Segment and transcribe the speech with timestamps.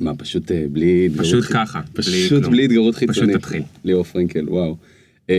[0.00, 1.08] מה, פשוט אה, בלי?
[1.16, 2.46] פשוט ככה, פשוט.
[2.46, 3.36] בלי התגרות פשוט חיצונית.
[3.36, 3.62] תתחיל.
[3.84, 4.76] ליאור פרנקל, וואו.
[5.30, 5.34] אה,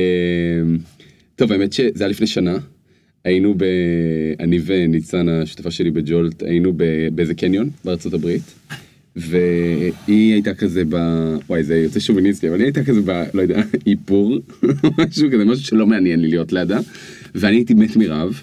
[1.36, 2.58] טוב, האמת שזה היה לפני שנה.
[3.24, 3.63] היינו ב...
[4.39, 6.84] אני וניצן, השותפה שלי בג'ולט, היינו ב...
[7.12, 8.42] באיזה קניון בארצות הברית.
[9.16, 10.96] והיא הייתה כזה ב...
[11.50, 13.24] וואי, זה יוצא שוביניסטי, אבל היא הייתה כזה ב...
[13.34, 14.38] לא יודע, איפור,
[14.98, 16.80] משהו כזה, משהו שלא מעניין לי להיות לידה.
[17.36, 18.41] ואני הייתי מת מרעב,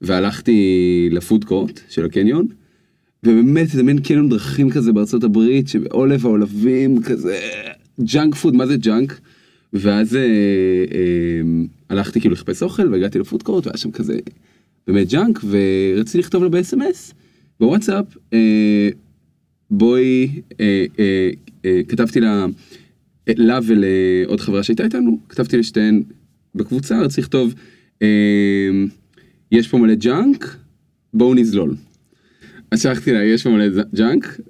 [0.00, 2.46] והלכתי לפוד קורט של הקניון,
[3.22, 7.38] ובאמת זה מין קניון דרכים כזה בארצות הברית, שעלוב העלובים, כזה
[8.00, 9.20] junk food, מה זה junk?
[9.72, 11.40] ואז אה, אה,
[11.88, 14.18] הלכתי כאילו לחפש אוכל והגעתי ל food court והיה שם כזה
[14.86, 17.12] באמת junk ורציתי לכתוב לה ב-SMS
[17.60, 18.88] בוואטסאפ אה,
[19.70, 20.28] בואי
[20.60, 21.30] אה, אה,
[21.64, 22.46] אה, כתבתי לה
[23.28, 26.02] אה, לה ולעוד חברה שהייתה איתנו כתבתי לשתיהן
[26.54, 27.54] בקבוצה רציתי לכתוב
[28.02, 28.08] אה,
[29.52, 30.56] יש פה מלא junk
[31.14, 31.74] בואו נזלול.
[32.70, 34.40] אז שלחתי לה יש פה מלא junk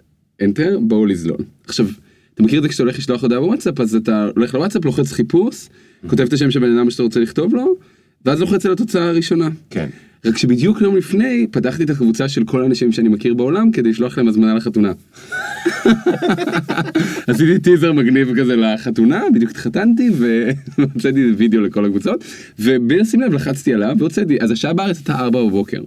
[0.43, 1.39] אנטר בואו לזלול.
[1.67, 1.87] עכשיו
[2.35, 5.69] אתה מכיר את זה כשאתה הולך לשלוח הודעה בוואטסאפ אז אתה הולך לוואטסאפ לוחץ חיפוש
[6.07, 7.77] כותב את השם של בן אדם שאתה רוצה לכתוב לו
[8.25, 9.49] ואז לוחץ על התוצאה הראשונה.
[9.71, 9.89] כן.
[10.25, 14.19] רק שבדיוק יום לפני פתחתי את הקבוצה של כל האנשים שאני מכיר בעולם כדי לשלוח
[14.19, 14.93] להם הזמנה לחתונה.
[17.27, 20.11] עשיתי טיזר מגניב כזה לחתונה בדיוק התחתנתי
[20.79, 22.25] והוצאתי וידאו לכל הקבוצות
[22.59, 25.81] ובלי לשים לב לחצתי עליו והוצאתי אז השעה בארץ הייתה 4 בבוקר.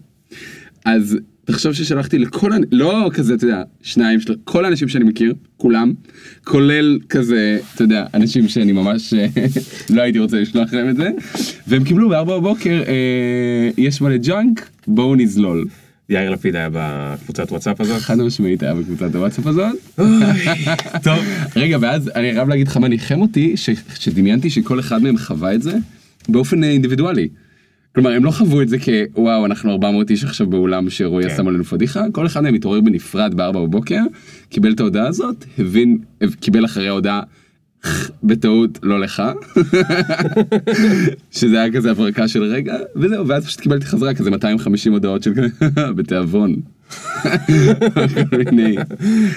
[0.86, 4.36] אז תחשוב ששלחתי לכל, לא כזה, אתה יודע, שניים, של...
[4.44, 5.94] כל האנשים שאני מכיר, כולם,
[6.44, 9.28] כולל כזה, אתה יודע, אנשים שאני ממש אה,
[9.96, 11.10] לא הייתי רוצה לשלוח להם את זה,
[11.68, 15.66] והם קיבלו בארבע בבוקר, אה, יש מלא junk, בואו נזלול.
[16.12, 18.02] יאיר לפיד היה בקבוצת וואטסאפ הזאת.
[18.02, 19.76] חד משמעית היה בקבוצת הוואטסאפ הזאת.
[21.04, 21.20] טוב.
[21.56, 23.56] רגע, ואז אני חייב להגיד לך מה ניחם אותי.
[24.00, 25.78] שדמיינתי שכל אחד מהם חווה את זה
[26.30, 27.28] באופן אה, אינדיבידואלי.
[27.96, 28.78] כלומר, הם לא חוו את זה
[29.14, 31.36] כוואו, אנחנו 400 איש עכשיו באולם שרועי כן.
[31.38, 34.02] שם עלינו פדיחה, כל אחד מהם התעורר בנפרד ב-4 בבוקר,
[34.50, 35.98] קיבל את ההודעה הזאת, הבין,
[36.40, 37.22] קיבל אחרי ההודעה
[38.24, 39.24] בטעות לא לך,
[41.32, 45.34] שזה היה כזה הברקה של רגע, וזהו, ואז פשוט קיבלתי חזרה כזה 250 הודעות של
[45.36, 46.56] כזה, בתיאבון.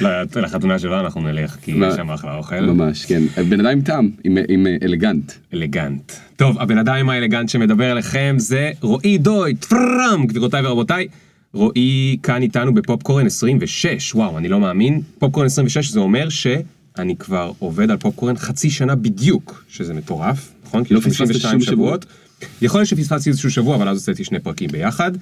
[0.00, 0.10] לא,
[0.42, 1.70] לחתונה שלו אנחנו נלך, כי?
[1.70, 2.60] יש שם אחלה אוכל.
[2.60, 4.10] ממש, כן, בן אדם עם טעם,
[4.48, 5.32] עם- אלגנט.
[5.54, 6.12] אלגנט.
[6.36, 11.08] טוב, הבן אדם האלגנט שמדבר אליכם זה רועי דויט, פרם, גבירותיי ורבותיי.
[11.52, 15.00] רועי כאן איתנו בפופקורן 26, וואו, אני לא מאמין.
[15.18, 20.82] פופקורן 26 זה אומר שאני כבר עובד על פופקורן חצי שנה בדיוק, שזה מטורף, נכון?
[20.90, 22.06] לא פספסת 52 שום שבועות.
[22.62, 25.12] יכול להיות שפספסתי איזשהו שבוע, אבל אז עשיתי שני פרקים ביחד.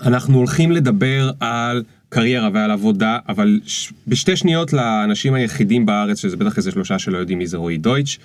[0.00, 3.92] אנחנו הולכים לדבר על קריירה ועל עבודה, אבל ש...
[4.06, 8.18] בשתי שניות לאנשים היחידים בארץ, שזה בטח איזה שלושה שלא יודעים מי זה רועי דויטש.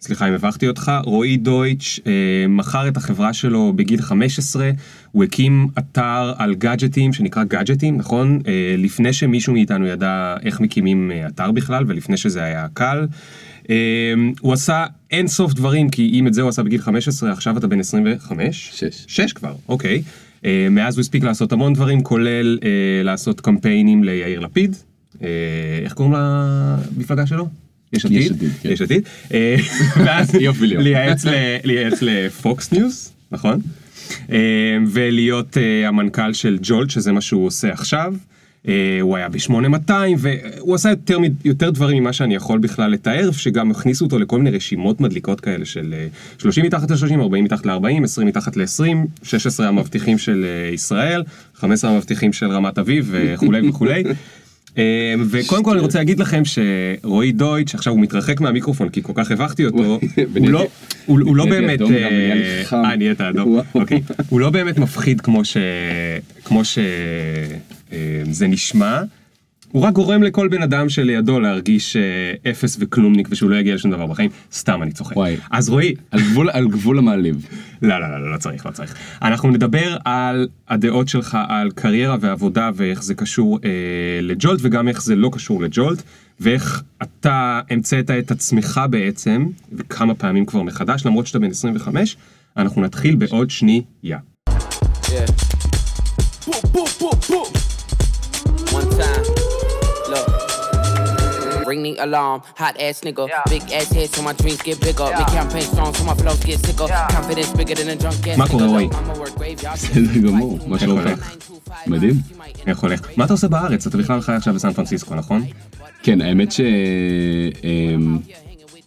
[0.00, 2.12] סליחה אם הבכתי אותך, רועי דויטש אה,
[2.48, 4.70] מכר את החברה שלו בגיל 15,
[5.12, 8.40] הוא הקים אתר על גאדג'טים שנקרא גאדג'טים, נכון?
[8.46, 13.06] אה, לפני שמישהו מאיתנו ידע איך מקימים אה, אתר בכלל ולפני שזה היה קל.
[13.70, 13.76] אה,
[14.40, 17.66] הוא עשה אין סוף דברים, כי אם את זה הוא עשה בגיל 15, עכשיו אתה
[17.66, 18.70] בן 25?
[18.74, 19.04] שש.
[19.06, 20.02] שש כבר, אוקיי.
[20.44, 24.76] אה, מאז הוא הספיק לעשות המון דברים, כולל אה, לעשות קמפיינים ליאיר לפיד.
[25.22, 25.28] אה,
[25.84, 27.48] איך קוראים למפלגה שלו?
[27.92, 28.18] יש עתיד.
[28.20, 28.68] יש עתיד, כן.
[28.68, 29.08] יש עתיד.
[30.04, 30.34] ואז.
[31.64, 33.60] לייעץ לפוקס ניוז, נכון?
[34.92, 35.56] ולהיות
[35.86, 38.14] המנכ"ל של ג'ולט, שזה מה שהוא עושה עכשיו.
[38.68, 43.70] אה, הוא היה ב-8200 והוא עשה יותר, יותר דברים ממה שאני יכול בכלל לתאר, שגם
[43.70, 46.06] הכניסו אותו לכל מיני רשימות מדליקות כאלה של אה,
[46.38, 51.22] 30 מתחת ל-30, 40 מתחת ל-40, 20 מתחת ל-20, 16 המבטיחים של אה, ישראל,
[51.54, 54.04] 15 המבטיחים של רמת אביב וכולי וכולי.
[54.78, 59.12] אה, וקודם כל אני רוצה להגיד לכם שרועי דויטש עכשיו הוא מתרחק מהמיקרופון כי כל
[59.14, 59.98] כך הבכתי אותו,
[61.06, 62.82] הוא לא, לא באמת, אה, נהיה לי חם.
[62.84, 63.64] אה נהיית אדום, וואו.
[63.74, 65.56] אוקיי, הוא לא באמת מפחיד כמו ש...
[67.90, 69.02] כמו שזה נשמע.
[69.72, 73.90] הוא רק גורם לכל בן אדם שלידו להרגיש אה, אפס וכלומניק ושהוא לא יגיע לשום
[73.90, 75.16] דבר בחיים, סתם אני צוחק.
[75.16, 75.36] וואי.
[75.50, 77.46] אז רועי, על גבול, על גבול המעליב.
[77.82, 78.94] לא, לא, לא, לא, לא צריך, לא צריך.
[79.22, 83.70] אנחנו נדבר על הדעות שלך על קריירה ועבודה ואיך זה קשור אה,
[84.22, 86.02] לג'ולט וגם איך זה לא קשור לג'ולט
[86.40, 92.16] ואיך אתה המצאת את עצמך בעצם וכמה פעמים כבר מחדש למרות שאתה בן 25.
[92.56, 94.18] אנחנו נתחיל בעוד שנייה.
[95.12, 95.50] Yeah.
[97.30, 97.69] Boom.
[101.70, 103.24] Ring the alarm, hot ass nigga.
[103.54, 105.08] Big ass head so my dreams get bigger.
[105.18, 106.88] Make campaign songs so my flows get sicker.
[107.16, 108.50] Confidence bigger than a drunk ass מה nigga.
[108.50, 108.82] קורה,
[109.36, 109.74] graveyard.
[109.74, 111.10] בסדר גמור, מה שלומך?
[111.86, 112.14] מדהים.
[112.66, 113.00] איך הולך?
[113.16, 113.86] מה אתה עושה בארץ?
[113.86, 115.42] אתה בכלל חי עכשיו בסן פרנסיסקו, נכון?
[116.02, 116.60] כן, האמת ש...
[117.64, 118.18] אמ,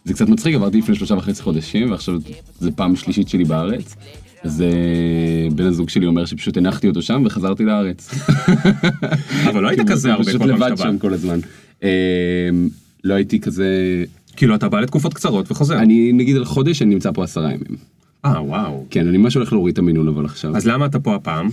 [0.04, 2.14] זה קצת מצחיק, עברתי לפני שלושה וחצי חודשים, ועכשיו
[2.60, 3.94] זה פעם שלישית שלי בארץ.
[4.42, 8.10] אז אה, בן הזוג שלי אומר שפשוט הנחתי אותו שם וחזרתי לארץ.
[9.48, 10.90] אבל לא היית כזה הרבה פשוט כל פעם לבד שאתה בא.
[10.90, 11.38] שם כל הזמן.
[11.82, 11.88] אה,
[13.04, 13.68] לא הייתי כזה,
[14.36, 15.78] כאילו אתה בא לתקופות קצרות וחוזר.
[15.78, 17.76] אני נגיד על חודש אני נמצא פה עשרה ימים.
[18.24, 18.86] אה וואו.
[18.90, 20.56] כן, אני ממש הולך להוריד את המינון אבל עכשיו.
[20.56, 21.50] אז למה אתה פה הפעם?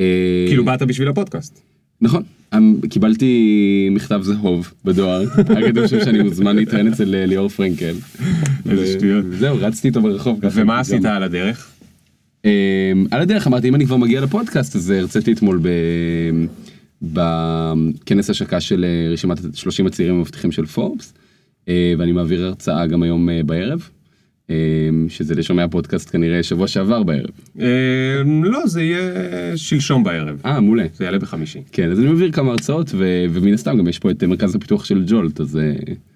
[0.00, 1.60] אה, כאילו באת בשביל הפודקאסט.
[2.00, 2.22] נכון,
[2.54, 7.94] אמ, קיבלתי מכתב זהוב בדואר, היה כתוב שם שאני מוזמן להתראיין אצל אה, ליאור פרנקל.
[8.70, 9.24] איזה שטויות.
[9.28, 10.60] וזהו, רצתי איתו ברחוב ככה.
[10.60, 10.80] ומה.
[10.80, 11.70] עשית על הדרך?
[12.44, 12.50] אמ,
[13.10, 15.68] על הדרך אמרתי אם אני כבר מגיע לפודקאסט אז אה, הרציתי אתמול ב...
[17.02, 21.14] בכנס השקה של אה, רשימת 30 הצעירים המבטיחים של פורבס
[21.68, 23.88] אה, ואני מעביר הרצאה גם היום אה, בערב.
[25.08, 27.30] שזה לשומע פודקאסט כנראה שבוע שעבר בערב.
[28.42, 30.40] לא, זה יהיה שלשום בערב.
[30.44, 30.84] אה מעולה.
[30.94, 31.62] זה יעלה בחמישי.
[31.72, 32.90] כן אז אני מעביר כמה הרצאות.
[33.32, 35.58] ומן הסתם גם יש פה את מרכז הפיתוח של ג'ולט אז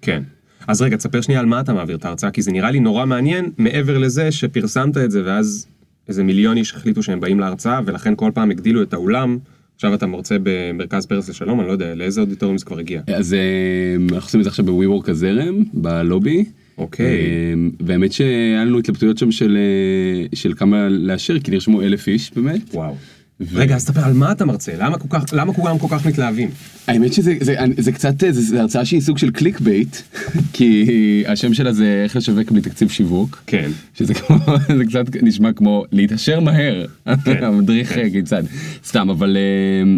[0.01, 0.23] כן.
[0.67, 3.05] אז רגע, תספר שנייה על מה אתה מעביר את ההרצאה, כי זה נראה לי נורא
[3.05, 5.67] מעניין, מעבר לזה שפרסמת את זה, ואז
[6.07, 9.37] איזה מיליון איש החליטו שהם באים להרצאה, ולכן כל פעם הגדילו את האולם.
[9.75, 13.01] עכשיו אתה מרצה במרכז פרס לשלום, אני לא יודע, לאיזה אודיטוריום זה כבר הגיע.
[13.07, 16.45] אז אה, אנחנו עושים את זה עכשיו בווי-וורק הזרם בלובי.
[16.77, 17.05] אוקיי.
[17.05, 22.31] אה, והאמת שהיה לנו התלבטויות שם של, אה, של כמה לאשר כי נרשמו אלף איש
[22.35, 22.61] באמת.
[22.73, 22.95] וואו.
[23.41, 26.05] ו- רגע, אז תספר על מה אתה מרצה, למה כל כך- למה כולם כל כך
[26.07, 26.49] מתלהבים?
[26.87, 29.95] האמת שזה זה, זה קצת אה, זה, זה הרצאה שהיא סוג של clickbait
[30.53, 30.85] כי
[31.27, 33.43] השם שלה זה איך לשווק בלי תקציב שיווק.
[33.47, 33.71] כן.
[33.93, 34.37] שזה כמו
[34.77, 36.85] זה קצת נשמע כמו להתעשר מהר
[37.25, 37.43] כן.
[37.45, 38.43] המדריך אה, כיצד
[38.85, 39.93] סתם אבל אה,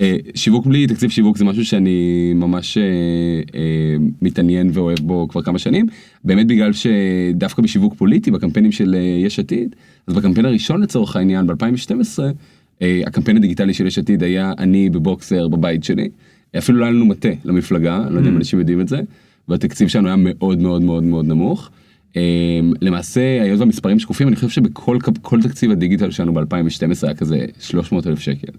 [0.00, 2.82] אה, שיווק בלי תקציב שיווק זה משהו שאני ממש אה,
[3.54, 3.60] אה,
[4.22, 5.86] מתעניין ואוהב בו כבר כמה שנים
[6.24, 9.74] באמת בגלל שדווקא בשיווק פוליטי בקמפיינים של אה, יש עתיד
[10.06, 11.52] אז בקמפיין הראשון לצורך העניין ב-2012
[12.22, 12.30] אה,
[12.80, 16.08] הקמפיין הדיגיטלי של יש עתיד היה אני בבוקסר בבית שלי
[16.58, 19.00] אפילו לא היה לנו מטה למפלגה לא יודע אם אנשים יודעים את זה
[19.48, 21.70] והתקציב שלנו היה מאוד מאוד מאוד מאוד נמוך.
[22.16, 26.42] אמ, למעשה היות והמספרים שקופים אני חושב שבכל תקציב הדיגיטל שלנו ב-2012
[27.02, 28.52] היה כזה 300 אלף שקל.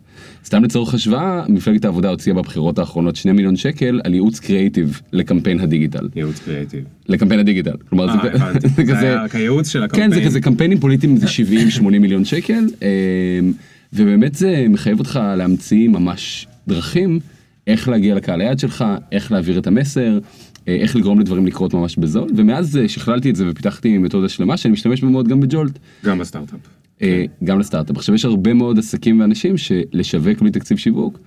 [0.46, 5.60] סתם לצורך השוואה מפלגת העבודה הוציאה בבחירות האחרונות 2 מיליון שקל על ייעוץ קריאיטיב לקמפיין
[5.60, 6.10] הדיגיטל.
[6.16, 6.84] ייעוץ קריאטיב.
[7.10, 7.76] לקמפיין הדיגיטל.
[7.90, 8.68] כלומר אה, זה, הבנתי.
[8.76, 10.12] זה כזה היה כייעוץ של הקמפיין.
[10.12, 13.54] כן זה כזה קמפיינים פוליטיים זה 70 80 מיליון שקל אמ,
[13.94, 17.20] ובאמת זה מחייב אותך להמציא ממש דרכים
[17.68, 20.20] איך להגיע לקהל היעד שלך איך להעביר את המסר
[20.68, 24.58] אה, איך לגרום לדברים לקרות ממש בזול ומאז אה, שכללתי את זה ופיתחתי מתודה שלמה
[24.58, 26.60] שאני משתמש בה מאוד גם בג'ולט גם בסטארט-אפ.
[27.02, 31.20] אה, גם לסטארט-אפ עכשיו יש הרבה מאוד עסקים ואנשים שלשווק בלי תקציב שיווק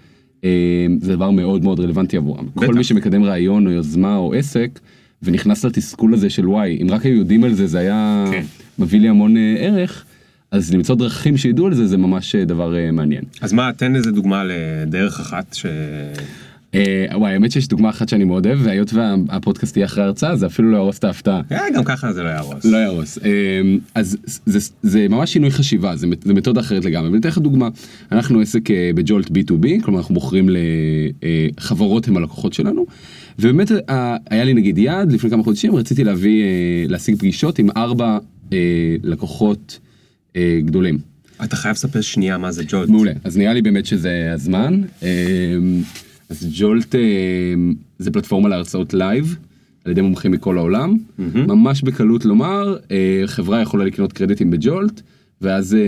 [1.01, 2.67] זה דבר מאוד מאוד רלוונטי עבורם בטח.
[2.67, 4.81] כל מי שמקדם רעיון או יוזמה או עסק
[5.23, 8.45] ונכנס לתסכול הזה של וואי אם רק היו יודעים על זה זה היה כן.
[8.79, 10.05] מביא לי המון ערך
[10.51, 13.25] אז למצוא דרכים שידעו על זה זה ממש אה, דבר אה, מעניין.
[13.41, 15.67] אז מה, תן איזה דוגמה לדרך אחת ש...
[16.75, 20.47] אה, וואי האמת שיש דוגמה אחת שאני מאוד אוהב והיות והפודקאסט יהיה אחרי ההרצאה זה
[20.47, 21.41] אפילו לא יהרוס את ההפתעה.
[21.75, 22.65] גם ככה זה לא יהרוס.
[22.65, 23.19] לא יהרוס.
[23.95, 24.17] אז
[24.47, 27.09] זה, זה ממש שינוי חשיבה, זה, מת- זה מתודה אחרת לגמרי.
[27.09, 27.69] ואני אתן לך דוגמה,
[28.13, 28.63] אנחנו עסק
[28.95, 30.49] בג'ולט B2B, כלומר אנחנו מוכרים
[31.59, 32.87] לחברות הם הלקוחות שלנו,
[33.39, 33.71] ובאמת
[34.31, 36.45] היה לי נגיד יעד לפני כמה חודשים, רציתי להביא,
[36.89, 38.19] להשיג פגישות עם ארבע
[39.03, 39.79] לקוחות
[40.65, 40.99] גדולים.
[41.45, 42.89] אתה חייב לספר שנייה מה זה ג'ולט.
[42.89, 44.83] מעולה, אז נראה לי באמת שזה הזמן.
[45.03, 45.09] אמ,
[46.29, 49.37] אז ג'ולט אמ, זה פלטפורמה להרצאות לייב
[49.85, 50.97] על ידי מומחים מכל העולם.
[51.35, 55.01] ממש בקלות לומר, אה, חברה יכולה לקנות קרדיטים בג'ולט,
[55.41, 55.81] ואז אה,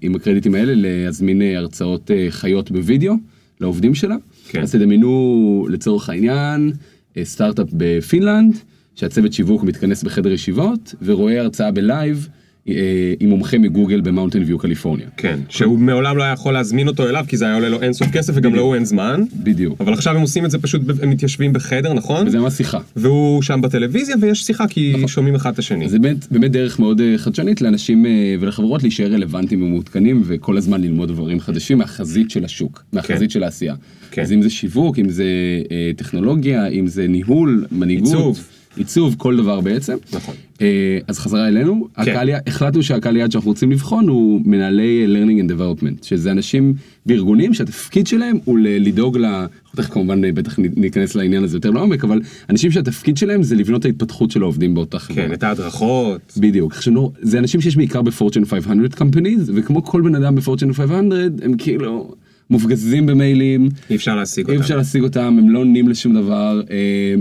[0.00, 3.14] עם הקרדיטים האלה להזמין אה, הרצאות אה, חיות בווידאו
[3.60, 4.16] לעובדים שלה.
[4.48, 4.62] כן.
[4.62, 6.72] אז תדמיינו לצורך העניין
[7.16, 8.56] אה, סטארט-אפ בפינלנד,
[8.94, 12.43] שהצוות שיווק מתכנס בחדר ישיבות ורואה הרצאה בלייב אה,
[13.20, 15.06] עם מומחה מגוגל במאונטן ויו קליפורניה.
[15.16, 18.08] כן, שהוא מעולם לא היה יכול להזמין אותו אליו, כי זה היה עולה לו אינסוף
[18.12, 19.22] כסף וגם להוא אין זמן.
[19.42, 19.80] בדיוק.
[19.80, 22.26] אבל עכשיו הם עושים את זה פשוט, הם מתיישבים בחדר, נכון?
[22.26, 22.78] וזה ממש שיחה.
[22.96, 25.88] והוא שם בטלוויזיה ויש שיחה כי שומעים אחד את השני.
[25.88, 30.80] זה באמת, באמת דרך מאוד אה, חדשנית לאנשים אה, ולחברות להישאר רלוונטיים ומעודכנים וכל הזמן
[30.80, 33.74] ללמוד דברים חדשים מהחזית של השוק, מהחזית של העשייה.
[34.10, 34.22] כן.
[34.22, 35.24] אז אם זה שיווק, אם זה
[35.70, 38.48] אה, טכנולוגיה, אם זה ניהול, מנהיגות, עיצוב.
[38.76, 39.96] עיצוב, כל דבר בעצם.
[40.12, 40.34] נכון.
[40.60, 42.02] אה, אז חזרה אלינו, כן.
[42.02, 46.74] הקהל, החלטנו שהקהל יעד שאנחנו רוצים לבחון הוא מנהלי learning and development, שזה אנשים
[47.06, 49.24] בארגונים שהתפקיד שלהם הוא לדאוג ל...
[49.24, 53.56] אנחנו תכף כמובן אה, בטח ניכנס לעניין הזה יותר לעומק, אבל אנשים שהתפקיד שלהם זה
[53.56, 55.26] לבנות את ההתפתחות של העובדים באותה חברה.
[55.26, 56.32] כן, את ההדרכות.
[56.36, 60.39] בדיוק, עכשיו זה אנשים שיש בעיקר ב Fortune 500 companies, וכמו כל בן אדם ב
[60.39, 62.14] Fortune 500, הם כאילו
[62.50, 64.62] מופגזים במיילים, אי אפשר להשיג אי אותם.
[64.62, 67.14] אפשר להשיג אותם, הם לא עונים לשום דבר, אה,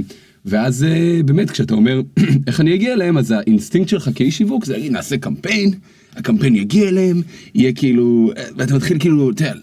[0.45, 2.01] ואז אה, באמת כשאתה אומר
[2.47, 5.71] איך אני אגיע אליהם, אז האינסטינקט שלך כאיש שיווק זה נעשה קמפיין,
[6.15, 7.21] הקמפיין יגיע אליהם,
[7.55, 9.53] יהיה כאילו, אה, ואתה מתחיל כאילו, יודע,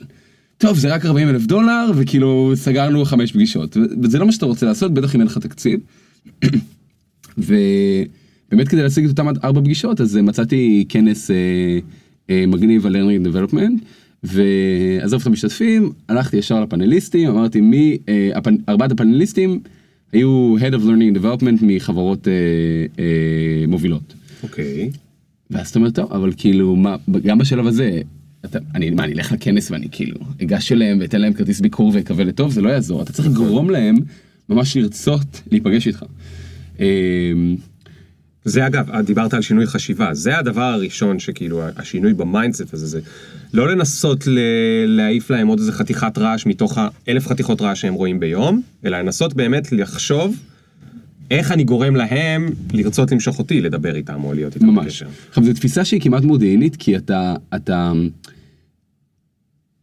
[0.58, 4.66] טוב זה רק 40 אלף דולר, וכאילו סגרנו חמש פגישות, וזה לא מה שאתה רוצה
[4.66, 5.80] לעשות, בטח אם אין לך תקציב.
[7.38, 11.36] ובאמת כדי להשיג את אותם ארבע פגישות אז אה, מצאתי כנס אה,
[12.30, 13.84] אה, מגניב על learning development,
[14.22, 18.56] ועזוב את המשתתפים, הלכתי ישר לפאנליסטים, אמרתי מי, אה, הפנ...
[18.68, 19.60] ארבעת הפאנליסטים
[20.12, 22.32] היו Head of Learning Development מחברות אה,
[22.98, 24.14] אה, מובילות.
[24.42, 24.90] אוקיי.
[25.50, 28.00] ואז אתה אומר, טוב, אבל כאילו, מה, גם בשלב הזה,
[28.44, 32.24] אתה, אני, מה, אני אלך לכנס ואני כאילו, אגש אליהם ואתן להם כרטיס ביקור ואקווה
[32.24, 33.96] לטוב, זה לא יעזור, אתה צריך לגרום להם
[34.48, 36.04] ממש לרצות להיפגש איתך.
[36.80, 36.86] אה,
[38.44, 43.00] זה אגב, דיברת על שינוי חשיבה, זה הדבר הראשון שכאילו השינוי ב mindset הזה, זה
[43.52, 44.38] לא לנסות ל-
[44.86, 49.34] להעיף להם עוד איזה חתיכת רעש מתוך האלף חתיכות רעש שהם רואים ביום, אלא לנסות
[49.34, 50.36] באמת לחשוב
[51.30, 54.86] איך אני גורם להם לרצות למשוך אותי לדבר איתם או להיות איתם ממש.
[54.86, 55.06] בקשר.
[55.28, 57.92] עכשיו, זו תפיסה שהיא כמעט מודיעינית, כי אתה, אתה,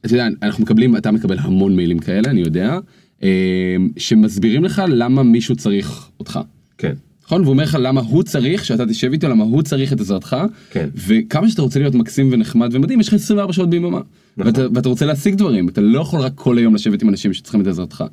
[0.06, 2.78] אתה יודע, אנחנו מקבלים, אתה מקבל המון מיילים כאלה, אני יודע,
[3.24, 6.40] אה, שמסבירים לך למה מישהו צריך אותך.
[6.78, 6.94] כן.
[7.28, 7.42] נכון?
[7.42, 10.38] והוא אומר לך למה הוא צריך שאתה תשב איתו, למה הוא צריך את עזרתך,
[10.70, 10.90] כן.
[11.08, 14.02] וכמה שאתה רוצה להיות מקסים ונחמד ומדהים, יש לך 24 שעות ביממה.
[14.38, 14.52] נכון.
[14.52, 17.62] ואתה, ואתה רוצה להשיג דברים, אתה לא יכול רק כל היום לשבת עם אנשים שצריכים
[17.62, 18.04] את עזרתך.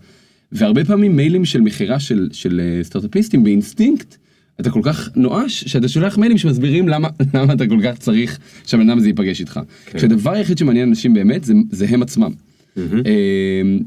[0.52, 4.16] והרבה פעמים מיילים של מכירה של, של אה, סטארט-אפיסטים באינסטינקט,
[4.60, 8.90] אתה כל כך נואש שאתה שולח מיילים שמסבירים למה, למה אתה כל כך צריך שהבן
[8.90, 9.60] אדם הזה ייפגש איתך.
[9.86, 9.98] כן.
[9.98, 12.32] כשהדבר היחיד שמעניין אנשים באמת זה, זה הם עצמם.
[12.78, 12.82] אה,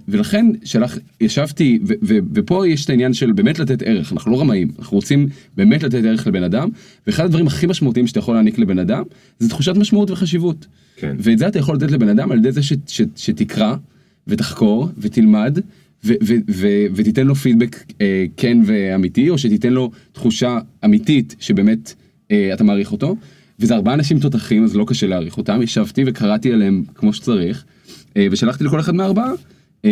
[0.08, 4.42] ולכן שלח, ישבתי, ו, ו, ופה יש את העניין של באמת לתת ערך, אנחנו לא
[4.42, 5.28] רמאים, אנחנו רוצים
[5.58, 6.70] באמת לתת ערך לבן אדם,
[7.08, 9.04] ואחד הדברים הכי משמעותיים שאתה יכול להעניק לבן אדם,
[9.40, 10.66] זה תחושת משמעות וחשיבות.
[10.96, 11.16] כן.
[11.20, 13.76] ואת זה אתה יכול לתת לבן אדם על ידי זה ש, ש, שתקרא,
[14.28, 15.60] ותחקור, ותלמד,
[16.06, 21.94] ו, ו, ו, ותיתן לו פידבק אה, כן ואמיתי, או שתיתן לו תחושה אמיתית שבאמת
[22.32, 23.16] אה, אתה מעריך אותו.
[23.60, 27.66] וזה ארבעה אנשים תותחים, אז לא קשה להעריך אותם, ישבתי וקראתי עליהם כמו שצריך,
[28.32, 29.32] ושלחתי לכל אחד מהארבעה
[29.86, 29.90] אה,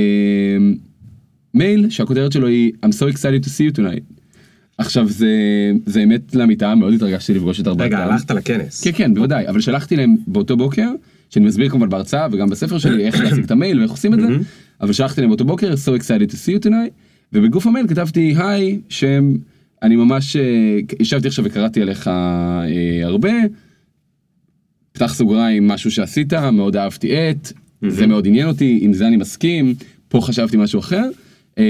[1.54, 4.16] מייל שהכותרת שלו היא I'm so excited to see you tonight.
[4.78, 5.32] עכשיו זה,
[5.86, 7.86] זה אמת לאמיתה, מאוד התרגשתי לפגוש את ארבעתם.
[7.86, 8.84] רגע, הלכת לכנס.
[8.84, 10.92] כן, כן, בוודאי, אבל שלחתי להם באותו בוקר,
[11.30, 14.28] שאני מסביר כמובן בהרצאה וגם בספר שלי איך להשיג את המייל ואיך עושים את זה,
[14.82, 16.92] אבל שלחתי להם באותו בוקר, so excited to see you tonight,
[17.34, 19.36] ובגוף המייל כתבתי, היי, שם,
[19.84, 23.32] אני ממש, אה, ישבתי עכשיו וקראתי עליך אה, הרבה,
[24.92, 27.52] פתח סוגריים, משהו שעשית, מאוד אהבתי את,
[27.90, 29.76] זה מאוד עניין אותי, עם זה אני מסכים,
[30.08, 31.10] פה חשבתי משהו אחר.
[31.58, 31.64] אה,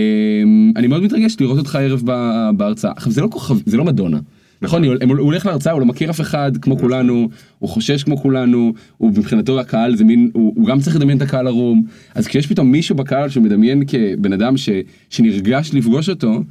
[0.75, 2.01] אני מאוד מתרגש לראות אותך הערב
[2.57, 2.91] בהרצאה.
[2.95, 4.19] עכשיו זה לא כוכב, זה לא מדונה.
[4.61, 7.29] נכון, הוא הוא הולך להרצאה, הוא לא מכיר אף אחד כמו כולנו,
[7.59, 11.21] הוא חושש כמו כולנו, הוא מבחינתו הקהל זה מין, הוא, הוא גם צריך לדמיין את
[11.21, 11.83] הקהל ערום,
[12.15, 14.69] אז כשיש פתאום מישהו בקהל שמדמיין כבן אדם ש,
[15.09, 16.43] שנרגש לפגוש אותו,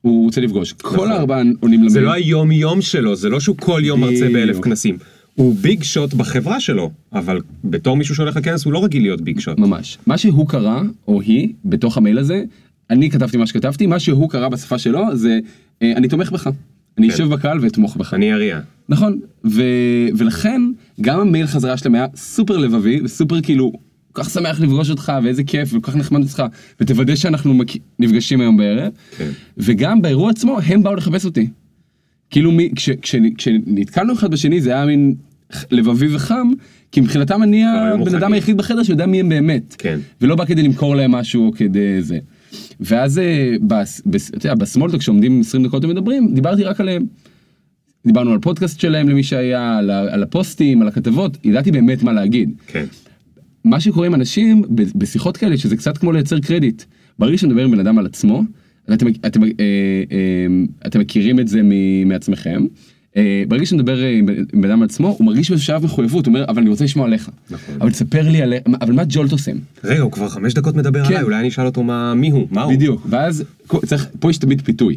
[0.00, 0.72] הוא רוצה לפגוש.
[0.72, 2.12] כל הארבעה עונים זה למייל.
[2.12, 4.28] לא היום יום שלו, זה לא שהוא כל יום מרצה.
[4.32, 4.96] באלף כנסים.
[5.34, 9.40] הוא ביג שוט בחברה שלו, אבל בתור מישהו שהולך לכנס הוא לא רגיל להיות ביג
[9.40, 9.58] שוט.
[9.58, 9.98] ממש.
[10.06, 12.42] מה שהוא קרא, או היא, בתוך המייל הזה,
[12.90, 15.38] אני כתבתי מה שכתבתי, מה שהוא קרא בשפה שלו זה,
[15.82, 16.50] אה, אני תומך בך.
[16.98, 17.14] אני כן.
[17.14, 18.14] אשב בקהל ואתמוך בך.
[18.14, 18.60] אני אריע.
[18.88, 19.62] נכון, ו...
[20.18, 20.62] ולכן
[21.00, 23.72] גם המייל חזרה שלהם היה סופר לבבי וסופר כאילו
[24.12, 26.42] כל כך שמח לפגוש אותך ואיזה כיף וכל כך נחמד אותך
[26.80, 27.68] ותוודא שאנחנו מק...
[27.98, 29.30] נפגשים היום בערב כן.
[29.58, 31.48] וגם באירוע עצמו הם באו לחפש אותי.
[32.30, 32.70] כאילו מי...
[32.76, 32.90] כש...
[32.90, 33.16] כש...
[33.38, 35.14] כשנתקלנו אחד בשני זה היה מין
[35.70, 36.48] לבבי וחם
[36.92, 38.14] כי מבחינתם אני הבן.
[38.14, 39.98] אדם היחיד בחדר שיודע מי הם באמת כן.
[40.20, 42.18] ולא בא כדי למכור להם משהו או כדי זה.
[42.80, 43.54] ואז אה,
[44.58, 47.06] בסמולטוק כשעומדים 20 דקות ומדברים דיברתי רק עליהם.
[48.06, 52.50] דיברנו על פודקאסט שלהם למי שהיה, על, על הפוסטים, על הכתבות, ידעתי באמת מה להגיד.
[52.66, 52.84] כן.
[53.64, 54.62] מה שקורה עם אנשים
[54.94, 56.82] בשיחות כאלה, שזה קצת כמו לייצר קרדיט.
[57.18, 58.42] ברגע שאתה מדבר עם בן אדם על עצמו,
[58.90, 59.56] ואתם, אתם, אה, אה,
[60.86, 62.66] אתם מכירים את זה מ- מעצמכם,
[63.16, 66.26] אה, ברגע שאתה מדבר אה, עם בן- אדם על עצמו, הוא מרגיש באיזשהו שלב מחויבות,
[66.26, 67.30] הוא אומר, אבל אני רוצה לשמוע עליך.
[67.50, 67.74] נכון.
[67.80, 69.56] אבל תספר לי עליך, אבל מה ג'ולט עושים?
[69.84, 71.08] רגע, הוא כבר חמש דקות מדבר כן.
[71.10, 72.74] עליי, אולי אני אשאל אותו מה, מי הוא, מה הוא.
[72.74, 73.44] בדיוק, ואז
[73.86, 74.96] צריך, פה יש תמיד פיתוי.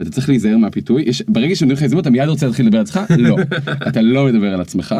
[0.00, 2.84] ואתה צריך להיזהר מהפיתוי, יש, ברגע שנותנים לך הזדמנות אתה מיד רוצה להתחיל לדבר על
[2.84, 3.36] עצמך, לא,
[3.88, 4.94] אתה לא מדבר על עצמך.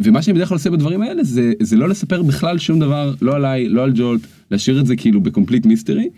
[0.00, 3.36] ומה שאני בדרך כלל עושה בדברים האלה זה, זה לא לספר בכלל שום דבר, לא
[3.36, 4.20] עליי, לא על ג'ולט,
[4.50, 6.08] להשאיר את זה כאילו בקומפליט מיסטרי.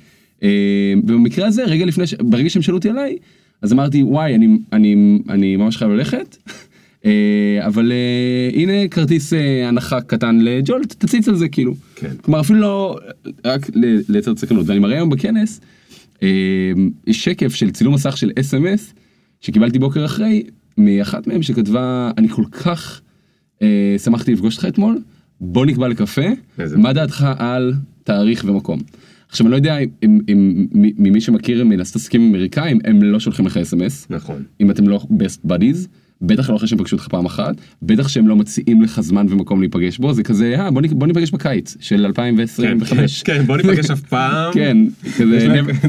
[1.02, 3.16] ובמקרה הזה, רגע לפני, ברגע שהם שאלו אותי עליי,
[3.62, 6.37] אז אמרתי, וואי, אני, אני, אני ממש חייב ללכת.
[7.04, 11.75] אה, אבל אה, הנה כרטיס אה, הנחה קטן לג'ולט, תציץ על זה כאילו.
[11.94, 12.11] כן.
[12.23, 12.99] כלומר אפילו לא,
[13.44, 13.70] רק
[14.09, 14.66] לייצר סקרנות.
[14.68, 15.61] ואני מראה היום בכנס,
[16.23, 16.73] אה,
[17.11, 18.94] שקף של צילום מסך של אס.אם.אס,
[19.40, 20.42] שקיבלתי בוקר אחרי,
[20.78, 23.00] מאחת מהם שכתבה, אני כל כך
[23.62, 24.99] אה, שמחתי לפגוש אותך אתמול,
[25.40, 26.26] בוא נקבע לקפה,
[26.76, 28.80] מה דעתך על תאריך ומקום.
[29.31, 33.47] עכשיו אני לא יודע אם, אם מ- ממי שמכיר מן הסטסקים אמריקאים, הם לא שולחים
[33.47, 34.07] לך אס.אם.אס.
[34.11, 34.43] נכון.
[34.61, 35.87] אם אתם לא best buddies,
[36.23, 39.61] בטח לא אחרי שהם פגשו אותך פעם אחת, בטח שהם לא מציעים לך זמן ומקום
[39.61, 43.23] להיפגש בו, זה כזה, אה, בוא, בוא ניפגש בקיץ של 2025.
[43.23, 44.53] כן, בוא ניפגש אף פעם.
[44.53, 44.77] כן,
[45.19, 45.49] כזה,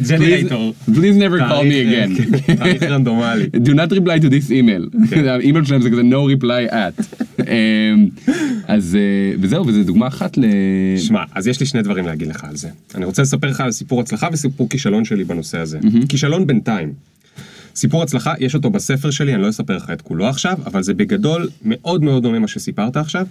[0.09, 0.73] ג'נרייטור.
[0.87, 2.41] please- never call me again.
[2.45, 3.45] כן, תאריך רנדומלי.
[3.65, 4.97] do not reply to this email.
[5.29, 7.03] האימייל שלהם זה כזה no reply at.
[7.41, 8.07] אמ,
[8.67, 10.45] אז אה, וזהו, וזו דוגמה אחת ל...
[10.97, 12.69] שמע, אז יש לי שני דברים להגיד לך על זה.
[12.95, 15.79] אני רוצה לספר לך על סיפור הצלחה וסיפור כישלון שלי בנושא הזה.
[16.09, 16.93] כישלון בינתיים.
[17.75, 20.93] סיפור הצלחה, יש אותו בספר שלי, אני לא אספר לך את כולו עכשיו, אבל זה
[20.93, 23.27] בגדול מאוד מאוד דומה מה שסיפרת עכשיו.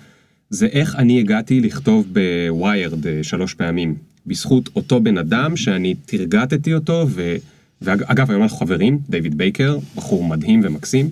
[0.50, 3.94] זה איך אני הגעתי לכתוב בוויירד אה, שלוש פעמים.
[4.26, 7.36] בזכות אותו בן אדם שאני תרגטתי אותו, ו...
[7.82, 11.10] ואגב, היום אנחנו חברים, דיוויד בייקר, בחור מדהים ומקסים.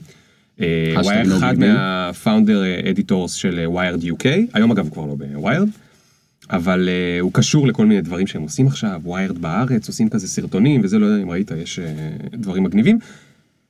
[0.61, 1.59] אה, הוא היה אחד.
[1.59, 5.69] מה founder editors של Wired UK, היום אגב הוא כבר לא ב Wired.
[6.51, 10.81] אבל אה, הוא קשור לכל מיני דברים שהם עושים עכשיו, Wired בארץ, עושים כזה סרטונים
[10.85, 12.99] וזה, לא יודע אם ראית, יש אה, דברים מגניבים.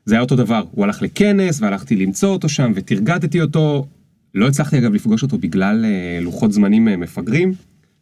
[0.05, 3.87] זה היה אותו דבר, הוא הלך לכנס והלכתי למצוא אותו שם ותרגטתי אותו.
[4.35, 7.55] לא הצלחתי אגב לפגוש אותו בגלל אה, לוחות זמנים אה, מפגרים.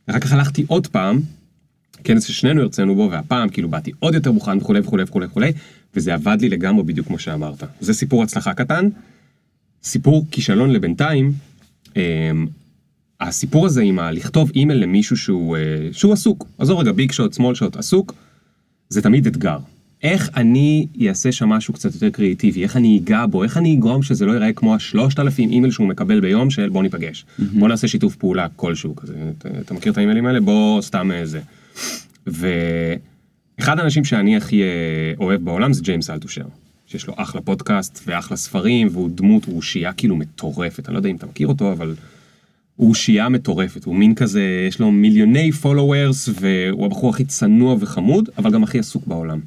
[0.07, 1.21] אחר כך הלכתי עוד פעם,
[2.05, 5.53] כנס ששנינו הרצינו בו, והפעם כאילו באתי עוד יותר מוכן וכולי וכולי וכולי וכולי,
[5.95, 7.65] וזה עבד לי לגמרי בדיוק כמו שאמרת.
[7.81, 8.89] זה סיפור הצלחה קטן.
[9.83, 11.33] סיפור כישלון לבינתיים,
[11.97, 12.47] אמ,
[13.21, 17.33] הסיפור הזה עם ה- לכתוב אימייל למישהו שהוא, אה, שהוא עסוק, עזוב רגע big shot,
[17.33, 18.15] small shot, עסוק,
[18.89, 19.59] זה תמיד אתגר.
[20.03, 24.03] איך אני אעשה שם משהו קצת יותר קריאיטיבי, איך אני אגע בו, איך אני אגרום
[24.03, 27.25] שזה לא ייראה כמו השלושת אלפים אימייל שהוא מקבל ביום של בוא ניפגש.
[27.39, 30.41] בוא נעשה שיתוף פעולה כלשהו כזה, אתה, אתה מכיר את האימיילים האלה?
[30.41, 31.41] בוא סתם אה, זה.
[32.27, 34.67] ואחד האנשים שאני הכי אה,
[35.21, 36.45] אוהב בעולם זה ג'יימס אלטושר.
[36.87, 41.09] שיש לו אחלה פודקאסט ואחלה ספרים והוא דמות, הוא אושייה כאילו מטורפת, אני לא יודע
[41.11, 41.95] אם אתה מכיר אותו אבל
[42.77, 48.29] הוא אושייה מטורפת, הוא מין כזה, יש לו מיליוני followers והוא הבחור הכי צנוע וחמוד,
[48.39, 49.41] אבל גם הכי עסוק בעולם.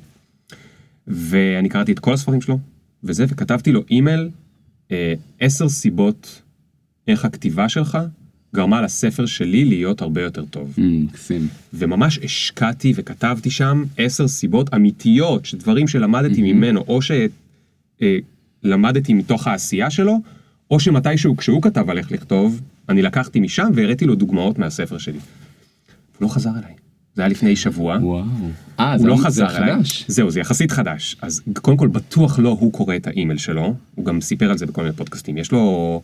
[1.08, 2.60] ואני קראתי את כל הספרים שלו,
[3.04, 4.30] וזה, וכתבתי לו אימייל,
[4.92, 6.42] אה, עשר סיבות
[7.08, 7.98] איך הכתיבה שלך
[8.56, 10.76] גרמה לספר שלי להיות הרבה יותר טוב.
[10.78, 11.48] אמ, מקסים.
[11.74, 17.00] וממש השקעתי וכתבתי שם עשר סיבות אמיתיות, שדברים שלמדתי ממנו, או
[18.64, 20.22] שלמדתי מתוך העשייה שלו,
[20.72, 25.20] או שמתישהו כשהוא כתב על איך לכתוב, אני לקחתי משם והראיתי לו דוגמאות מהספר שלי.
[25.20, 26.74] הוא לא חזר אליי.
[27.16, 27.98] זה היה לפני שבוע.
[28.02, 28.26] וואו.
[28.80, 29.76] אה, זה לא זה חזר אליי.
[29.76, 30.06] חדש.
[30.08, 31.16] זהו, זה יחסית חדש.
[31.22, 34.66] אז קודם כל, בטוח לא הוא קורא את האימייל שלו, הוא גם סיפר על זה
[34.66, 35.38] בכל מיני פודקאסטים.
[35.38, 36.02] יש לו...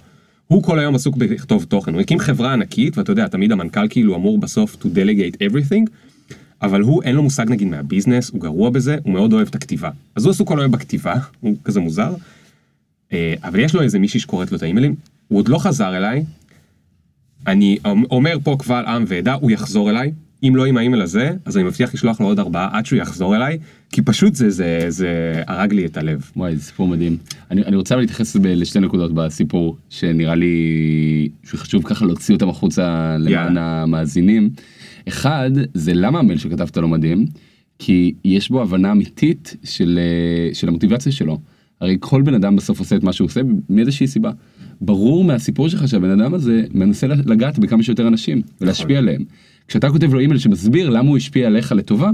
[0.48, 4.16] הוא כל היום עסוק בכתוב תוכן, הוא הקים חברה ענקית, ואתה יודע, תמיד המנכ"ל כאילו
[4.16, 5.92] אמור בסוף to delegate everything,
[6.62, 9.90] אבל הוא, אין לו מושג נגיד מהביזנס, הוא גרוע בזה, הוא מאוד אוהב את הכתיבה.
[10.16, 12.16] אז הוא עסוק כל היום בכתיבה, הוא כזה מוזר,
[13.14, 14.96] אה, אבל יש לו איזה מישהי שקוראת לו את האימיילים,
[15.28, 16.24] הוא עוד לא חזר אליי,
[17.48, 17.78] אני
[18.12, 20.12] אומר פה קבל עם ועדה, הוא יחזור אליי.
[20.44, 23.36] אם לא עם האימייל הזה, אז אני מבטיח לשלוח לו עוד ארבעה עד שהוא יחזור
[23.36, 23.58] אליי,
[23.92, 26.32] כי פשוט זה, זה, זה הרג לי את הלב.
[26.36, 27.18] וואי, זה סיפור מדהים.
[27.52, 33.16] אני, אני רוצה להתייחס ב- לשתי נקודות בסיפור, שנראה לי שחשוב ככה להוציא אותם החוצה
[33.20, 33.82] למען יאללה.
[33.84, 34.50] המאזינים.
[35.08, 37.26] אחד, זה למה המייל שכתבת לא מדהים,
[37.80, 41.40] כי יש בו הבנה אמיתית של, אה, של המוטיבציה שלו.
[41.82, 44.32] הרי כל בן אדם בסוף עושה את מה שהוא עושה מאיזושהי סיבה.
[44.82, 49.24] ברור מהסיפור שלך שהבן אדם הזה מנסה לגעת בכמה שיותר אנשים ולהשפיע עליהם.
[49.68, 52.12] כשאתה כותב לו אימייל שמסביר למה הוא השפיע עליך לטובה,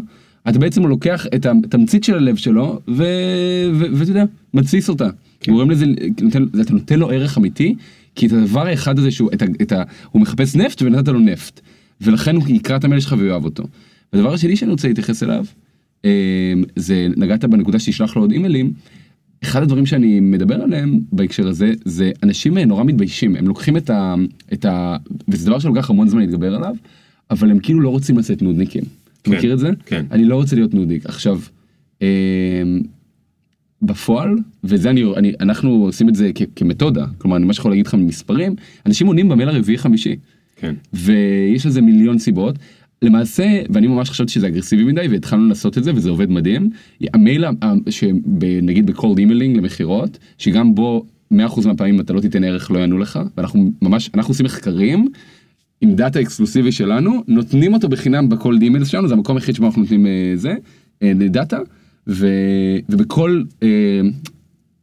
[0.50, 5.10] אתה בעצם לוקח את התמצית של הלב שלו ואתה יודע, מתסיס אותה.
[5.39, 5.52] כן.
[5.52, 5.86] גורם לזה,
[6.21, 7.76] נותן, אתה נותן לו ערך אמיתי,
[8.15, 11.19] כי את הדבר האחד הזה שהוא, את ה, את ה, הוא מחפש נפט ונתת לו
[11.19, 11.62] נפט.
[12.02, 13.63] ולכן הוא יקרא את המייל שלך ויאהב אותו.
[14.13, 15.45] והדבר השני שאני רוצה להתייחס אליו,
[16.06, 18.74] אה, זה נגעת בנקודה שתשלח לו עוד אימיילים.
[19.43, 23.89] אחד הדברים שאני מדבר עליהם בהקשר הזה, זה אנשים אה, נורא מתביישים, הם לוקחים את
[23.89, 24.15] ה...
[24.54, 26.75] את ה וזה דבר שלוקח המון זמן להתגבר עליו,
[27.32, 28.84] אבל הם כאילו לא רוצים לצאת נודניקים.
[29.21, 29.69] אתה כן, מכיר את זה?
[29.86, 30.06] כן.
[30.12, 31.06] אני לא רוצה להיות נודניק.
[31.06, 31.39] עכשיו,
[32.01, 32.08] אה,
[33.82, 37.88] בפועל, וזה אני, אני, אנחנו עושים את זה כ- כמתודה, כלומר אני ממש יכול להגיד
[37.88, 40.15] לך ממספרים, אנשים עונים במייל הרביעי חמישי.
[40.56, 40.75] כן.
[40.93, 42.56] ויש לזה מיליון סיבות.
[43.01, 46.69] למעשה, ואני ממש חשבתי שזה אגרסיבי מדי והתחלנו לעשות את זה וזה עובד מדהים.
[47.13, 47.45] המייל,
[47.89, 51.35] שנגיד ב cold emailing למכירות, שגם בו 100%
[51.65, 55.07] מהפעמים אתה לא תיתן ערך לא יענו לך, ואנחנו ממש, אנחנו עושים מחקרים
[55.81, 59.65] עם דאטה אקסקלוסיבי שלנו, נותנים אותו בחינם ב cold email שלנו, זה המקום היחיד שבו
[59.65, 60.55] אנחנו נותנים אה, זה,
[61.03, 61.59] אה, דאטה,
[62.07, 62.27] ו,
[62.89, 63.67] ובכל אה,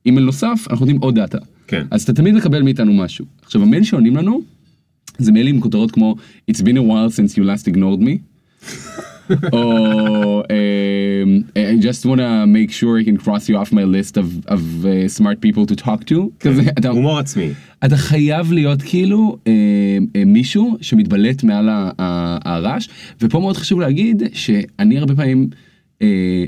[0.06, 1.38] אימייל נוסף אנחנו נותנים עוד דאטה.
[1.66, 1.86] כן.
[1.90, 3.24] אז אתה תמיד מקבל מאיתנו משהו.
[3.42, 4.42] עכשיו המייל שעונים לנו,
[5.18, 6.14] זה מיילים עם כותרות כמו
[6.50, 8.18] It's been a while since you last ignored me.
[9.52, 14.26] או um, I just wanna make sure I can cross you off my list of,
[14.54, 16.14] of uh, smart people to talk to.
[16.40, 17.50] כזה, אתה, הומור עצמי.
[17.84, 19.52] אתה חייב להיות כאילו אה,
[20.16, 22.88] אה, מישהו שמתבלט מעל ה- ה- הרעש
[23.20, 25.48] ופה מאוד חשוב להגיד שאני הרבה פעמים
[26.02, 26.06] אה,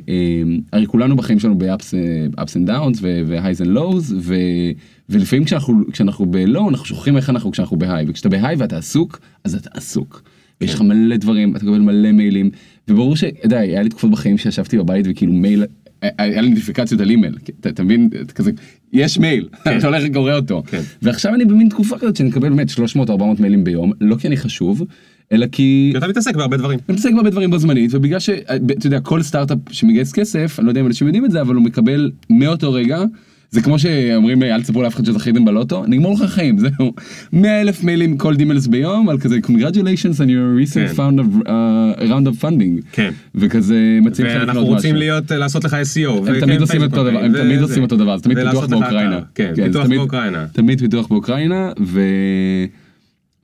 [0.09, 1.95] אה, הרי כולנו בחיים שלנו ב-ups
[2.39, 4.35] אה, and downs ו-highs and lows ו,
[5.11, 9.55] ולפעמים כשאנחנו כשאנחנו ב-low אנחנו שוכחים איך אנחנו כשאנחנו ב-high וכשאתה ב-high ואתה עסוק אז
[9.55, 10.23] אתה עסוק.
[10.61, 12.51] ויש לך מלא דברים אתה מקבל מלא מיילים
[12.89, 15.65] וברור שאתה יודע היה לי תקופות בחיים שישבתי בבית וכאילו מייל
[16.03, 18.51] היה לי נוטיפיקציות על אימייל אתה מבין כזה
[18.93, 20.81] יש מייל אתה הולך וקורא אותו כן.
[21.03, 24.37] ועכשיו אני במין תקופה כזאת שאני מקבל באמת 300 400 מיילים ביום לא כי אני
[24.37, 24.85] חשוב
[25.33, 26.79] אלא כי כי אתה מתעסק בהרבה דברים.
[26.89, 30.71] אני מתעסק בהרבה דברים בו זמנית ובגלל שאתה יודע כל סטארט-אפ שמגייס כסף אני לא
[30.71, 33.05] יודע אם אנשים יודעים את זה אבל הוא מקבל מאותו רגע
[33.51, 36.93] זה כמו שאומרים אל תספרו לאף אחד שזכיתם בלוטו נגמור לך חיים זהו
[37.33, 40.93] 100 אלף מיילים כל דימלס ביום על כזה congratulations on your recent כן.
[40.97, 43.11] found of, uh, round of funding כן.
[43.35, 44.99] וכזה מציעים לך ואנחנו לקנות רוצים משהו.
[44.99, 46.29] להיות, לעשות לך SEO.
[46.29, 47.33] הם תמיד עושים פייסבוק אותו דבר, הם.
[47.33, 49.21] תמיד עושים אותו דבר, זה תמיד פיתוח באוקראינה.
[49.35, 50.47] כן, זה פיתוח באוקראינה.
[50.53, 51.73] תמיד פיתוח באוקראינה.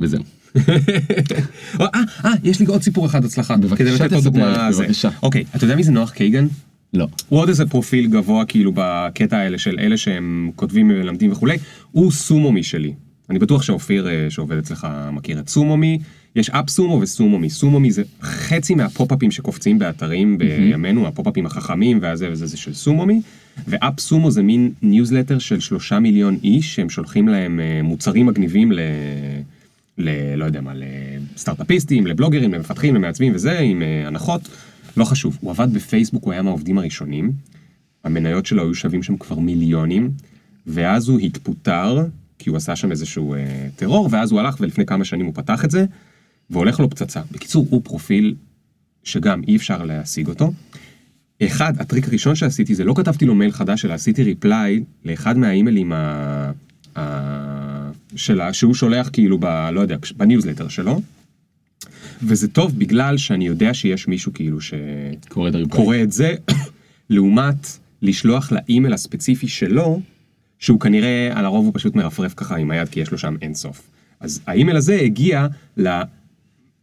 [0.01, 0.23] וזהו.
[1.81, 1.87] אה,
[2.25, 3.57] אה, יש לי עוד סיפור אחד הצלחה.
[3.57, 4.31] בבקשה, תספר.
[4.71, 5.09] בבקשה.
[5.23, 6.46] אוקיי, אתה יודע מי זה Noah Kagan?
[6.94, 7.07] לא.
[7.29, 11.57] הוא עוד איזה פרופיל גבוה כאילו בקטע האלה של אלה שהם כותבים ומלמדים וכולי,
[11.92, 12.92] הוא SumoMe שלו.
[13.31, 15.98] אני בטוח שאופיר אה, שעובד אצלך מכיר את SumoMe,
[16.37, 22.46] יש AppSumo ו SumoMe, SumoMe זה חצי מהפופ-אפים שקופצים באתרים בימינו, הפופ-אפים החכמים והזה וזה
[22.46, 23.20] זה של SumoMe,
[23.68, 28.72] ו AppSumo זה מין ניוזלטר של שלושה מיליון איש שהם שולחים להם אה, מוצרים מגניבים
[28.72, 28.81] ל...
[29.99, 30.35] ל...
[30.37, 30.72] לא יודע מה,
[31.35, 34.49] לסטארט-אפיסטים, לבלוגרים, למפתחים, למעצבים וזה, עם אה, הנחות,
[34.96, 35.38] לא חשוב.
[35.40, 37.32] הוא עבד בפייסבוק, הוא היה מהעובדים הראשונים,
[38.04, 40.11] המניות שלו היו שווים שם כבר מיליונים,
[40.66, 42.06] ואז הוא התפוטר,
[42.38, 45.64] כי הוא עשה שם איזשהו אה, טרור, ואז הוא הלך ולפני כמה שנים הוא פתח
[45.64, 45.85] את זה,
[46.50, 47.20] והולך לו פצצה.
[47.32, 48.35] בקיצור, הוא פרופיל
[49.04, 50.52] שגם אי אפשר להשיג אותו.
[51.42, 55.92] אחד, הטריק הראשון שעשיתי זה לא כתבתי לו מייל חדש, אלא עשיתי reply לאחד מהאימיילים
[55.92, 56.52] ה...
[56.96, 57.90] ה...
[58.16, 59.44] שלה, שהוא שולח כאילו ב...
[59.72, 61.00] לא יודע, בניוזלטר שלו.
[62.22, 64.59] וזה טוב בגלל שאני יודע שיש מישהו כאילו.
[64.61, 66.35] שקורא את זה,
[67.11, 67.66] לעומת
[68.02, 70.00] לשלוח לאימייל הספציפי שלו,
[70.59, 73.83] שהוא כנראה, על הרוב הוא פשוט מרפרף ככה עם היד, כי יש לו שם אינסוף.
[74.20, 75.46] אז האימייל הזה הגיע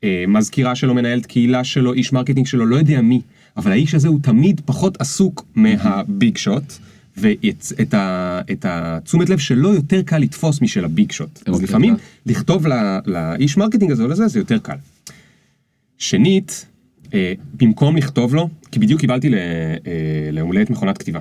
[0.04, 3.22] למזכירה שלו, מנהלת קהילה שלו, איש marketing שלו, לא יודע מי,
[3.58, 6.74] אבל האיש הזה הוא תמיד פחות עסוק מה big shot.
[7.18, 11.40] ואת ה- את התשומת לב שלו יותר קל לתפוס משל ה big shot.
[11.46, 14.76] אז אוקיי, לפעמים אז- לכתוב ל- לאיש marketing הזה או לזה זה יותר קל.
[16.04, 16.66] שנית,
[17.14, 19.36] אה, במקום לכתוב לו, כי בדיוק קיבלתי ל-
[19.88, 21.20] אה, מכונת כתיבה.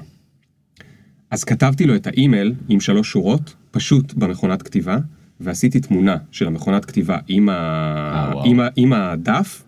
[1.31, 4.99] אז כתבתי לו את האימייל עם שלוש שורות, פשוט במכונת כתיבה,
[5.41, 7.53] ועשיתי תמונה של המכונת כתיבה עם, ה...
[7.55, 8.43] אה.
[8.45, 8.69] עם, ה...
[8.77, 9.63] עם הדף,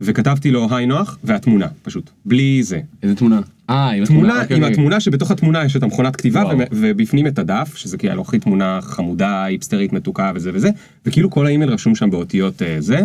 [0.00, 2.80] וכתבתי לו היי נוח, והתמונה, פשוט, בלי זה.
[3.02, 3.40] איזה תמונה?
[3.70, 4.72] אה, עם תמונה, אוקיי, עם אוקיי.
[4.74, 6.44] התמונה שבתוך התמונה יש את המכונת כתיבה.
[6.58, 10.70] ו- ובפנים את הדף, שזה כאילו לוקחים תמונה חמודה, היפסטרית, מתוקה וזה וזה,
[11.06, 13.00] וכאילו כל האימייל רשום שם באותיות אה, זה.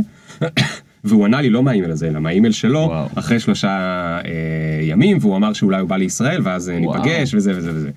[1.03, 3.07] והוא ענה לי לא מהאימייל הזה, אלא מהאימייל שלו, וואו.
[3.15, 3.69] אחרי שלושה
[4.25, 6.97] אה, ימים, והוא אמר שאולי הוא בא לישראל, ואז אה, וואו.
[6.97, 7.91] ניפגש, וזה וזה וזה.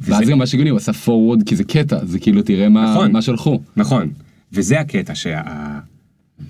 [0.00, 3.12] ואז גם מה שהגיוני הוא עשה forward כי זה קטע זה כאילו תראה מה נכון.
[3.12, 3.60] מה שלחו.
[3.76, 4.08] נכון,
[4.52, 5.12] וזה הקטע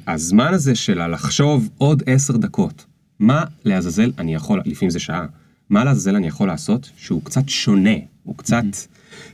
[0.07, 2.85] שהזמן הזה של לחשוב עוד עשר דקות,
[3.21, 5.27] מה לעזאזל אני יכול, לפעמים זה שעה,
[5.71, 7.95] מה לעזאזל אני יכול לעשות שהוא קצת שונה,
[8.25, 8.65] הוא קצת...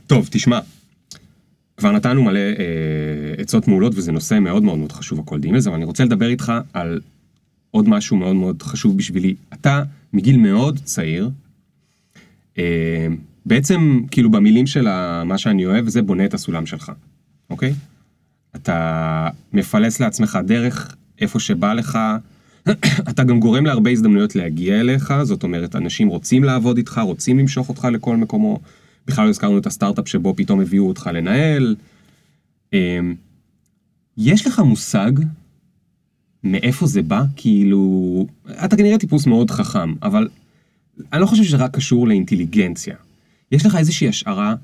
[0.07, 0.59] טוב, תשמע,
[1.77, 2.53] כבר נתנו מלא אה,
[3.37, 6.53] עצות מעולות וזה נושא מאוד מאוד מאוד חשוב הכל דימלס, אבל אני רוצה לדבר איתך
[6.73, 7.01] על
[7.71, 9.35] עוד משהו מאוד מאוד חשוב בשבילי.
[9.53, 9.83] אתה
[10.13, 11.29] מגיל מאוד צעיר,
[12.57, 13.07] אה,
[13.45, 14.87] בעצם כאילו במילים של
[15.23, 16.91] מה שאני אוהב זה בונה את הסולם שלך,
[17.49, 17.73] אוקיי?
[18.55, 21.99] אתה מפלס לעצמך דרך איפה שבא לך,
[23.09, 27.69] אתה גם גורם להרבה הזדמנויות להגיע אליך, זאת אומרת, אנשים רוצים לעבוד איתך, רוצים למשוך
[27.69, 28.59] אותך לכל מקומו.
[29.07, 31.75] בכלל לא הזכרנו את הסטארט-אפ שבו פתאום הביאו אותך לנהל.
[32.73, 33.15] אמ,
[34.17, 35.11] יש לך מושג
[36.43, 37.23] מאיפה זה בא?
[37.35, 38.27] כאילו,
[38.65, 40.27] אתה כנראה טיפוס מאוד חכם, אבל
[41.13, 42.95] אני לא חושב שזה רק קשור לאינטליגנציה.
[43.51, 44.55] יש לך איזושהי השערה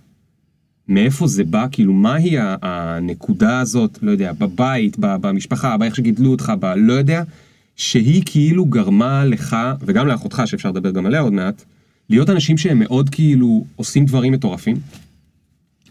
[0.87, 6.65] מאיפה זה בא, כאילו מהי הנקודה הזאת, לא יודע, בבית, במשפחה, באיך שגידלו אותך, ב...
[6.65, 7.23] לא יודע,
[7.75, 11.63] שהיא כאילו גרמה לך, וגם לאחותך, שאפשר לדבר גם עליה עוד מעט,
[12.11, 14.77] להיות אנשים שהם מאוד כאילו עושים דברים מטורפים.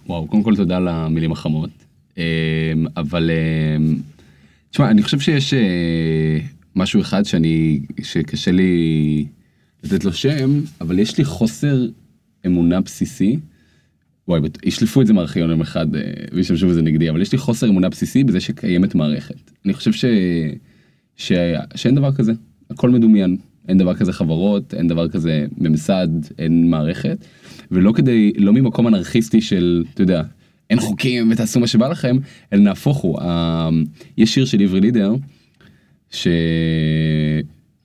[0.06, 1.70] וואו, קודם כל תודה על המילים החמות.
[2.16, 2.22] אמ,
[2.96, 3.96] אבל אמ,
[4.70, 6.38] תשמע, אני חושב שיש אה,
[6.76, 9.26] משהו אחד שאני, שקשה לי
[9.84, 11.86] לתת לו שם, אבל יש לי חוסר
[12.46, 13.38] אמונה בסיסי.
[14.28, 16.00] וואי, ישלפו את זה מארכיון יום אחד אה,
[16.32, 19.50] וישתמשו בזה נגדי, אבל יש לי חוסר אמונה בסיסי בזה שקיימת מערכת.
[19.64, 20.04] אני חושב ש...
[21.16, 21.32] ש...
[21.74, 22.32] שאין דבר כזה,
[22.70, 23.36] הכל מדומיין.
[23.70, 27.24] אין דבר כזה חברות, אין דבר כזה ממסד, אין מערכת.
[27.70, 30.22] ולא כדי, לא ממקום אנרכיסטי של, אתה יודע,
[30.70, 32.16] אין חוקים ותעשו מה שבא לכם,
[32.52, 33.20] אלא נהפוך הוא.
[33.20, 33.68] ה-
[34.18, 35.14] יש שיר של עברי לידר,
[36.10, 36.28] ש...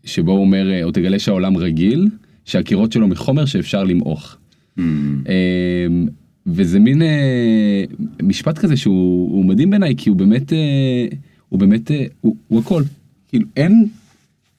[0.03, 2.07] שבו הוא אומר, אה, או תגלה שהעולם רגיל,
[2.45, 4.35] שהקירות שלו מחומר שאפשר למעוך.
[4.77, 4.81] Hmm.
[4.81, 6.07] אמ,
[6.47, 7.83] וזה מין אה,
[8.23, 11.07] משפט כזה שהוא הוא מדהים בעיניי כי הוא באמת אה,
[11.49, 12.83] הוא באמת אה, הוא, הוא הכל
[13.27, 13.87] כאילו אין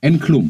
[0.02, 0.48] אין כלום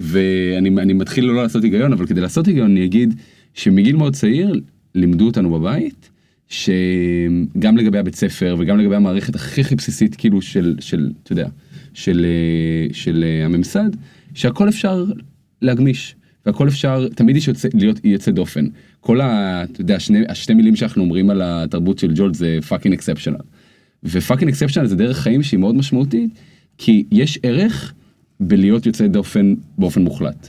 [0.00, 3.14] ואני אני מתחיל לא לעשות היגיון אבל כדי לעשות היגיון אני אגיד
[3.54, 4.60] שמגיל מאוד צעיר
[4.94, 6.10] לימדו אותנו בבית
[6.48, 11.48] שגם לגבי הבית ספר וגם לגבי המערכת הכי הכי בסיסית כאילו של של אתה יודע
[11.94, 12.26] של
[12.92, 13.90] של הממסד
[14.34, 15.04] שהכל אפשר
[15.62, 16.14] להגמיש
[16.46, 18.66] והכל אפשר תמיד יש יוצא, להיות יוצא דופן
[19.00, 19.64] כל ה...
[19.64, 23.38] אתה יודע שני, השתי מילים שאנחנו אומרים על התרבות של Jolt זה fucking exceptional.
[24.04, 26.30] ופאקינג אקספשיונל זה דרך חיים שהיא מאוד משמעותית
[26.78, 27.92] כי יש ערך
[28.40, 30.48] בלהיות יוצא דופן באופן מוחלט.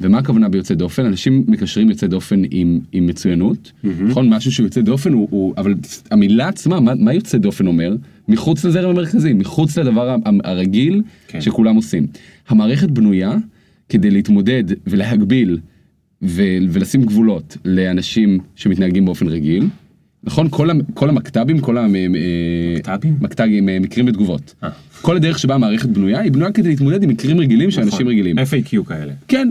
[0.00, 1.04] ומה הכוונה ביוצא דופן?
[1.04, 4.28] אנשים מקשרים יוצא דופן עם, עם מצוינות, נכון?
[4.28, 5.74] משהו שהוא יוצא דופן הוא, הוא אבל
[6.10, 7.96] המילה עצמה, מה, מה יוצא דופן אומר?
[8.28, 11.40] מחוץ לזרם המרכזי, מחוץ לדבר הרגיל כן.
[11.40, 12.06] שכולם עושים.
[12.48, 13.36] המערכת בנויה
[13.88, 15.58] כדי להתמודד ולהגביל
[16.22, 19.66] ו- ולשים גבולות לאנשים שמתנהגים באופן רגיל.
[20.24, 20.46] נכון?
[20.50, 21.76] כל, המ- כל המקטבים, כל
[22.74, 23.16] מקטבים?
[23.20, 24.54] המקטבים, מקרים ותגובות.
[24.64, 24.68] אה.
[25.02, 28.08] כל הדרך שבה המערכת בנויה, היא בנויה כדי להתמודד עם מקרים רגילים של אנשים נכון.
[28.08, 28.38] רגילים.
[28.38, 29.12] FAQ כאלה.
[29.28, 29.48] כן,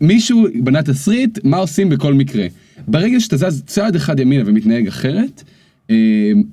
[0.00, 2.46] מישהו בנה תסריט, מה עושים בכל מקרה.
[2.88, 5.42] ברגע שאתה זז צעד אחד ימינה ומתנהג אחרת,
[5.90, 5.96] אה,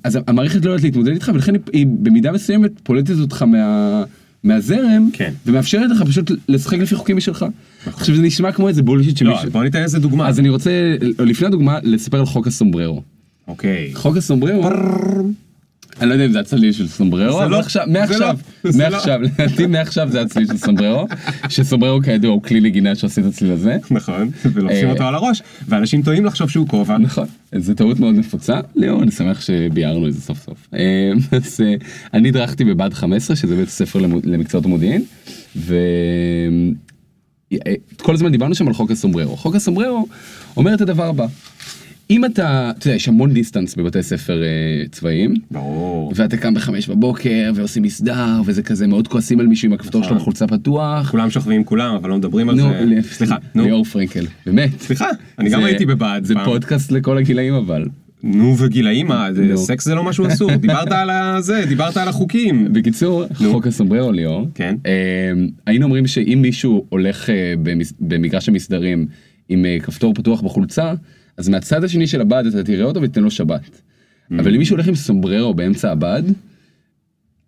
[0.04, 4.04] אז המערכת לא יודעת להתמודד איתך, ולכן היא, במידה מסוימת פולטת אותך מה,
[4.44, 5.34] מהזרם, כן.
[5.46, 7.46] ומאפשרת לך פשוט לשחק לפי חוקים משלך.
[7.86, 9.52] עכשיו זה נשמע כמו איזה בולשיט לא, שמישהו...
[9.52, 10.28] בוא ניתן איזה דוגמה.
[10.28, 13.02] אז אני רוצה, לפני הדוגמה, לספר על חוק הסומבררו.
[13.50, 13.92] אוקיי.
[13.94, 14.70] חוק הסומבררו,
[16.02, 18.28] אני לא יודע אם זה הצליל של סומבררו, אבל לא- עכשיו, מעכשיו, לא-
[18.72, 18.78] לא.
[18.78, 21.08] מעכשיו, לדעתי מעכשיו זה הצליל של סומבררו,
[21.50, 23.78] שסומבררו כידוע הוא כלי נגינה שעושה את הצליל הזה.
[23.92, 26.98] נכון, ולובשים אה, אותו על הראש, ואנשים טועים לחשוב שהוא כובע.
[26.98, 30.68] נכון, זו טעות מאוד נפוצה, ליאור, אני שמח שביארנו את זה סוף סוף.
[30.74, 30.80] אה,
[31.32, 31.74] אז אה,
[32.14, 35.04] אני הדרכתי בבה"ד 15, שזה בית ספר למקצועות המודיעין,
[35.56, 35.74] וכל
[38.14, 39.38] הזמן דיברנו שם על חוק הסומבררו.
[39.38, 40.08] חוק הסומבררו
[40.58, 41.26] אומר את הדבר הבא,
[42.12, 44.48] אם אתה, אתה יודע, יש המון דיסטנס בבתי ספר אה,
[44.92, 46.14] צבאיים, ברור.
[46.16, 50.10] ואתה קם בחמש בבוקר ועושים מסדר, וזה כזה מאוד כועסים על מישהו עם הכפתור שלו
[50.12, 50.18] נכון.
[50.18, 51.12] בחולצה פתוח.
[51.12, 52.64] כולם שוכבים עם כולם, אבל לא מדברים על זה.
[52.86, 53.64] ל- סליחה, נו.
[53.64, 54.70] ליאור פרנקל, באמת.
[54.82, 55.06] סליחה,
[55.40, 56.34] אני גם זה- הייתי בבה"ד זה.
[56.46, 57.86] פודקאסט לכל הגילאים אבל.
[58.24, 59.58] נו וגילאים זה-.
[59.58, 62.74] סקס זה לא משהו אסור, דיברת על הזה, דיברת על החוקים.
[62.74, 64.76] בקיצור, חוק הסומבררו ליאור, כן.
[64.86, 64.92] אה,
[65.68, 67.54] היינו אומרים שאם מישהו הולך אה,
[68.00, 69.06] במגרש המסדרים
[69.50, 70.94] עם אה, כפתור פתוח בחולצה,
[71.40, 73.82] אז מהצד השני של הבד אתה תראה אותו ותיתן לו שבת.
[74.32, 76.24] אבל אם מישהו הולך עם סומבררו באמצע הבד,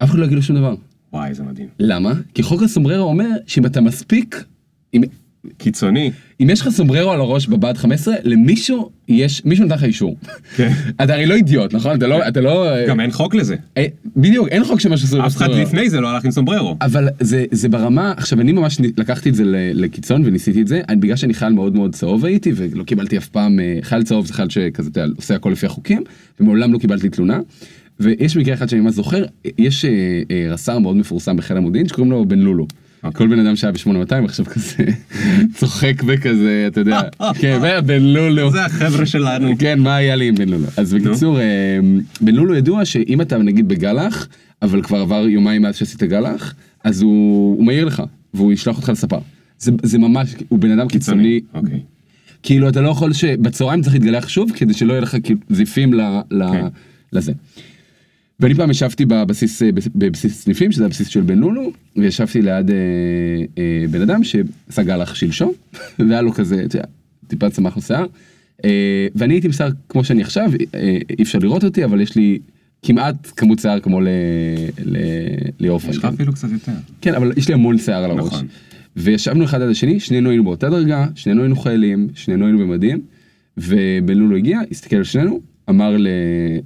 [0.04, 0.76] אף אחד לא יגיד לו שום דבר.
[1.14, 1.68] וואי, זה מדהים.
[1.80, 2.14] למה?
[2.34, 4.44] כי חוק הסומבררו אומר שאם אתה מספיק,
[4.94, 5.02] אם,
[5.58, 6.12] קיצוני.
[6.42, 10.18] אם יש לך סומבררו על הראש בבה"ד 15, למישהו יש, מישהו נתן לך אישור.
[10.56, 10.72] כן.
[11.04, 11.98] אתה הרי לא אידיוט, נכון?
[11.98, 12.68] אתה לא, אתה לא...
[12.88, 13.56] גם אין חוק לזה.
[13.78, 16.78] אה, בדיוק, אין חוק שמה שעשו אף אחד לפני זה לא הלך עם סומבררו.
[16.82, 20.98] אבל זה, זה ברמה, עכשיו אני ממש לקחתי את זה לקיצון וניסיתי את זה, אני,
[20.98, 24.34] בגלל שאני חייל מאוד מאוד צהוב הייתי ולא קיבלתי אף פעם, אה, חייל צהוב זה
[24.34, 26.04] חייל שכזה, אתה יודע, עושה הכל לפי החוקים,
[26.40, 27.40] ומעולם לא קיבלתי תלונה.
[28.00, 29.26] ויש מקרה אחד שאני ממש זוכר,
[29.58, 29.92] יש אה,
[30.32, 32.68] אה, רס"ר מאוד מפורסם בחיל המודיעין שקוראים לו בן לולו.
[33.14, 34.84] כל בן אדם שהיה ב-8200 עכשיו כזה
[35.58, 37.02] צוחק וכזה, אתה יודע,
[37.40, 38.52] כן, בן לולו.
[38.52, 39.52] זה החבר'ה שלנו.
[39.60, 40.68] כן, מה היה לי עם בן לולו?
[40.78, 41.80] אז בקיצור, אה,
[42.22, 44.28] בן לולו ידוע שאם אתה נגיד בגלח,
[44.62, 49.20] אבל כבר עבר יומיים מאז שעשית גלח, אז הוא מעיר לך, והוא ישלח אותך לספר.
[49.60, 51.80] זה, ממש, הוא בן אדם קיצוני, אוקיי.
[52.44, 55.18] כאילו אתה לא יכול שבצהריים צריך להתגלח שוב, כדי שלא יהיה לך
[55.50, 56.68] זיפים כן.
[57.14, 57.34] לזה.
[58.42, 62.76] ואני פעם ישבתי בבסיס, אה, בבסיס סניפים, שזה הבסיס של בן לולו, וישבתי ליד אה,
[63.58, 65.52] אה, בן אדם שעשה גלח שלשום,
[66.00, 66.88] והיה לו כזה, אתה יודע,
[67.28, 68.06] טיפה צמח לו שיער,
[68.66, 72.16] אה, ואני הייתי עם שיער כמו שאני עכשיו, אה, אי אפשר לראות אותי, אבל יש
[72.16, 72.40] לי
[72.84, 74.08] כמעט כמות שיער כמו ל-
[74.86, 74.98] ל-
[75.60, 76.16] ליאור יש לך פרנקל.
[76.16, 76.72] אפילו קצת יותר.
[77.02, 78.34] כן, אבל יש לי המון שיער על הראש.
[78.34, 78.48] נכון.
[78.96, 83.02] וישבנו אחד עד השני, שנינו היינו באותה דרגה, שנינו היינו חיילים, שנינו היינו במדים,
[83.58, 85.40] ובן לולו הגיע, הסתכל על שנינו,
[85.72, 86.08] אמר ל,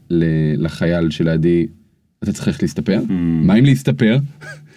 [0.09, 0.23] ל,
[0.57, 1.65] לחייל שלידי,
[2.23, 3.01] אתה צריך ללכת להסתפר,
[3.43, 4.17] מה אם להסתפר?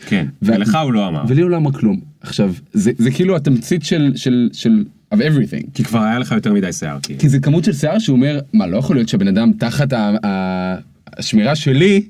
[0.06, 0.26] כן.
[0.42, 1.24] ולך הוא לא אמר.
[1.28, 2.00] ולי הוא לא אמר כלום.
[2.20, 5.70] עכשיו, זה, זה כאילו התמצית של, של, של, of everything.
[5.74, 6.98] כי כבר היה לך יותר מדי שיער.
[7.02, 7.20] כאילו.
[7.20, 10.14] כי זה כמות של שיער שהוא אומר, מה, לא יכול להיות שהבן אדם תחת ה,
[10.24, 10.76] ה,
[11.16, 12.02] השמירה שלי,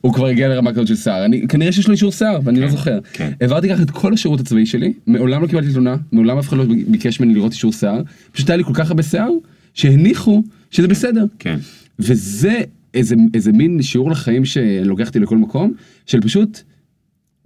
[0.00, 1.24] הוא כבר הגיע לרמה כזאת של שיער.
[1.24, 2.98] אני, כנראה שיש לו אישור שיער, ואני לא זוכר.
[3.12, 3.30] כן.
[3.40, 6.64] העברתי ככה את כל השירות הצבאי שלי, מעולם לא קיבלתי תלונה, מעולם אף אחד לא
[6.88, 8.02] ביקש ממני לראות אישור שיער,
[8.32, 9.30] פשוט היה לי כל כך הרבה שיער,
[9.74, 11.24] שהניחו שזה בסדר.
[11.38, 11.58] כן.
[11.98, 12.60] וזה
[12.94, 15.72] איזה, איזה מין שיעור לחיים שלוקח אותי לכל מקום,
[16.06, 16.62] של פשוט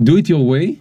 [0.02, 0.72] do it your way,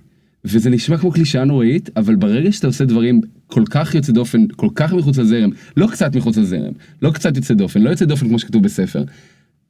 [0.46, 4.68] וזה נשמע כמו קלישאה נוראית, אבל ברגע שאתה עושה דברים כל כך יוצא דופן, כל
[4.76, 8.40] כך מחוץ לזרם, לא קצת מחוץ לזרם, לא קצת יוצא דופן, לא יוצא דופן כמו
[8.40, 9.04] שכתוב בספר,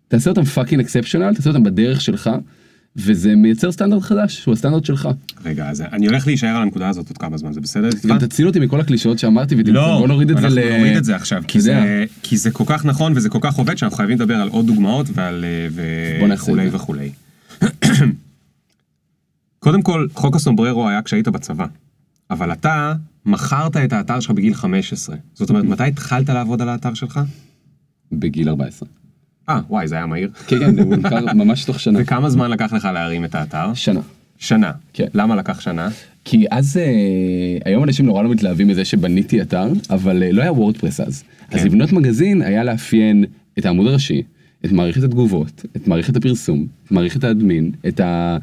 [0.08, 2.30] תעשה אותם fucking exceptional, תעשה אותם בדרך שלך,
[2.96, 5.10] וזה מייצר סטנדרט חדש, שהוא הסטנדרט שלך.
[5.46, 7.90] רגע, אז אני הולך להישאר על הנקודה הזאת עוד כמה זמן, זה בסדר?
[8.08, 10.78] גם תציל אותי מכל הקלישאות שאמרתי, ותמצא, לא, בוא נוריד את זה אנחנו ל...
[10.78, 11.62] נוריד את זה עכשיו, כי.
[11.62, 14.68] זה, כי זה כל כך נכון וזה כל כך עובד שאנחנו חייבים לדבר על עוד
[14.68, 16.70] דוגמאות ועל אה, וכולי.
[16.72, 17.12] וכולי.
[19.60, 21.66] קודם כל, חוק הסומבררו היה כשהיית בצבא,
[22.32, 22.94] אבל אתה
[23.26, 25.16] מכרת את האתר שלך בגיל 15.
[25.34, 27.20] זאת אומרת, מתי התחלת לעבוד על האתר שלך?
[28.12, 28.90] בגיל 14.
[29.50, 30.30] אה, וואי, זה היה מהיר.
[30.48, 32.00] כן, כן, הוא נמכר ממש תוך שנה.
[32.02, 33.74] וכמה זמן לקח לך להרים את האתר?
[33.74, 34.00] שנה.
[34.38, 34.72] שנה.
[34.94, 35.08] כן.
[35.14, 35.90] למה לקח שנה?
[36.26, 36.84] כי אז, אה,
[37.66, 41.24] היום אנשים נורא לא מתלהבים מזה שבניתי אתר, אבל אה, לא היה וורדפרס אז.
[41.52, 41.66] אז כן.
[41.66, 43.26] לבנות מגזין היה לאפיין
[43.60, 44.22] את העמוד הראשי,
[44.66, 48.38] את מערכת התגובות, את מערכת הפרסום, את מערכת האדמין, את ה...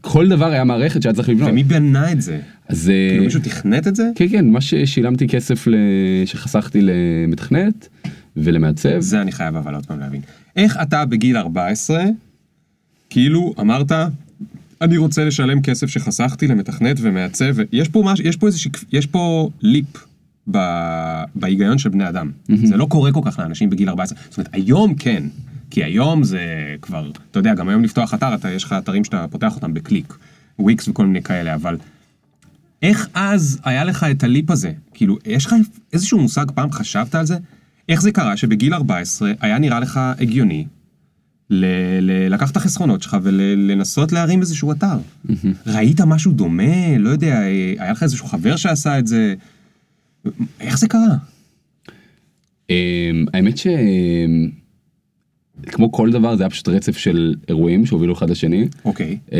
[0.00, 1.50] כל דבר היה מערכת שהיה צריך לבנות.
[1.50, 2.38] ומי בנה את זה?
[2.68, 2.90] אז...
[2.90, 4.10] אה, כאילו מישהו תכנת את זה?
[4.14, 5.74] כן, כן, מה ששילמתי כסף ל...
[6.24, 7.88] שחסכתי למתכנת
[8.44, 9.00] ולמעצב.
[9.00, 10.20] זה אני חייב אבל עוד פעם להבין.
[10.56, 12.04] איך אתה בגיל 14,
[13.10, 13.92] כאילו אמרת,
[14.80, 18.20] אני רוצה לשלם כסף שחסכתי למתכנת ומעצב, ויש פה מש...
[18.20, 18.78] יש פה איזה שק...
[18.92, 20.04] יש פה ליפ
[20.50, 20.58] ב...
[21.34, 22.30] בהיגיון של בני אדם.
[22.64, 24.18] זה לא קורה כל כך לאנשים בגיל 14.
[24.28, 25.22] זאת אומרת, היום כן.
[25.70, 26.40] כי היום זה
[26.82, 30.18] כבר, אתה יודע, גם היום לפתוח אתר, אתה, יש לך אתרים שאתה פותח אותם בקליק,
[30.58, 31.76] וויקס וכל מיני כאלה, אבל
[32.82, 34.72] איך אז היה לך את הליפ הזה?
[34.94, 35.54] כאילו, יש לך
[35.92, 37.36] איזשהו מושג, פעם חשבת על זה?
[37.88, 40.66] איך זה קרה שבגיל 14 היה נראה לך הגיוני
[41.50, 41.64] ל-
[42.00, 44.98] ל- לקחת את החסכונות שלך ולנסות להרים איזשהו אתר?
[45.66, 46.98] ראית משהו דומה?
[46.98, 47.38] לא יודע,
[47.78, 49.34] היה לך איזשהו חבר שעשה את זה?
[50.60, 51.16] איך זה קרה?
[52.70, 52.74] אמ,
[53.34, 53.66] האמת ש...
[55.66, 58.68] כמו כל דבר זה היה פשוט רצף של אירועים שהובילו אחד לשני.
[58.84, 59.18] אוקיי.
[59.32, 59.38] אמ,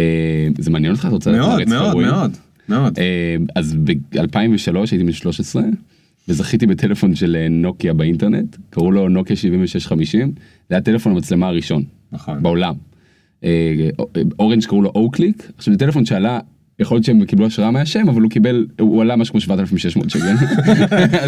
[0.59, 1.05] זה מעניין אותך?
[1.07, 2.11] אתה רוצה לדעת על מאוד, רצף מאוד, האירועים?
[2.11, 2.31] מאוד,
[2.69, 2.99] מאוד.
[2.99, 5.63] אמ, אז ב-2003 הייתי בן 13
[6.29, 10.33] וזכיתי בטלפון של אה, נוקיה באינטרנט, קראו לו נוקיה 7650,
[10.69, 12.43] זה היה טלפון המצלמה הראשון נכון.
[12.43, 12.75] בעולם.
[13.45, 13.88] אה,
[14.38, 16.41] אורנג' קראו לו אוקליק, עכשיו זה טלפון שעלה,
[16.81, 20.35] יכול להיות שהם קיבלו השראה מהשם, אבל הוא קיבל, הוא עלה משהו כמו 7,600 שקל.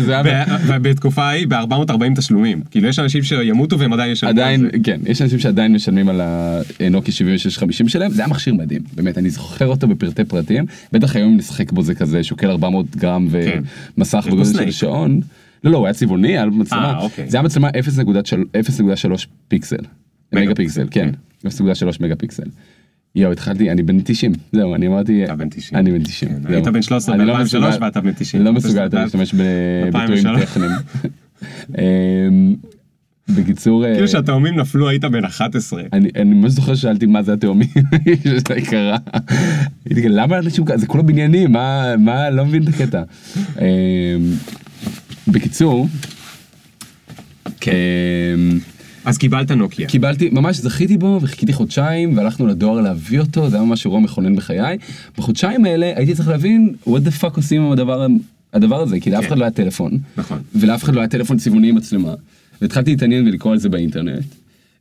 [0.66, 2.62] ובתקופה ההיא ב-440 תשלומים.
[2.70, 4.70] כאילו יש אנשים שימותו והם עדיין ישלמו על עדיין.
[4.82, 6.20] כן, יש אנשים שעדיין משלמים על
[6.80, 11.36] הנוקי 7650 שלהם, זה היה מכשיר מדהים, באמת, אני זוכר אותו בפרטי פרטים, בטח היום
[11.36, 13.62] נשחק בו זה כזה, שוקל 400 גרם כן.
[13.98, 14.70] ומסך בו בגודל של.
[14.70, 15.20] שעון.
[15.64, 17.30] לא, לא, הוא היה צבעוני, היה לו מצלמה, אה, אוקיי.
[17.30, 19.76] זה היה מצלמה 0.3 פיקסל,
[20.32, 21.10] מגה פיקסל, כן,
[21.46, 21.50] 0.3
[22.00, 22.46] מגה פיקסל.
[23.14, 25.78] יואו, התחלתי, אני בן 90, זהו, אני אמרתי, אתה בן 90.
[25.80, 26.52] אני בן 90, כן.
[26.54, 28.42] היית בן 13 אני לא ב-2003 מסוגל- ואתה בן 90.
[28.44, 30.42] לא מסוגל להשתמש בביטויים 2003.
[30.42, 30.70] טכניים.
[31.78, 32.54] אמ,
[33.28, 35.82] בקיצור, אה, כאילו שהתאומים נפלו היית בן 11.
[35.92, 37.68] אני, אני ממש זוכר ששאלתי מה זה התאומים,
[38.24, 38.96] שזה קרה.
[39.90, 43.02] למה אנשים זה כולו בניינים, מה, מה, לא מבין את הקטע.
[43.36, 43.64] אמ,
[45.28, 45.88] בקיצור,
[47.68, 48.58] אמ,
[49.04, 49.88] אז קיבלת נוקיה.
[49.88, 54.36] קיבלתי, ממש זכיתי בו וחיכיתי חודשיים והלכנו לדואר להביא אותו, זה היה ממש אירוע מכונן
[54.36, 54.78] בחיי.
[55.18, 58.06] בחודשיים האלה הייתי צריך להבין what the fuck עושים עם הדבר,
[58.52, 59.26] הדבר הזה, כי לאף כן.
[59.26, 59.98] אחד לא היה טלפון.
[60.16, 60.38] נכון.
[60.54, 62.14] ולאף אחד לא היה טלפון צבעוני עם מצלמה.
[62.62, 64.24] והתחלתי להתעניין ולקרוא על זה באינטרנט.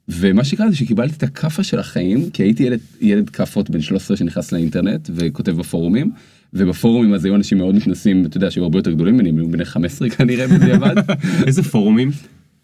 [0.09, 4.17] ומה שקרה זה שקיבלתי את הכאפה של החיים, כי הייתי ילד, ילד כאפות בן 13
[4.17, 6.11] שנכנס לאינטרנט וכותב בפורומים.
[6.53, 9.51] ובפורומים אז היו אנשים מאוד מתנסים, אתה יודע, שהיו הרבה יותר גדולים ממני, הם היו
[9.51, 10.95] בני 15 כנראה בדיעבד.
[11.47, 12.11] איזה פורומים?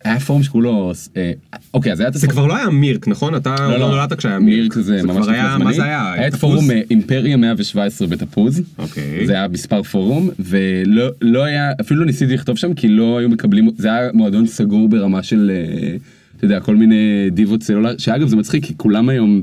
[0.05, 1.31] היה פורום שקראו לו, אה,
[1.73, 3.35] אוקיי, אז היה את זה כבר לא היה מירק, נכון?
[3.35, 3.89] אתה לא, לא.
[3.89, 4.85] נולדת כשהיה מירק מירק.
[4.85, 5.73] זה ממש כבר היה, מה.
[5.73, 6.13] זה היה?
[6.13, 6.35] היה את?
[6.35, 8.61] פורום אה, אימפריה 117 בתפוז.
[8.77, 9.27] אוקיי.
[9.27, 13.29] זה היה מספר פורום, ולא לא היה, אפילו לא ניסיתי לכתוב שם, כי לא היו
[13.29, 15.95] מקבלים, זה היה מועדון סגור ברמה של, אה,
[16.37, 19.41] אתה יודע, כל מיני דיבות סלולר, שאגב זה מצחיק, כי כולם היום,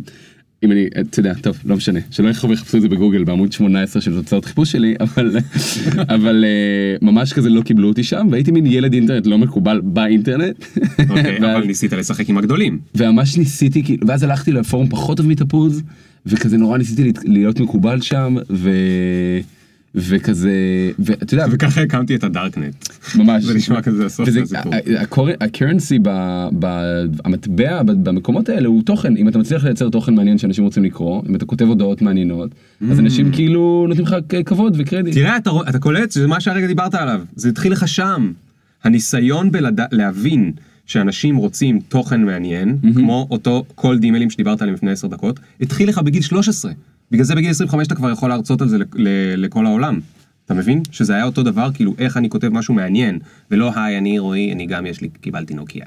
[0.65, 4.03] אם אני, אתה יודע, טוב, לא משנה, שלא ילכו ויחפשו את זה בגוגל בעמוד 18
[4.03, 5.37] של תוצאות חיפוש שלי, אבל,
[6.09, 10.65] אבל אה, ממש כזה לא קיבלו אותי שם, והייתי מין ילד אינטרנט לא מקובל באינטרנט.
[11.09, 12.79] אוקיי, ואז- אבל ניסית לשחק עם הגדולים.
[12.95, 15.83] וממש ניסיתי ואז הלכתי לפורום פחות טוב מתפוז
[16.27, 18.71] וכזה נורא ניסיתי להיות מקובל שם ו...
[19.95, 20.53] וכזה
[20.99, 22.75] ואתה יודע וככה הקמתי את הדארקנט.
[23.15, 24.73] ממש זה נשמע כזה הסוף של הסיפור.
[25.41, 25.99] הקרנסי
[27.25, 31.35] המטבע במקומות האלה הוא תוכן אם אתה מצליח לייצר תוכן מעניין שאנשים רוצים לקרוא אם
[31.35, 32.51] אתה כותב הודעות מעניינות
[32.91, 35.15] אז אנשים כאילו נותנים לך כבוד וקרדיט.
[35.15, 37.21] תראה, אתה, אתה קולט, זה מה שהרגע דיברת עליו.
[37.37, 38.33] זה התחיל לך שם.
[38.85, 40.53] הניסיון בלהבין
[40.87, 45.99] שאנשים רוצים תוכן מעניין, כמו אותו קולד אימיילים שדיברת עליהם לפני 10 דקות, התחיל לך
[45.99, 46.73] בגיל 13.
[47.13, 48.77] בגלל זה בגיל 25 אתה כבר יכול להרצות על זה
[49.37, 50.01] לכל העולם.
[50.45, 50.83] אתה מבין?
[50.91, 53.19] שזה היה אותו דבר, כאילו איך אני כותב משהו מעניין,
[53.51, 55.87] ולא היי, אני רועי, אני גם יש לי, קיבלתי נוקיה.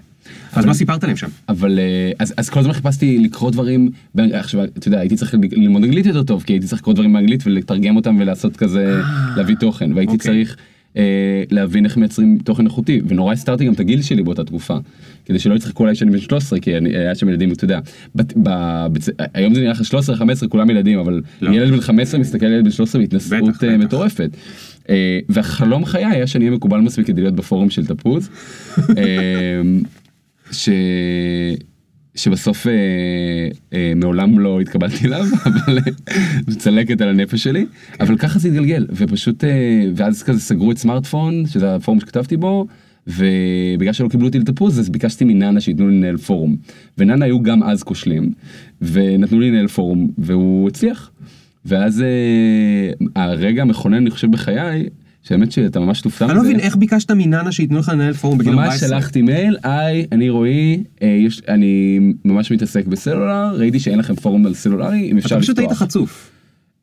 [0.54, 1.28] אז מה סיפרת להם שם?
[1.50, 5.84] אבל אה, אז, אז כל הזמן חיפשתי לקרוא דברים, עכשיו אתה יודע הייתי צריך ללמוד
[5.84, 9.02] אנגלית יותר טוב כי הייתי צריך לקרוא דברים באנגלית ולתרגם אותם ולעשות כזה
[9.36, 10.32] להביא תוכן והייתי אוקיי.
[10.32, 10.58] צריך
[10.98, 14.78] אה, להבין איך מייצרים תוכן איכותי, ונורא הסתרתי גם את הגיל שלי באותה תקופה,
[15.26, 17.80] כדי שלא יצחקו עליי שאני בן 13, כי אני, היה שם ילדים, אתה יודע,
[18.16, 18.50] בת, ב,
[18.92, 19.10] בצ...
[19.34, 19.82] היום זה נראה לך
[20.44, 21.52] 13-15, כולם ילדים, אבל לא.
[21.52, 23.78] ילד בן 15 מסתכל על ילד בן 13 בהתנשאות אה.
[23.78, 24.30] מטורפת.
[24.90, 28.30] אה, והחלום חיי היה שאני אהיה מקובל מספיק כדי להיות בפורום של תפוז.
[28.98, 29.62] אה,
[30.52, 30.70] ש...
[32.16, 32.74] שבסוף אה,
[33.74, 35.80] אה, מעולם לא התקבלתי אליו, אבל
[36.48, 37.66] זו צלקת על הנפש שלי,
[38.00, 39.50] אבל ככה זה התגלגל, ופשוט, אה,
[39.96, 42.68] ואז כזה סגרו את סמארטפון, שזה הפורום שכתבתי בו,
[43.08, 46.56] ובגלל שלא קיבלו אותי לתפוז, אז ביקשתי מננה שייתנו לי לנהל פורום.
[46.98, 48.32] וננה היו גם אז כושלים,
[48.82, 51.12] ונתנו לי לנהל פורום, והוא הצליח.
[51.66, 54.90] ואז אה, הרגע המכונן, אני חושב, בחיי,
[55.24, 58.54] שהאמת שאתה ממש תופתע אני לא מבין איך ביקשת מננה שייתנו לך לנהל פורום בגיל
[58.54, 58.72] 14.
[58.72, 64.46] ממש שלחתי מייל, היי, אני רועי, אה, אני ממש מתעסק בסלולר, ראיתי שאין לכם פורום
[64.46, 65.44] על סלולרי, אם אפשר אתה לפתוח.
[65.44, 66.35] פשוט היית חצוף.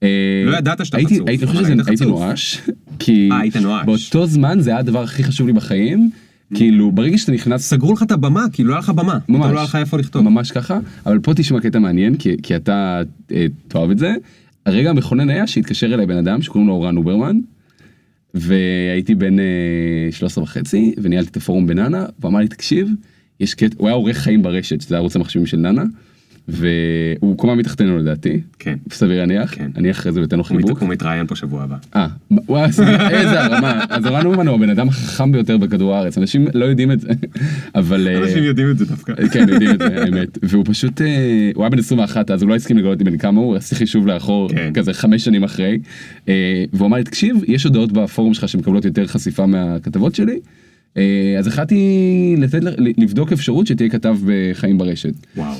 [0.02, 0.08] אה,
[0.46, 2.20] לא ידעת שאתה הייתי- חצוף, הייתי חושב היית שהייתי חצוף.
[2.20, 2.60] נואש,
[2.98, 3.28] כי
[3.64, 3.84] אה.
[3.84, 6.10] באותו זמן זה היה הדבר הכי חשוב לי בחיים,
[6.54, 9.18] כאילו ברגע שאתה נכנס סגרו לך את הבמה, כאילו לא היה לך במה.
[9.28, 10.22] ממש, לא היה לך איפה לכתוב.
[10.22, 14.14] ממש ככה, אבל פה תשמע קטע מעניין, כי, כי אתה אה, תאהב את זה.
[14.66, 17.36] הרגע המכונן היה שהתקשר אליי בן אדם שקוראים לו אורן אוברמן,
[18.34, 19.44] והייתי בן אה,
[20.12, 22.88] 13 וחצי, וניהלתי את הפורום בננה, והוא אמר לי, תקשיב,
[23.40, 25.82] יש קטע, הוא היה עורך חיים ברשת, שזה ערוץ המחשבים של ננה,
[26.48, 28.76] והוא קומה מתחתנו לדעתי, כן.
[28.90, 29.70] סביר להניח, כן.
[29.76, 30.80] אני אחרי זה אתן לו חיבוק.
[30.80, 31.76] הוא מתראיין פה שבוע הבא.
[31.96, 32.64] אה, וואי,
[33.10, 36.92] איזה הרמה, אז אורן אוברמן הוא הבן אדם החכם ביותר בכדור הארץ, אנשים לא יודעים
[36.92, 37.08] את זה,
[37.74, 38.08] אבל...
[38.08, 39.28] אה, אנשים יודעים את זה דווקא.
[39.32, 40.38] כן, יודעים את זה, האמת.
[40.42, 43.56] והוא פשוט, אה, הוא היה בן 21, אז הוא לא הסכים לגלות בן כמה הוא,
[43.56, 44.72] עשיתי חישוב לאחור, כן.
[44.74, 45.78] כזה חמש שנים אחרי.
[46.28, 50.38] אה, והוא אמר לי, תקשיב, יש הודעות בפורום שלך שמקבלות יותר חשיפה מהכתבות שלי.
[50.96, 52.36] אה, אז החלטתי
[52.98, 55.14] לבדוק אפשרות שתהיה כתב בחיים ברשת.
[55.36, 55.54] וואו.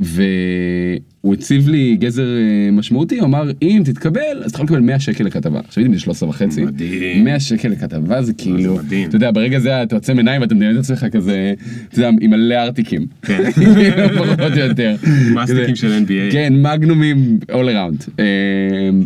[0.00, 5.00] והוא הציב לי גזר אה, משמעותי, הוא אמר, אם תתקבל, אז אתה יכול לקבל 100
[5.00, 5.60] שקל לכתבה.
[5.60, 6.64] עכשיו הייתי בן 13 וחצי.
[6.64, 7.24] מדהים.
[7.24, 8.80] 100 שקל לכתבה זה כאילו.
[9.08, 11.54] אתה יודע, ברגע זה אתה עוצם עיניים ואתה מדמיין את עצמך כזה,
[11.88, 13.06] אתה יודע, עם מלא ארטיקים.
[13.22, 13.50] כן.
[14.18, 14.96] פחות או יותר.
[15.34, 16.32] מסטיקים של NBA.
[16.32, 18.10] כן, מגנומים all around.
[18.18, 18.24] אה,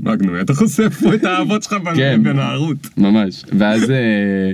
[0.02, 2.20] מגנום, אתה חושף פה את האהבות שלך כן.
[2.22, 2.88] בנערות.
[2.96, 3.44] ממש.
[3.58, 4.50] ואז, אה,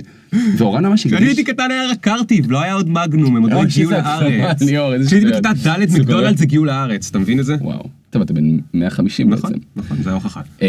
[0.57, 1.37] ואורן ממש כשאני הקדיש.
[1.37, 4.63] הייתי קטן היה רק קרטיב, לא היה עוד מגנום, הם עוד לא הגיעו לארץ.
[5.07, 5.31] כשהייתי.
[5.31, 5.99] בכיתה ד'.
[5.99, 7.55] מקדונלדס הגיעו לארץ, אתה מבין את זה?
[7.61, 7.89] וואו.
[8.09, 9.63] טוב, אתה בן 150 נכון, בעצם.
[9.75, 10.41] נכון, זה ההוכחה.
[10.61, 10.67] אה,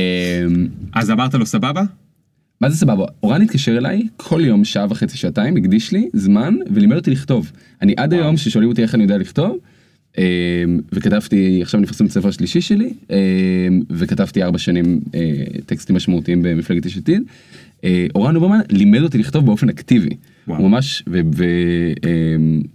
[0.92, 1.82] אז אמרת לו סבבה?
[2.60, 3.04] מה זה סבבה?
[3.22, 7.52] אורן התקשר אליי כל יום שעה וחצי שעתיים הקדיש לי זמן ולימד אותי לכתוב.
[7.82, 9.58] אני עד היום ששואלים אותי איך אני יודע לכתוב
[10.18, 10.24] אה,
[10.92, 13.16] וכתבתי עכשיו נפרסם את הספר השלישי שלי אה,
[13.90, 15.20] וכתבתי ארבע שנים אה,
[15.66, 17.22] טקסטים משמעותיים במפלגת יש עתיד.
[17.84, 20.16] אה, אורן אוברמן לימד אותי לכתוב באופן אקטיבי.
[20.56, 21.02] הוא ממש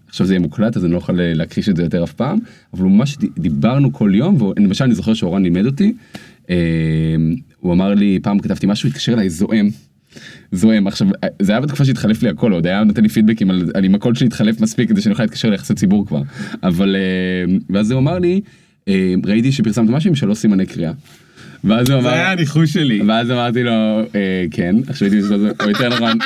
[0.08, 2.40] ועכשיו זה יהיה מוקלט אז אני לא יכול להכחיש את זה יותר אף פעם
[2.74, 5.94] אבל ממש דיברנו כל יום ולמשל אני זוכר שאורן לימד אותי.
[6.50, 6.56] אה,
[7.60, 9.70] הוא אמר לי פעם כתבתי משהו התקשר אליי זועם.
[10.52, 11.08] זועם עכשיו
[11.42, 14.16] זה היה בתקופה שהתחלף לי הכל עוד היה נותן לי פידבקים על, על אם הקול
[14.16, 16.22] שלי התחלף מספיק כדי שאני אוכל להתקשר ליחסי ציבור כבר
[16.64, 18.42] אבל אה, ואז הוא אמר לי
[18.88, 20.92] אה, ראיתי שפרסמת משהו עם שלוש סימני קריאה.
[21.64, 23.02] ואז הוא אמר זה היה הניחוש שלי.
[23.08, 26.18] ואז אמרתי לו אה, כן עכשיו הייתי הזה או יותר נכון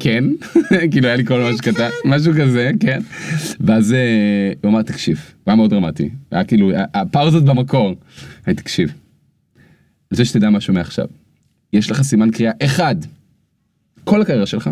[0.00, 0.24] כן
[0.90, 3.00] כאילו היה לי כל מה שקטן משהו כזה כן
[3.60, 7.94] ואז אה, הוא אמר תקשיב הוא היה מאוד דרמטי היה כאילו הפאוזות במקור.
[8.46, 8.88] אני תקשיב.
[8.88, 8.96] אני
[10.10, 11.06] רוצה שתדע משהו מעכשיו.
[11.72, 12.96] יש לך סימן קריאה אחד.
[14.04, 14.70] כל הקריירה שלך.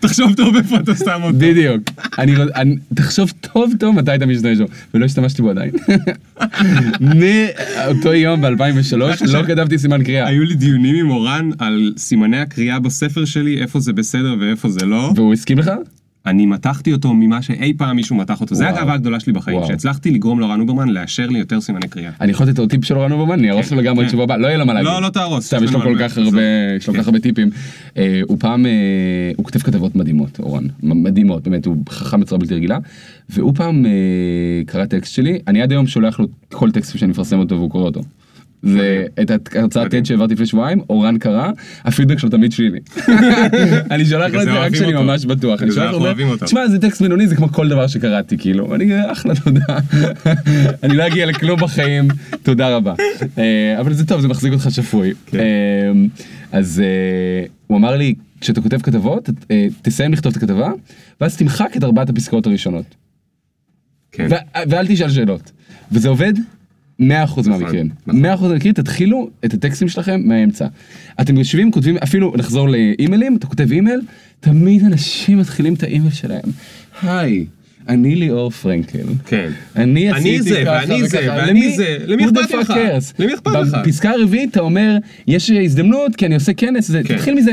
[0.00, 1.38] תחשוב טוב איפה אתה שם אותו.
[1.38, 1.82] בדיוק.
[2.18, 4.64] אני, רוצ- אני, תחשוב טוב טוב מתי אתה משתמש בו
[4.94, 5.70] ולא השתמשתי בו עדיין.
[7.00, 8.96] מאותו יום ב-2003
[9.32, 10.26] לא כתבתי סימן קריאה.
[10.26, 14.86] היו לי דיונים עם אורן על סימני הקריאה בספר שלי, איפה זה בסדר ואיפה זה
[14.86, 15.12] לא.
[15.16, 15.70] והוא הסכים לך?
[16.26, 18.54] אני מתחתי אותו ממה שאי פעם מישהו מתח אותו.
[18.54, 18.68] זה.
[18.68, 19.68] הגאווה הגדולה שלי בחיים, וואו.
[19.68, 22.10] שהצלחתי לגרום לאורן אוברמן לאשר לי יותר סימני קריאה.
[22.20, 24.08] אני יכול לתת לו טיפ של אורן אוברמן, אני אהרוס לו לגמרי כן.
[24.08, 24.90] תשובה הבאה, לא יהיה לו מה להגיד.
[24.90, 26.42] לא, לא תהרוס, סתם, יש לו כל כך הרבה,
[26.76, 27.50] יש לו כל כך הרבה טיפים.
[27.96, 28.70] אה, הוא פעם, אה,
[29.36, 32.78] הוא כותב כתבות מדהימות, אורן, מדהימות, באמת, הוא חכם בצורה בלתי רגילה.
[33.28, 33.90] והוא פעם אה,
[34.66, 37.84] קרא טקסט שלי, אני עד היום שולח לו כל טקסט שאני מפרסם אותו והוא קורא
[37.84, 38.00] אותו.
[38.62, 40.02] זה מדהים.
[40.02, 41.50] TED שהעברתי לפני שבועיים, אורן קרא,
[41.84, 42.78] הפידבק שלו תמיד שלילי.
[43.90, 44.92] אני שולח לו את זה רק כשאני.
[44.92, 45.62] ממש בטוח.
[45.62, 46.36] אני שולח לו.
[46.36, 49.78] תשמע זה טקסט בינוני זה כמו כל דבר שקראתי כאילו, אני אחלה תודה.
[50.82, 52.08] אני לא אגיע לכלום בחיים,
[52.42, 52.94] תודה רבה.
[53.38, 55.12] אה, אבל זה טוב זה מחזיק אותך שפוי.
[55.26, 55.38] כן.
[55.38, 55.92] אה,
[56.52, 59.30] אז אה, הוא אמר לי כשאתה כותב כתבות
[59.82, 60.70] תסיים לכתוב את הכתבה
[61.20, 62.84] ואז תמחק את ארבעת הפסקאות הראשונות.
[64.12, 64.28] כן.
[64.68, 65.52] ואל תשאל שאלות.
[65.92, 66.32] וזה עובד
[67.00, 67.02] 100%
[67.48, 67.88] מהמקרים.
[68.06, 68.24] נכון.
[68.24, 70.66] 100% מהמקרים תתחילו את הטקסטים שלכם מהאמצע.
[71.20, 74.00] אתם יושבים כותבים אפילו נחזור לאימיילים אתה כותב אימייל
[74.40, 76.42] תמיד אנשים מתחילים את האימייל שלהם.
[77.02, 77.46] היי.
[77.88, 79.06] אני ליאור פרנקל.
[79.26, 79.50] כן.
[79.76, 81.18] אני אני עשיתי זה, ככה ואני זה.
[81.28, 81.96] ואני זה.
[82.06, 82.74] למי who the אכפת לך?
[83.18, 83.76] למי אכפת לך?
[83.84, 84.96] בפסקה הרביעית אתה אומר
[85.26, 87.16] יש הזדמנות כי אני עושה כנס זה כן.
[87.16, 87.52] תתחיל מזה.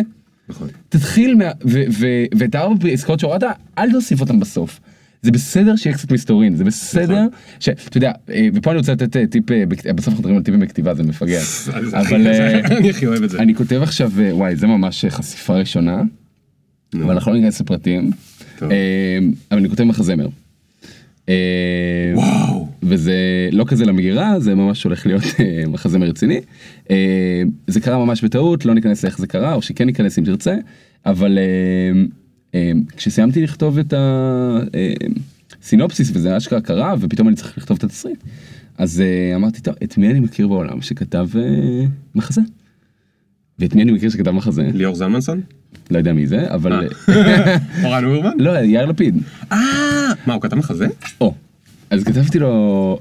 [0.50, 0.68] נכון.
[0.90, 1.46] תתחיל מה...
[1.66, 4.80] ו- ו- ואת הארבע עסקאות שהורדת, אל תוסיף אותם בסוף.
[5.22, 7.30] זה בסדר שיהיה קצת מסתורין, זה בסדר, נכון.
[7.60, 10.60] שאתה יודע, אה, ופה אני רוצה לתת אה, טיפ, אה, בסוף אנחנו מדברים על טיפים
[10.60, 11.40] בכתיבה, זה מפגר.
[11.66, 12.28] זה אבל
[12.66, 13.40] אני הכי אוהב את זה.
[13.40, 16.02] אני כותב עכשיו, וואי, זה ממש חשיפה ראשונה.
[16.96, 18.12] אבל אנחנו לא ניכנס לפרטים,
[18.62, 18.72] אבל
[19.52, 20.28] אני כותב מחזמר.
[22.14, 22.68] וואו.
[22.84, 23.16] וזה
[23.52, 25.24] לא כזה למגירה, זה ממש הולך להיות
[25.68, 26.42] מחזמר רציני.
[27.68, 30.56] זה קרה ממש בטעות, לא ניכנס לאיך זה קרה, או שכן ניכנס אם תרצה,
[31.06, 31.38] אבל
[32.98, 33.94] כשסיימתי לכתוב את
[35.62, 38.24] הסינופסיס וזה אשכרה קרה, ופתאום אני צריך לכתוב את התסריט,
[38.78, 41.86] אז אה, אמרתי, טוב, את מי אני מכיר בעולם שכתב אה,
[42.16, 42.42] מחזה?
[43.60, 44.70] ואת מי אני מכיר שכתב מחזה?
[44.74, 45.42] ליאור זלמנסון?
[45.92, 46.90] לא יודע מי זה, אבל...
[47.10, 47.58] אה.
[47.84, 48.40] אורן אוברמן?
[48.40, 49.18] לא, יאיר לפיד.
[49.52, 49.58] אה,
[50.28, 50.88] מה, הוא כתב מחזה?
[51.22, 51.34] או,
[51.90, 53.00] אז כתבתי לו,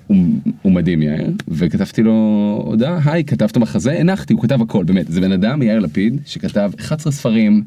[0.63, 2.13] הוא, מדהים יאיר, וכתבתי לו
[2.67, 3.93] הודעה, היי, כתבת מחזה?
[3.93, 7.65] הנחתי, הוא כתב הכל, באמת, זה בן אדם, יאיר לפיד, שכתב 11 ספרים,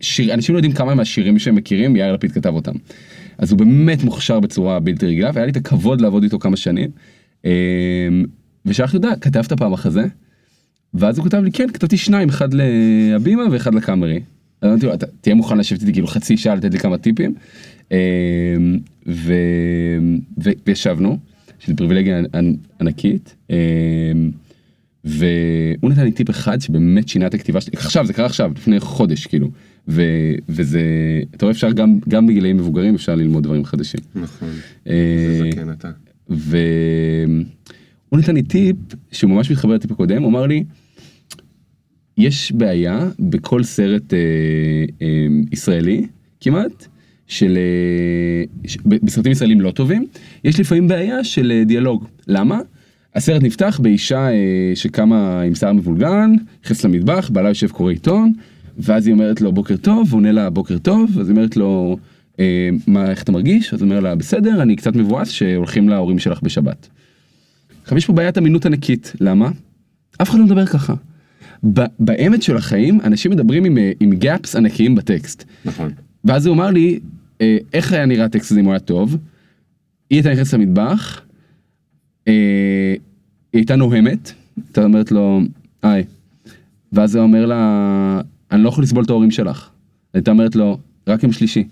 [0.00, 2.72] שיר, אנשים לא יודעים כמה מהשירים שהם מכירים, יאיר לפיד כתב אותם.
[3.38, 6.90] אז הוא באמת מוכשר בצורה בלתי רגילה, והיה לי את הכבוד לעבוד איתו כמה שנים.
[7.44, 7.50] אמ,
[8.66, 10.04] ושלחתי הודעה, כתבת פעם מחזה?
[10.94, 14.20] ואז הוא כתב לי, כן, כתבתי שניים, אחד להבימה ואחד לקאמרי.
[14.62, 17.34] אז אמרתי לו, "אתה תהיה מוכן לשבת איתי כאילו חצי שעה לתת לי כמה טיפים.
[17.92, 17.96] אמ,
[19.06, 19.34] ו...
[20.66, 21.18] וישבנו,
[21.58, 23.36] שזה פריבילגיה ענ- ענקית.
[23.50, 23.56] אמ,
[25.04, 28.80] והוא נתן לי טיפ אחד שבאמת שינה את הכתיבה שלי, עכשיו, זה קרה עכשיו, לפני
[28.80, 29.50] חודש כאילו.
[29.88, 30.02] ו...
[30.48, 30.80] וזה,
[31.34, 34.00] אתה רואה, אפשר גם, גם בגילאים מבוגרים אפשר ללמוד דברים חדשים.
[34.14, 34.48] נכון.
[34.88, 35.90] אה, זה זקן אתה.
[36.28, 36.58] והוא
[38.18, 38.76] נתן לי טיפ
[39.12, 40.64] שהוא ממש מתחבר לטיפ הקודם, הוא אמר לי,
[42.18, 44.18] יש בעיה בכל סרט אה,
[45.02, 46.06] אה, ישראלי
[46.40, 46.86] כמעט,
[47.32, 50.06] של, אה, ש, בסרטים ישראלים לא טובים,
[50.44, 52.04] יש לפעמים בעיה של אה, דיאלוג.
[52.28, 52.60] למה?
[53.14, 56.32] הסרט נפתח באישה אה, שקמה עם שיער מבולגן,
[56.64, 58.32] נכנסת למטבח, בעלה יושב קורא עיתון,
[58.78, 61.98] ואז היא אומרת לו בוקר טוב, הוא עונה לה בוקר טוב, אז היא אומרת לו,
[62.86, 63.74] מה, איך אתה מרגיש?
[63.74, 66.88] אז הוא אומר לה, בסדר, אני קצת מבואס שהולכים להורים שלך בשבת.
[67.82, 69.50] עכשיו יש פה בעיית אמינות ענקית, למה?
[70.22, 70.94] אף אחד לא מדבר ככה.
[71.98, 75.44] באמת של החיים, אנשים מדברים עם, עם גאפס ענקיים בטקסט.
[75.64, 75.90] נכון.
[76.24, 77.00] ואז הוא אמר לי,
[77.72, 79.16] איך היה נראה הזה אם הוא היה טוב?
[80.10, 81.22] היא הייתה נכנסת למטבח,
[82.28, 82.94] אה,
[83.52, 84.32] היא הייתה נוהמת,
[84.72, 85.40] אתה אומרת לו,
[85.82, 86.04] היי.
[86.92, 88.20] ואז הוא אומר לה,
[88.50, 89.70] אני לא יכול לסבול את ההורים שלך.
[90.14, 91.64] הייתה אומרת לו, רק יום שלישי.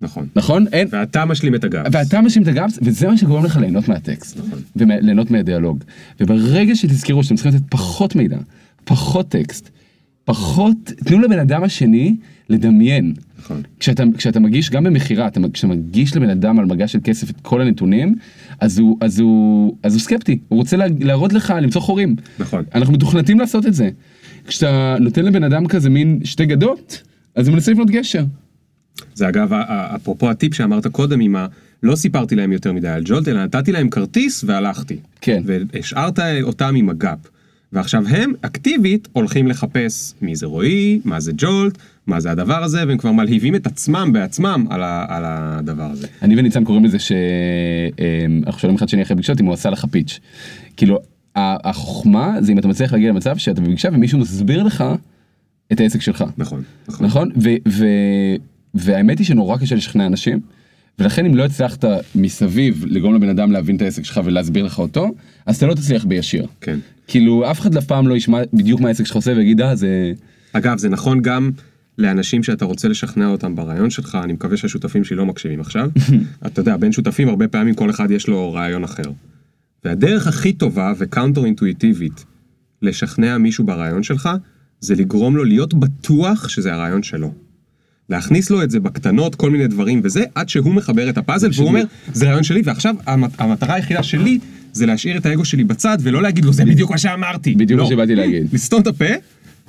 [0.00, 0.26] נכון.
[0.36, 0.66] נכון?
[0.72, 1.84] אין, ואתה משלים את הגב.
[1.92, 4.38] ואתה משלים את הגאפס, וזה מה שגורם לך ליהנות מהטקסט.
[4.38, 4.58] נכון.
[4.76, 5.84] וליהנות מהדיאלוג.
[6.20, 8.38] וברגע שתזכרו שאתם צריכים לתת פחות מידע,
[8.84, 9.70] פחות טקסט,
[10.24, 12.16] פחות, תנו לבן אדם השני
[12.48, 13.14] לדמיין.
[13.38, 13.62] נכון.
[13.80, 17.36] כשאתה, כשאתה מגיש, גם במכירה, אתה- כשאתה מגיש לבן אדם על מגע של כסף את
[17.42, 18.14] כל הנתונים,
[18.60, 22.16] אז הוא, אז הוא, אז הוא סקפטי, הוא רוצה לה, להראות לך, למצוא חורים.
[22.38, 22.64] נכון.
[22.74, 23.90] אנחנו מתוכנתים לעשות את זה.
[24.46, 27.02] כשאתה נותן לבן אדם כזה מין שתי גדות,
[27.34, 28.24] אז הוא מנסה לבנות גשר.
[29.14, 29.52] זה אגב,
[29.96, 31.46] אפרופו הטיפ שאמרת קודם עם ה...
[31.82, 34.96] לא סיפרתי להם יותר מדי על ג'ולט, אלא נתתי להם כרטיס והלכתי.
[35.20, 35.42] כן.
[35.46, 37.18] והשארת אותם עם הגאפ.
[37.72, 41.78] ועכשיו הם אקטיבית הולכים לחפש מי זה רועי, מה זה ג'ולט,
[42.08, 46.06] מה זה הדבר הזה, והם כבר מלהיבים את עצמם בעצמם על, ה, על הדבר הזה.
[46.22, 50.20] אני וניצן קוראים לזה שאנחנו שואלים אחד שני אחרי פגישות אם הוא עשה לך פיץ'.
[50.76, 50.98] כאילו
[51.36, 54.84] החוכמה זה אם אתה מצליח להגיע למצב שאתה בפגישה ומישהו מסביר לך
[55.72, 56.24] את העסק שלך.
[56.36, 57.06] נכון, נכון.
[57.06, 57.30] נכון?
[57.36, 58.36] ו- ו-
[58.74, 60.40] והאמת היא שנורא קשה לשכנע אנשים.
[60.98, 61.84] ולכן אם לא הצלחת
[62.14, 65.10] מסביב לגרום לבן אדם להבין את העסק שלך ולהסביר לך אותו,
[65.46, 66.46] אז אתה לא תצליח בישיר.
[66.60, 66.78] כן.
[67.06, 70.12] כאילו אף אחד אף פעם לא ישמע בדיוק מה העסק שלך עושה ויגיד אה זה...
[70.52, 71.50] אגב, זה נכון גם
[71.98, 75.90] לאנשים שאתה רוצה לשכנע אותם ברעיון שלך, אני מקווה שהשותפים שלי לא מקשיבים עכשיו.
[76.46, 79.02] אתה יודע, בין שותפים הרבה פעמים כל אחד יש לו רעיון אחר.
[79.84, 82.24] והדרך הכי טובה ו counter אינטואיטיבית
[82.82, 84.28] לשכנע מישהו ברעיון שלך,
[84.80, 87.32] זה לגרום לו להיות בטוח שזה הרעיון שלו.
[88.10, 91.68] להכניס לו את זה בקטנות, כל מיני דברים וזה, עד שהוא מחבר את הפאזל והוא
[91.68, 94.38] אומר, זה רעיון שלי, ועכשיו המת- המטרה היחידה שלי
[94.72, 97.54] זה להשאיר את האגו שלי בצד ולא להגיד לו, זה בדיוק מה שאמרתי.
[97.54, 97.90] בדיוק מה לא.
[97.90, 98.46] שבאתי להגיד.
[98.54, 99.04] לסתום את הפה,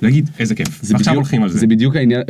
[0.02, 1.58] להגיד איזה כיף, זה ועכשיו בדיוק- הולכים על זה.
[1.58, 2.22] זה בדיוק העניין,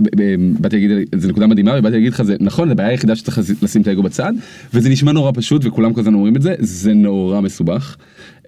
[0.59, 3.55] באתי להגיד, זו נקודה מדהימה, ובאתי להגיד לך, זה נכון, זה הבעיה היחידה שצריך לשים-
[3.63, 4.33] לשים את האגו בצד,
[4.75, 7.97] וזה נשמע נורא פשוט, וכולם כל הזמן אומרים את זה, זה נורא מסובך.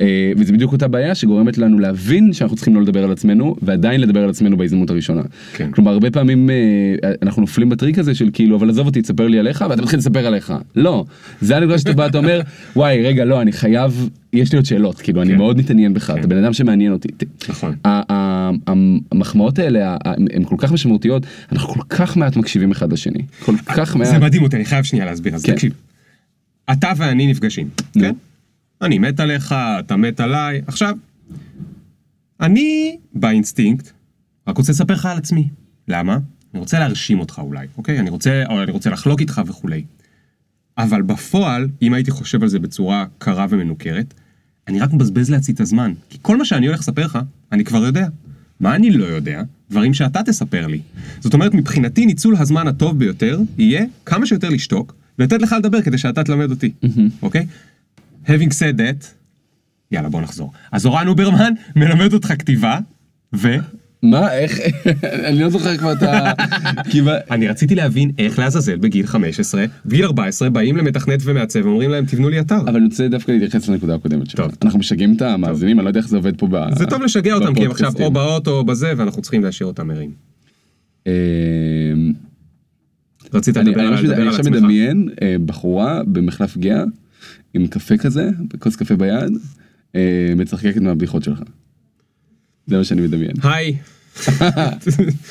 [0.00, 4.00] אה, וזה בדיוק אותה בעיה שגורמת לנו להבין שאנחנו צריכים לא לדבר על עצמנו, ועדיין
[4.00, 5.22] לדבר על עצמנו בהזדמנות הראשונה.
[5.54, 5.70] כן.
[5.70, 9.38] כלומר, הרבה פעמים אה, אנחנו נופלים בטריק הזה של כאילו, אבל עזוב אותי, תספר לי
[9.38, 10.54] עליך, ואתה מתחיל לספר עליך.
[10.76, 11.04] לא,
[11.40, 12.40] זה הנקודה שאתה בא, אתה אומר,
[12.76, 15.36] וואי, רגע, לא, אני חייב, יש לי עוד שאלות, כאילו, אני כן.
[15.36, 16.18] מאוד מתעניין בך, כן.
[16.18, 17.08] אתה בן אדם שמעניין אותי.
[17.48, 17.74] נכון.
[19.12, 21.22] המחמאות האלה הן כל כך משמעותיות,
[21.52, 23.22] אנחנו כל כך מעט מקשיבים אחד לשני.
[23.44, 24.08] כל כך מעט.
[24.08, 25.52] זה מדהים אותי, אני חייב שנייה להסביר, אז כן.
[25.52, 25.72] תקשיב.
[26.72, 27.68] אתה ואני נפגשים.
[27.94, 28.12] כן?
[28.82, 30.62] אני מת עליך, אתה מת עליי.
[30.66, 30.96] עכשיו,
[32.40, 33.90] אני באינסטינקט
[34.46, 35.48] רק רוצה לספר לך על עצמי.
[35.88, 36.18] למה?
[36.54, 37.98] אני רוצה להרשים אותך אולי, אוקיי?
[37.98, 39.84] אני רוצה, או אני רוצה לחלוק איתך וכולי.
[40.78, 44.14] אבל בפועל, אם הייתי חושב על זה בצורה קרה ומנוכרת,
[44.68, 45.92] אני רק מבזבז לעצמי את הזמן.
[46.10, 47.18] כי כל מה שאני הולך לספר לך,
[47.52, 48.08] אני כבר יודע.
[48.60, 49.42] מה אני לא יודע?
[49.70, 50.80] דברים שאתה תספר לי.
[51.20, 55.98] זאת אומרת, מבחינתי ניצול הזמן הטוב ביותר יהיה כמה שיותר לשתוק, ולתת לך לדבר כדי
[55.98, 56.72] שאתה תלמד אותי,
[57.22, 57.46] אוקיי?
[58.26, 59.06] Having said that,
[59.90, 60.52] יאללה בוא נחזור.
[60.72, 62.78] אז אורן אוברמן מלמד אותך כתיבה,
[63.34, 63.48] ו...
[64.02, 64.58] מה, איך,
[65.28, 66.32] אני לא זוכר כבר את ה...
[67.34, 72.28] אני רציתי להבין איך לעזאזל בגיל 15, בגיל 14, באים למתכנת ומעצב ואומרים להם תבנו
[72.28, 72.60] לי אתר.
[72.60, 74.40] אבל אני רוצה דווקא להתייחס לנקודה הקודמת שלך.
[74.40, 74.52] טוב.
[74.62, 76.64] אנחנו משגעים את המאזינים, אני לא יודע איך זה עובד פה ב...
[76.76, 78.10] זה טוב לשגע אותם כי הם עכשיו או.
[78.10, 80.10] באוטו או בזה ואנחנו צריכים להשאיר אותם ערים.
[81.06, 81.12] אה,
[83.34, 84.56] רצית לדבר על לדבר אני עכשיו עצמך.
[84.56, 86.84] מדמיין אה, בחורה במחלף גאה,
[87.54, 89.32] עם קפה כזה, בכוס קפה ביד,
[89.94, 91.42] אה, מצחקקת מהבדיחות שלך.
[92.66, 93.32] זה מה שאני מדמיין.
[93.42, 93.76] היי,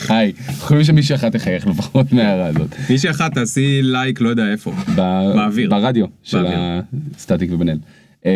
[0.10, 2.76] היי, חושבים שמישהי אחת תחייך לפחות מההערה הזאת.
[2.90, 4.74] מישהי אחת תעשי לייק לא יודע איפה.
[4.96, 5.70] באוויר.
[5.70, 6.46] ברדיו של.
[7.16, 7.78] הסטטיק ובן אל.
[8.26, 8.32] אמ,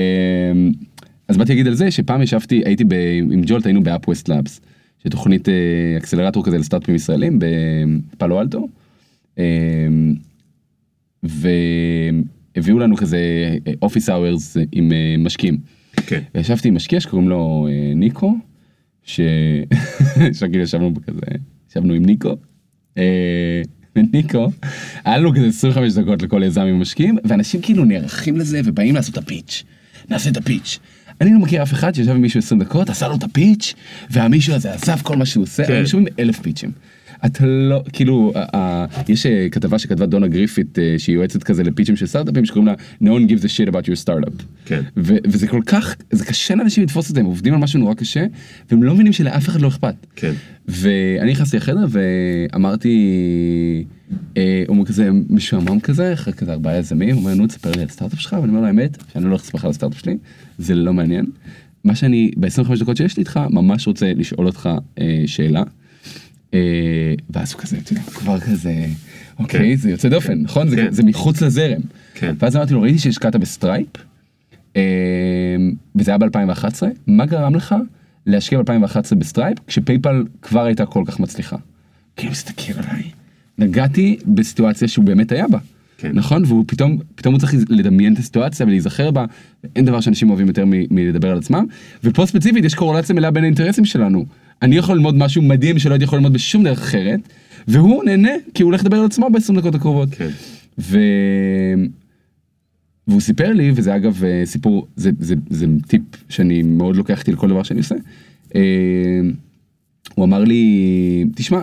[1.27, 2.83] אז באתי להגיד על זה שפעם ישבתי, הייתי
[3.31, 4.61] עם Jolt, היינו ב UpWest Labs,
[5.03, 5.53] שתוכנית אה,
[5.97, 8.67] אקסלרטור כזה לסטארט-אפים ישראלים בפאלו אלטו.
[12.55, 13.19] והביאו לנו כזה
[13.81, 15.57] office hours עם אה, משקיעים.
[16.07, 16.19] כן.
[16.35, 18.37] וישבתי עם משקיע שקוראים לו אה, ניקו,
[19.03, 19.19] ש...
[20.39, 21.21] שכאילו ישבנו בכזה,
[21.69, 22.35] ישבנו עם ניקו.
[22.97, 23.61] אה,
[24.13, 24.47] ניקו,
[25.05, 29.17] היה לנו כזה 25 דקות לכל יזם עם משקיעים, ואנשים כאילו נערכים לזה ובאים לעשות
[29.17, 29.63] את ה pitch.
[30.09, 30.79] נעשה את ה pitch.
[31.21, 33.73] אני לא מכיר אף אחד שישב עם מישהו 20 דקות, עשה לו את ה pitch,
[34.09, 35.85] והמישהו הזה עזב כל מה שהוא עושה, כן.
[35.85, 36.71] שומעים אלף פיצ'ים.
[37.25, 38.33] אתה לא, כאילו,
[39.07, 42.73] יש אה, כתבה שכתבה דונה גריפיט, אה, שהיא יועצת כזה לפיצ'ים של סטארט-אפים, שקוראים לה
[43.03, 44.43] No one gives a shit about your startup.
[44.65, 44.81] כן.
[44.97, 48.25] וזה כל כך, זה קשה לאנשים לתפוס את זה, הם עובדים על משהו נורא קשה,
[48.71, 49.95] והם לא מבינים שלאף אחד לא אכפת.
[50.15, 50.33] כן.
[50.67, 52.95] ואני נכנסתי לחדר ואמרתי,
[54.37, 57.87] אה, הוא כזה משועמם כזה, אחרי כזה ארבעה יזמים, הוא אומר, נו, תספר לי על
[57.87, 60.17] הסטארט-אפ שלך, ואני אומר לו, האמת, שאני לא הולך לספר לך על הסטארט-אפ שלי,
[60.57, 61.25] זה לא מעניין.
[61.83, 65.63] מה שאני, ב-25 דקות שיש לי איתך, ממש רוצה לשאול אותך אה, שאלה.
[66.55, 66.59] אה,
[67.29, 67.77] ואז הוא כזה,
[68.13, 68.85] כבר כזה,
[69.39, 69.75] אוקיי, כן.
[69.75, 70.67] זה יוצא דופן, נכון?
[70.69, 70.91] זה- כן.
[70.91, 71.81] זה מחוץ לזרם.
[72.13, 72.35] כן.
[72.39, 73.87] ואז אמרתי לו, ראיתי שהשקעת ב Stripe,
[74.75, 74.81] אה,
[75.95, 77.75] וזה היה ב-2011, מה גרם לך
[78.25, 81.55] להשקיע ב-2011 ב Stripe, כש PayPal כבר הייתה כל כך מצליחה?
[82.17, 83.03] כאילו, מסתכל עליי.
[83.57, 85.57] נגעתי בסיטואציה שהוא באמת היה בה.
[85.97, 86.11] כן.
[86.13, 86.43] נכון?
[86.45, 89.25] והוא פתאום, פתאום הוא צריך לדמיין את הסיטואציה ולהיזכר בה.
[89.75, 91.65] אין דבר שאנשים אוהבים יותר מ- מלדבר על עצמם.
[92.03, 94.25] ופה ספציפית יש קורלציה מלאה בין האינטרסים שלנו.
[94.61, 97.19] אני יכול ללמוד משהו מדהים שלא הייתי יכול ללמוד בשום דרך אחרת,
[97.67, 100.09] והוא נהנה כי הוא הולך לדבר על עצמו ב-20 דקות הקרובות.
[100.11, 100.29] כן.
[100.79, 100.99] ו...
[103.07, 107.31] והוא סיפר לי, וזה אגב אה, סיפור, זה, זה, זה טיפ שאני מאוד לוקח איתי
[107.31, 107.95] לכל דבר שאני עושה.
[108.55, 108.61] אה,
[110.15, 111.61] הוא אמר לי, תשמע,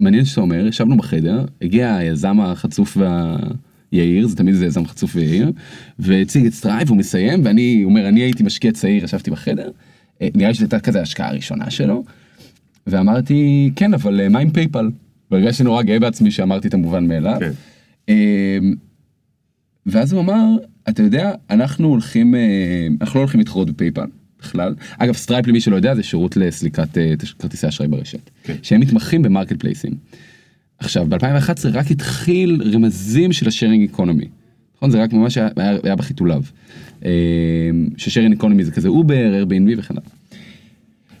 [0.00, 2.96] מעניין שאתה אומר, ישבנו בחדר, הגיע היזם החצוף
[3.94, 5.52] והיהיר, זה תמיד זה יזם חצוף ויהיר,
[5.98, 9.70] והציג את Stripe, הוא מסיים, ואני אומר, אני הייתי משקיע צעיר, ישבתי בחדר,
[10.22, 12.04] אה, נראה לי שזו הייתה כזה ההשקעה הראשונה שלו,
[12.86, 14.90] ואמרתי, כן, אבל אה, מה עם PayPal?
[15.30, 17.36] והרגשתי נורא גאה בעצמי שאמרתי את המובן מאליו.
[17.40, 17.50] כן.
[18.08, 18.74] אמ,
[19.86, 20.56] ואז הוא אמר,
[20.88, 24.06] אתה יודע, אנחנו הולכים, אה, אנחנו לא הולכים להתחרות ב PayPal
[24.40, 24.74] בכלל.
[24.98, 26.88] אגב, Stripe למי שלא יודע זה שירות לסליקת
[27.38, 28.30] כרטיסי אשראי ברשת.
[28.42, 28.54] כן.
[28.62, 29.92] שהם מתמחים במרקט פלייסים.
[30.78, 34.28] עכשיו, ב-2011 רק התחיל רמזים של ה sharing economy.
[34.76, 34.90] נכון?
[34.90, 36.42] זה רק ממש היה, היה, היה בחיתוליו.
[37.04, 37.08] אמ,
[37.96, 40.08] ש sharing economy זה כזה Uber, Airbnb וכן הלאה.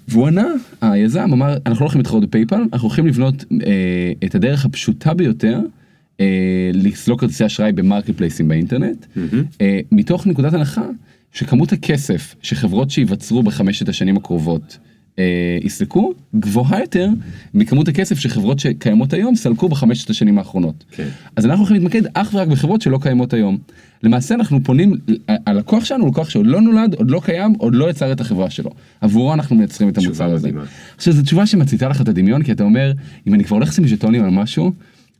[0.08, 0.46] והוא ענה,
[0.80, 5.14] היזם אמר, אנחנו לא הולכים להתחרות ב PayPal, אנחנו הולכים לבנות אה, את הדרך הפשוטה
[5.14, 5.60] ביותר
[6.20, 9.06] אה, לסלוק כרטיסי אשראי במרקט פלייסים באינטרנט,
[9.60, 10.86] אה, מתוך נקודת הנחה
[11.32, 14.78] שכמות הכסף שחברות שייווצרו בחמשת השנים הקרובות
[15.62, 17.08] יסלקו, גבוהה יותר
[17.54, 20.84] מכמות הכסף שחברות שקיימות היום סלקו בחמשת השנים האחרונות.
[20.90, 21.08] כן.
[21.36, 23.58] אז אנחנו הולכים להתמקד אך ורק בחברות שלא קיימות היום.
[24.02, 24.94] למעשה אנחנו פונים,
[25.28, 28.50] הלקוח שלנו הוא לקוח שעוד לא נולד, עוד לא קיים, עוד לא יצר את החברה
[28.50, 28.70] שלו.
[29.00, 30.50] עבורו אנחנו מייצרים את המוצר הזה.
[30.96, 32.92] עכשיו זו תשובה שמציתה לך את הדמיון, כי אתה אומר,
[33.26, 34.72] אם אני כבר הולך לשים ז'טונים על משהו,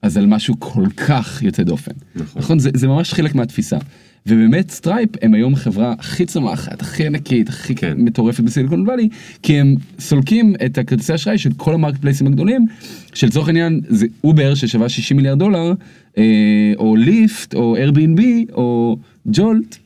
[0.03, 1.92] אז על משהו כל כך יוצא דופן.
[2.16, 2.42] נכון.
[2.42, 2.59] נכון?
[2.59, 3.78] זה, זה ממש חלק מהתפיסה.
[4.27, 7.95] ובאמת Stripe הם היום החברה הכי צומחת, הכי ענקית, הכי כן.
[7.97, 9.09] מטורפת ב Silicon Valley,
[9.43, 12.66] כי הם סולקים את הכרטיסי אשראי של כל המרקט פלייסים הגדולים,
[13.14, 15.72] שלצורך העניין זה Uber ששווה 60 מיליארד דולר,
[16.18, 19.76] אה, או Lyft, או Airbnb, או Jolt,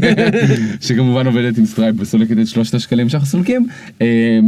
[0.86, 3.66] שכמובן עובדת עם Stripe וסולקת את שלושת השקלים שאנחנו סולקים,
[4.02, 4.40] אה,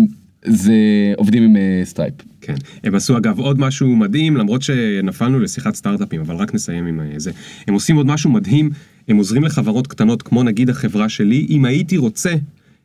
[0.45, 0.75] זה
[1.17, 2.15] עובדים עם אה, Stripe.
[2.41, 2.55] כן.
[2.85, 7.07] הם עשו אגב עוד משהו מדהים, למרות שנפלנו לשיחת סטארט-אפים, אבל רק נסיים עם אה,
[7.17, 7.31] זה.
[7.69, 8.71] הם עושים עוד משהו מדהים,
[9.09, 12.35] הם עוזרים לחברות קטנות, כמו נגיד החברה שלי, אם הייתי רוצה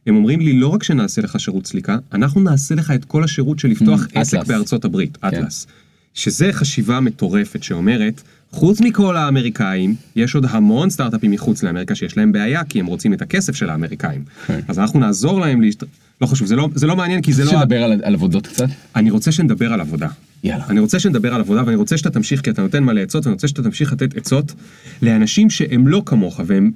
[0.08, 3.60] הם אומרים לי לא רק שנעשה לך שירות סליקה, אנחנו נעשה לך את כל השירות
[3.60, 4.46] של לפתוח Mm, עסק.
[4.48, 5.28] בארצות הברית, כן.
[5.28, 5.68] אטלס.
[6.14, 8.22] שזה חשיבה מטורפת שאומרת,
[8.52, 13.14] חוץ מכל האמריקאים, יש עוד המון סטארט-אפים מחוץ לאמריקה שיש להם בעיה, כי הם רוצים
[13.14, 14.24] את הכסף של האמריקאים.
[14.48, 14.60] כן.
[14.68, 15.84] אז אנחנו נעזור להם להשת...
[16.22, 17.52] לא חשוב, זה לא, זה לא מעניין כי זה לא...
[17.52, 18.68] שנדבר על, על עבודות קצת?
[18.96, 20.08] אני רוצה שנדבר על עבודה.
[20.44, 20.66] יאללה.
[20.70, 23.34] אני רוצה שנדבר על עבודה ואני רוצה שאתה תמשיך כי אתה נותן מלא עצות ואני
[23.34, 24.54] רוצה שאתה תמשיך לתת עצות
[25.02, 26.72] לאנשים שהם לא כמוך והם...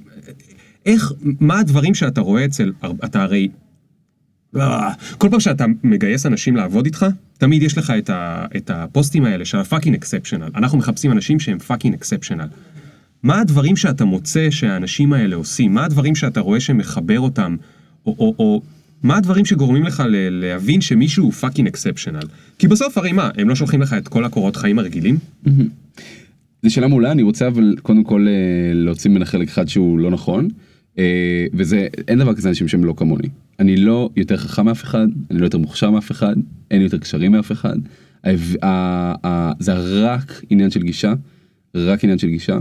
[0.86, 2.72] איך, מה הדברים שאתה רואה אצל...
[3.04, 3.48] אתה הרי...
[5.18, 7.06] כל פעם שאתה מגייס אנשים לעבוד איתך,
[7.38, 10.48] תמיד יש לך את, ה, את הפוסטים האלה של ה fucking exceptional.
[10.56, 12.46] אנחנו מחפשים אנשים שהם fucking exceptional.
[13.22, 15.74] מה הדברים שאתה מוצא שהאנשים האלה עושים?
[15.74, 17.56] מה הדברים שאתה רואה שמחבר אותם?
[18.06, 18.62] או, או, או
[19.02, 22.26] מה הדברים שגורמים לך ל- להבין שמישהו הוא fucking exceptional?
[22.58, 25.18] כי בסוף הרי מה, הם לא שולחים לך את כל הקורות חיים הרגילים?
[26.62, 28.32] זו שאלה מעולה, אני רוצה אבל קודם כל אה,
[28.74, 30.48] להוציא ממנה חלק אחד שהוא לא נכון,
[30.98, 33.28] אה, וזה, אין דבר כזה אנשים שהם לא כמוני.
[33.58, 36.34] אני לא יותר חכם מאף אחד, אני לא יותר מוכשר מאף אחד,
[36.70, 37.76] אין לי יותר קשרים מאף אחד.
[39.58, 39.72] זה
[40.12, 41.14] רק עניין של גישה,
[41.74, 42.58] רק עניין של גישה.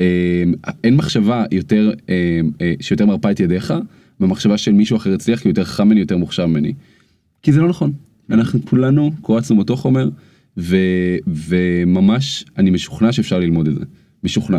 [0.00, 0.44] אה,
[0.84, 3.74] אין מחשבה יותר, אה, אה, שיותר מרפה את ידיך,
[4.20, 6.72] במחשבה של מישהו אחר הצליח כי הוא יותר חכם ממני, יותר מוכשר ממני.
[7.42, 7.92] כי זה לא נכון.
[8.30, 10.08] אנחנו כולנו קורצנו מאותו חומר,
[10.56, 10.76] ו,
[11.26, 13.84] וממש אני משוכנע שאפשר ללמוד את זה.
[14.24, 14.58] משוכנע.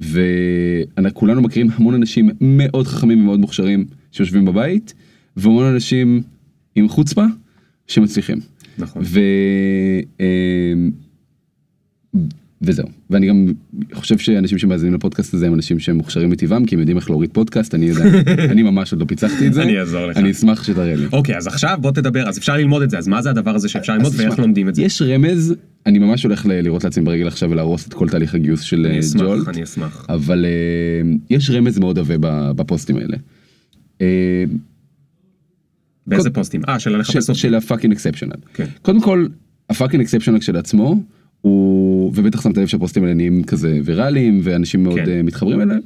[0.00, 4.94] וכולנו מכירים המון אנשים מאוד חכמים ומאוד מוכשרים שיושבים בבית,
[5.40, 6.22] והמון אנשים
[6.74, 7.24] עם חוצפה
[7.86, 8.38] שמצליחים.
[8.78, 9.02] נכון.
[9.04, 9.20] ו...
[10.20, 10.90] אמ,
[12.62, 12.86] וזהו.
[13.10, 13.46] ואני גם
[13.92, 17.30] חושב שאנשים שמאזינים לפודקאסט הזה הם אנשים שהם מוכשרים מטבעם, כי הם יודעים איך להוריד
[17.32, 18.04] פודקאסט, אני יודע,
[18.52, 19.62] אני ממש עוד לא פיצחתי את זה.
[19.62, 20.16] אני אעזור לך.
[20.16, 21.06] אני אשמח שתראה לי.
[21.12, 23.68] אוקיי, אז עכשיו בוא תדבר, אז אפשר ללמוד את זה, אז מה זה הדבר הזה
[23.68, 24.82] שאפשר ללמוד ואיך לומדים את זה?
[24.82, 25.54] יש רמז,
[25.86, 29.48] אני ממש הולך לירות לעצמי ברגל עכשיו ולהרוס את כל תהליך הגיוס של אה, Jolt,
[29.48, 30.06] אני אשמח.
[30.08, 33.16] אבל אה, יש רמז מאוד עבה בפוסטים האלה.
[36.06, 36.60] באיזה קוד- פוסטים?
[36.68, 37.40] אה, של לחפש אותי.
[37.40, 38.34] של ה fucking exceptional.
[38.54, 38.64] כן.
[38.82, 39.26] קודם כל,
[39.70, 41.02] ה fucking exceptional כשלעצמו,
[41.40, 45.04] הוא, ובטח שמת לב שהפוסטים האלה נהיים כזה ויראליים, ואנשים מאוד כן.
[45.06, 45.26] כן.
[45.26, 45.80] מתחברים אליהם,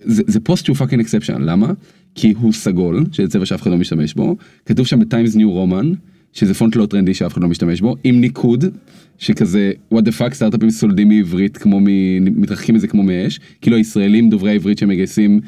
[0.00, 1.72] זה, זה פוסט שהוא fucking exceptional, למה?
[2.14, 4.36] כי הוא סגול, שזה צבע שאף אחד לא משתמש בו,
[4.66, 5.38] כתוב שם ב-Times New
[5.72, 5.86] Roman,
[6.32, 8.64] שזה פונט לא טרנדי שאף אחד לא משתמש בו, עם ניקוד,
[9.18, 11.84] שכזה, what the fuck, סטארט-אפים סולדים מעברית כמו מ...
[12.40, 15.40] מתרחקים מזה כמו מאש, כאילו הישראלים דוברי העברית שהם מגייסים,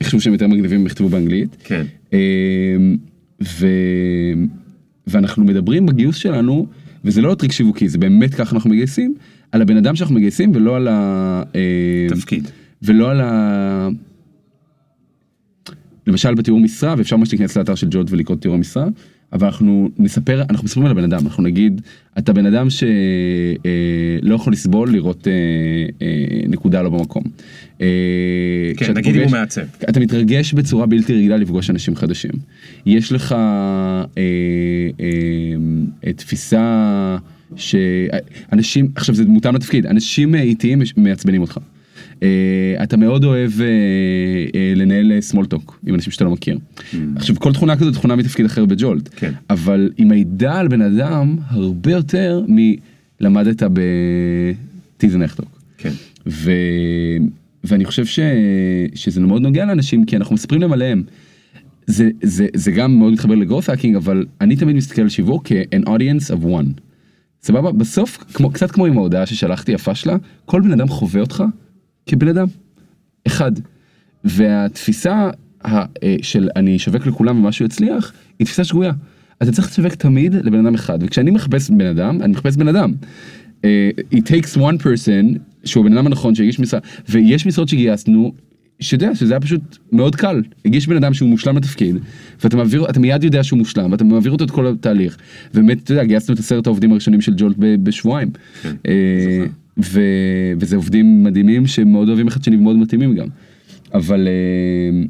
[0.00, 1.56] יחשבו שהם יותר מגניבים הם יכתבו באנגלית.
[1.64, 1.84] כן.
[3.42, 3.66] ו...
[5.06, 6.66] ואנחנו מדברים בגיוס שלנו,
[7.04, 9.14] וזה לא טריק שיווקי, זה באמת ככה אנחנו מגייסים,
[9.52, 11.42] על הבן אדם שאנחנו מגייסים ולא על ה...
[11.54, 11.60] אמ,
[12.16, 12.48] תפקיד.
[12.82, 13.88] ולא על ה...
[16.06, 18.86] למשל בתיאור משרה, ואפשר ממש להיכנס לאתר של ג'ולט ולקרוא תיאור המשרה,
[19.32, 21.80] אבל אנחנו נספר, אנחנו מספרים על הבן אדם, אנחנו נגיד,
[22.18, 25.32] אתה בן אדם שלא יכול לסבול לראות אה,
[26.06, 26.16] אה,
[26.48, 27.22] נקודה לא במקום.
[27.80, 27.86] אה,
[28.76, 29.62] כן, נגיד אם הוא פוגש- מעצב.
[29.90, 32.30] אתה מתרגש בצורה בלתי רגילה לפגוש אנשים חדשים.
[32.86, 34.04] יש לך אה,
[36.06, 37.16] אה, תפיסה
[37.56, 41.58] שאנשים, עכשיו זה מותאם לתפקיד, אנשים איטיים מעצבנים אותך.
[42.22, 43.66] אה, אתה מאוד אוהב אה,
[44.54, 46.58] אה, לנהל small talk עם אנשים שאתה לא מכיר.
[47.16, 49.32] עכשיו כל תכונה כזאת תכונה מתפקיד אחר בג'ולט, כן.
[49.50, 55.62] אבל היא מעידה על בן אדם הרבה יותר מלמדת בטיזנחטוק.
[55.78, 55.92] כן.
[56.26, 56.52] ו...
[57.64, 58.18] ואני חושב ש...
[58.94, 61.02] שזה מאוד נוגע לאנשים כי אנחנו מספרים להם עליהם.
[61.86, 65.88] זה, זה, זה גם מאוד מתחבר לגרוס האקינג אבל אני תמיד מסתכל על שיווק כ-an
[65.88, 66.80] audience of one.
[67.42, 67.72] סבבה?
[67.72, 71.44] בסוף, כמו, קצת כמו עם ההודעה ששלחתי יפה שלה, כל בן אדם חווה אותך
[72.06, 72.46] כבן אדם.
[73.26, 73.52] אחד.
[74.24, 75.30] והתפיסה
[75.64, 75.84] אה,
[76.22, 78.92] של אני אשווק לכולם ומשהו יצליח, היא תפיסה שגויה.
[79.42, 82.92] אתה צריך לשווק תמיד לבן אדם אחד, וכשאני מחפש בן אדם, אני מחפש בן אדם.
[83.64, 88.32] אה, it takes one person, שהוא הבן אדם הנכון שהגיש משרה, ויש משרות שגייסנו,
[88.80, 90.42] שאתה יודע שזה היה פשוט מאוד קל.
[90.64, 91.96] הגיש בן אדם שהוא מושלם לתפקיד,
[92.44, 95.18] ואתה מעביר, אתה מיד יודע שהוא מושלם, ואתה מעביר אותו את כל התהליך.
[95.54, 98.30] ובאמת, אתה יודע, גייסנו את עשרת העובדים הראשונים של ג'ולט בשבועיים.
[98.64, 99.44] אה,
[99.84, 100.00] ו,
[100.60, 103.26] וזה עובדים מדהימים שמאוד אוהבים אחד שני ומאוד מתאימים גם.
[103.94, 105.02] אבל אה,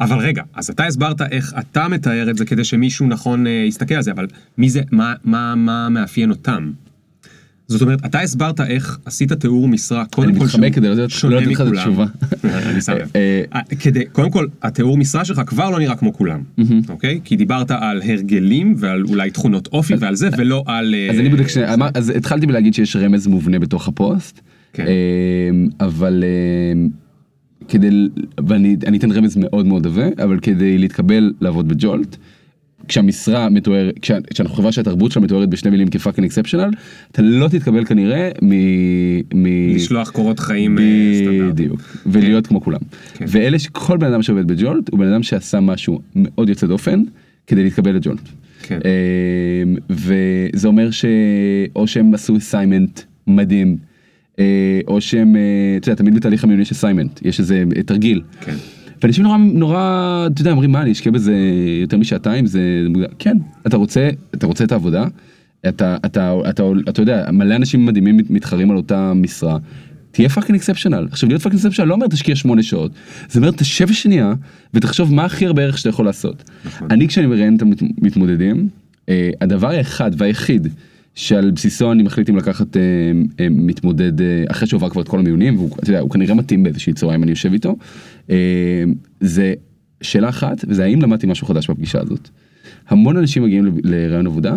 [0.00, 3.94] אבל רגע, אז אתה הסברת איך אתה מתאר את זה כדי שמישהו נכון אה, יסתכל
[3.94, 4.26] על זה, אבל
[4.58, 6.70] מי זה, מה, מה, מה מאפיין אותם?
[7.68, 10.60] זאת אומרת, אתה הסברת איך עשית תיאור משרה, קודם כל שהוא
[10.90, 11.78] לא שונה לא מכולם.
[11.78, 12.06] התשובה.
[12.44, 12.78] אני.
[13.16, 16.42] אה, אה, כדי, קודם כל, התיאור משרה שלך כבר לא נראה כמו כולם,
[16.88, 17.20] אוקיי?
[17.24, 20.94] כי דיברת על הרגלים ועל אולי תכונות אופי ועל זה, ולא על...
[20.94, 24.40] אה, אז אני בודק שנייה, אמר- אז התחלתי בלהגיד שיש רמז מובנה בתוך הפוסט,
[24.72, 24.84] כן.
[25.80, 26.24] אבל
[27.68, 28.08] כדי,
[28.46, 32.16] ואני אני אתן רמז מאוד מאוד עבה, אבל כדי להתקבל לעבוד בג'ולט,
[32.88, 36.70] כשהמשרה מתוארת, כשה- כשאנחנו חברה שהתרבות שלה מתוארת בשני מילים כ fucking exceptional,
[37.12, 38.50] אתה לא תתקבל כנראה מ...
[39.34, 39.74] מ...
[39.74, 40.84] לשלוח קורות חיים אה,
[41.14, 41.50] סטנדרטיים.
[41.52, 42.80] בדיוק, ולהיות כמו כולם.
[43.14, 43.24] כן.
[43.28, 47.02] ואלה שכל בן אדם שעובד ב Jolt הוא בן אדם שעשה משהו מאוד יוצא דופן
[47.46, 48.20] כדי להתקבל ל Jolt.
[48.62, 48.78] כן.
[48.84, 53.76] אמ, וזה אומר שאו שהם עשו assignment מדהים,
[54.38, 54.44] אה,
[54.88, 55.40] או שהם, אה,
[55.76, 58.22] אתה יודע, תמיד בתהליך המיון יש assignment, יש איזה אה, תרגיל.
[58.40, 58.54] כן.
[59.02, 59.78] ואנשים נורא, נורא,
[60.32, 61.34] אתה יודע, אומרים מה, אני אשקיע בזה
[61.80, 62.86] יותר משעתיים, זה.
[63.18, 63.36] כן,
[63.66, 65.04] אתה רוצה, אתה רוצה את העבודה,
[65.68, 69.58] אתה, אתה, אתה, אתה יודע, מלא אנשים מדהימים מת- מתחרים על אותה משרה.
[70.10, 71.06] תהיה fucking exceptional.
[71.10, 72.90] עכשיו להיות fucking exceptional לא אומר תשקיע שמונה שעות,
[73.28, 74.34] זה אומר תשב שנייה
[74.74, 76.50] ותחשוב מה הכי הרבה ערך שאתה יכול לעשות.
[76.90, 77.62] אני כשאני מראיין את
[78.02, 78.68] המתמודדים,
[79.08, 80.68] אה, הדבר האחד והיחיד
[81.16, 82.82] שעל בסיסו אני מחליט אם לקחת אה,
[83.40, 87.14] אה, מתמודד אה, אחרי שהוא עבר כבר את כל המיונים והוא כנראה מתאים באיזושהי צורה
[87.14, 87.76] אם אני יושב איתו.
[89.20, 89.54] זה
[90.00, 92.28] שאלה אחת וזה האם למדתי משהו חדש בפגישה הזאת.
[92.88, 94.54] המון אנשים מגיעים לרעיון עבודה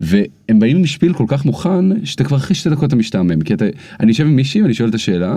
[0.00, 3.54] והם באים עם שפיל כל כך מוכן שאתה כבר אחרי שתי דקות אתה משתעמם כי
[3.54, 3.64] אתה
[4.00, 5.36] אני יושב עם מישהי ואני שואל את השאלה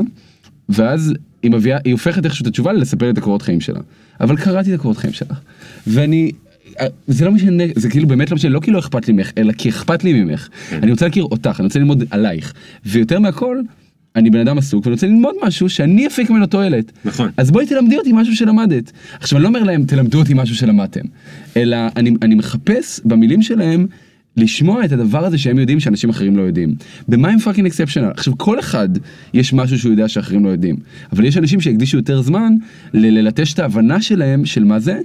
[0.70, 1.14] ואז
[1.44, 3.80] היא מביאה היא הופכת איכשהו את התשובה לספר את הקורות חיים שלה
[4.20, 5.36] אבל קראתי את הקורות חיים שלה
[5.88, 6.32] ואני
[7.08, 9.54] זה לא משנה זה כאילו באמת לא משנה לא כי לא אכפת לי ממך אלא
[9.54, 12.54] כי אכפת לי ממך אני רוצה להכיר אותך אני רוצה ללמוד עלייך
[12.86, 13.62] ויותר מהכל.
[14.16, 16.92] אני בן אדם עסוק ואני רוצה ללמוד משהו שאני אפיק ממנו תועלת.
[17.06, 17.30] נכון.
[17.38, 18.92] אז בואי תלמדי אותי משהו שלמדת.
[19.20, 21.02] עכשיו אני לא אומר להם תלמדו אותי משהו שלמדתם,
[21.58, 23.88] אלא אני, אני מחפש במילים שלהם
[24.38, 26.76] לשמוע את הדבר הזה שהם יודעים שאנשים אחרים לא יודעים.
[27.08, 28.12] במה הם fucking exceptional?
[28.12, 28.90] עכשיו כל אחד
[29.34, 30.76] יש משהו שהוא יודע שאחרים לא יודעים,
[31.14, 32.54] אבל יש אנשים שהקדישו יותר זמן
[32.94, 35.00] ללטש את ההבנה שלהם של מה זה.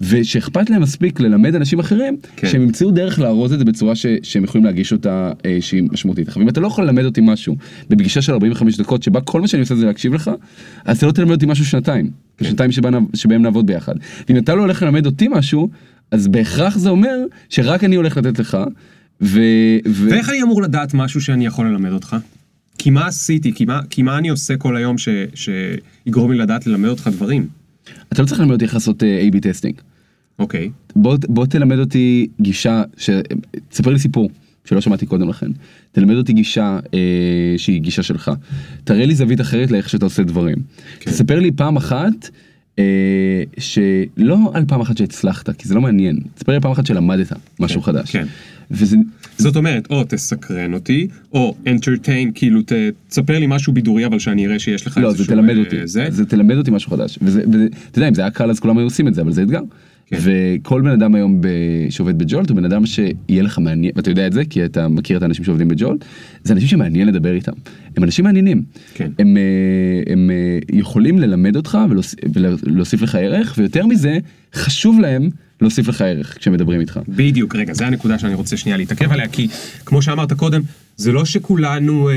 [0.00, 2.48] ושאכפת להם מספיק ללמד אנשים אחרים כן.
[2.48, 6.28] שהם ימצאו דרך להראות את זה בצורה ש, שהם יכולים להגיש אותה אה, שהיא משמעותית.
[6.28, 7.56] עכשיו אם אתה לא יכול ללמד אותי משהו
[7.90, 10.30] בפגישה של 45 דקות שבה כל מה שאני עושה זה להקשיב לך,
[10.84, 12.10] אז אתה לא תלמד אותי משהו שנתיים.
[12.36, 12.44] כן.
[12.44, 12.72] שנתיים
[13.14, 13.94] שבהם נעבוד ביחד.
[14.28, 15.68] ואם אתה לא הולך ללמד אותי משהו,
[16.12, 17.16] אז בהכרח זה אומר
[17.48, 18.58] שרק אני הולך לתת לך.
[19.20, 19.40] ו...
[19.88, 20.10] ו...
[20.10, 22.16] ואיך אני אמור לדעת משהו שאני יכול ללמד אותך?
[22.78, 23.52] כי מה עשיתי?
[23.52, 27.48] כי מה, כי מה אני עושה כל היום ש, שיגרום לי לדעת ללמד אותך דברים?
[28.12, 29.74] אתה לא צריך ללמד אותי איך לעשות אה, A-B testing.
[30.38, 30.70] אוקיי.
[30.96, 33.10] בוא, בוא תלמד אותי גישה, ש...
[33.68, 34.30] תספר לי סיפור
[34.64, 35.50] שלא שמעתי קודם לכן.
[35.92, 38.30] תלמד אותי גישה אה, שהיא גישה שלך.
[38.84, 40.56] תראה לי זווית אחרת לאיך שאתה עושה דברים.
[41.00, 41.10] כן.
[41.10, 42.30] תספר לי פעם אחת
[43.58, 46.18] שלא על פעם אחת שהצלחת, כי זה לא מעניין.
[46.34, 48.10] תספר לי פעם אחת שלמדת משהו כן, חדש.
[48.10, 48.26] כן.
[48.70, 48.96] וזה,
[49.38, 52.60] זאת אומרת, או תסקרן אותי, או entertain, כאילו
[53.08, 55.24] תספר לי משהו בידורי אבל שאני אראה שיש לך לא, איזשהו...
[55.24, 56.06] זה תלמד אה, אותי, זה.
[56.10, 58.78] זה תלמד אותי משהו חדש, וזה, וזה, אתה יודע, אם זה היה קל אז כולם
[58.78, 59.62] היו עושים את זה, אבל זה אתגר.
[60.06, 60.18] כן.
[60.20, 61.40] וכל בן אדם היום.
[61.90, 65.16] שעובד בג'ולט הוא בן אדם שיהיה לך מעניין, ואתה יודע את זה כי אתה מכיר
[65.16, 66.04] את האנשים שעובדים בג'ולט,
[66.44, 67.52] זה אנשים שמעניין לדבר איתם,
[67.96, 68.62] הם אנשים מעניינים,
[68.94, 69.10] כן.
[69.18, 74.18] הם, אה, הם אה, יכולים ללמד אותך ולהוסיף, ולהוסיף לך ערך, ויותר מזה,
[74.54, 75.28] חשוב להם
[75.60, 77.00] להוסיף לך ערך כשהם מדברים איתך.
[77.08, 79.48] בדיוק, רגע, זה הנקודה שאני רוצה שנייה להתעכב עליה, כי
[79.86, 80.62] כמו שאמרת קודם,
[80.96, 82.14] זה לא שכולנו אה,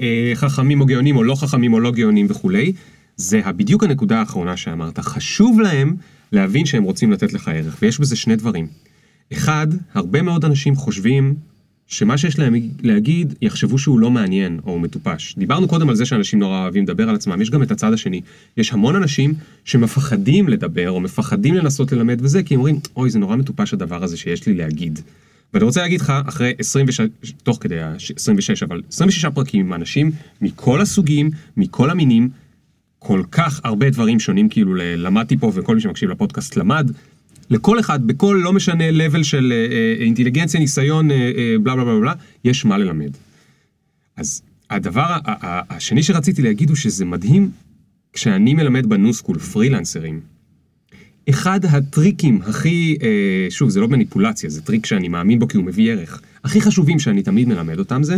[0.00, 2.72] אה, חכמים או גאונים, או לא חכמים או לא גאונים וכולי,
[3.16, 4.98] זה בדיוק הנקודה האחרונה שאמרת.
[4.98, 5.94] חשוב להם
[6.34, 8.66] להבין שהם רוצים לתת לך ערך, ויש בזה שני דברים.
[9.32, 11.34] אחד, הרבה מאוד אנשים חושבים
[11.86, 15.34] שמה שיש להם להגיד, יחשבו שהוא לא מעניין או מטופש.
[15.38, 18.20] דיברנו קודם על זה שאנשים נורא אוהבים לדבר על עצמם, יש גם את הצד השני.
[18.56, 23.18] יש המון אנשים שמפחדים לדבר, או מפחדים לנסות ללמד וזה, כי הם אומרים, אוי, זה
[23.18, 25.00] נורא מטופש הדבר הזה שיש לי להגיד.
[25.54, 27.00] ואני רוצה להגיד לך, אחרי 26,
[27.42, 30.10] תוך כדי ה-26, אבל 26 פרקים עם אנשים
[30.40, 32.28] מכל הסוגים, מכל המינים,
[33.06, 36.90] כל כך הרבה דברים שונים, כאילו למדתי פה, וכל מי שמקשיב לפודקאסט למד.
[37.50, 41.84] לכל אחד, בכל לא משנה level של אה, אה, אינטליגנציה, ניסיון, אה, אה, בלה בלה
[41.84, 42.12] בלה בלה,
[42.44, 43.10] יש מה ללמד.
[44.16, 47.50] אז הדבר ה- ה- השני שרציתי להגיד הוא שזה מדהים,
[48.12, 50.20] כשאני מלמד ב New School פרילנסרים,
[51.30, 55.64] אחד הטריקים הכי, אה, שוב, זה לא מניפולציה, זה טריק שאני מאמין בו כי הוא
[55.64, 58.16] מביא ערך, הכי חשובים שאני תמיד מלמד אותם זה,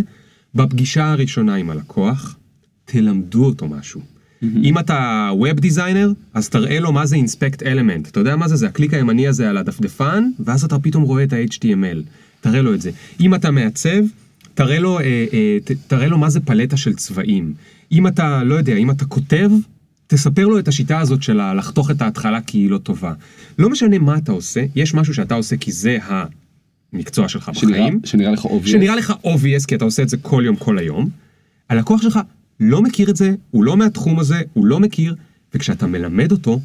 [0.55, 2.37] בפגישה הראשונה עם הלקוח,
[2.84, 4.15] תלמדו אותו משהו.
[4.43, 8.09] אם אתה ווב דיזיינר, אז תראה לו מה זה אינספקט אלמנט.
[8.09, 8.57] אתה יודע מה זה?
[8.57, 11.99] זה הקליק הימני הזה על הדפדפן, ואז אתה פתאום רואה את ה-HTML.
[12.41, 12.91] תראה לו את זה.
[13.20, 13.99] אם אתה מעצב,
[14.55, 17.55] תראה לו, אה, אה, ת, תראה לו מה זה פלטה של צבעים.
[17.93, 19.51] אם אתה, לא יודע, אם אתה כותב,
[20.07, 23.12] תספר לו את השיטה הזאת של ה- לחתוך את ההתחלה כי היא לא טובה.
[23.59, 25.99] לא משנה מה אתה עושה, יש משהו שאתה עושה כי זה
[26.93, 28.01] המקצוע שלך שנראה, בחיים.
[28.05, 28.66] שנראה לך obvious.
[28.68, 31.09] שנראה לך obvious כי אתה עושה את זה כל יום כל היום,
[31.70, 32.18] הלקוח שלך
[32.61, 35.14] לא מכיר את זה, הוא לא מהתחום הזה, הוא לא מכיר,
[35.54, 36.61] וכשאתה מלמד אותו,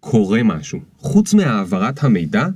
[0.00, 0.80] קורה משהו.
[0.98, 2.48] חוץ מהעברת המידע,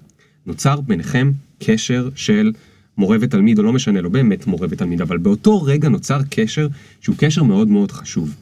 [0.47, 2.53] נוצר ביניכם קשר של
[2.99, 6.69] מורה ותלמיד, או לא משנה, לא באמת מורה ותלמיד, אבל באותו רגע נוצר קשר
[7.01, 8.35] שהוא קשר מאוד מאוד חשוב.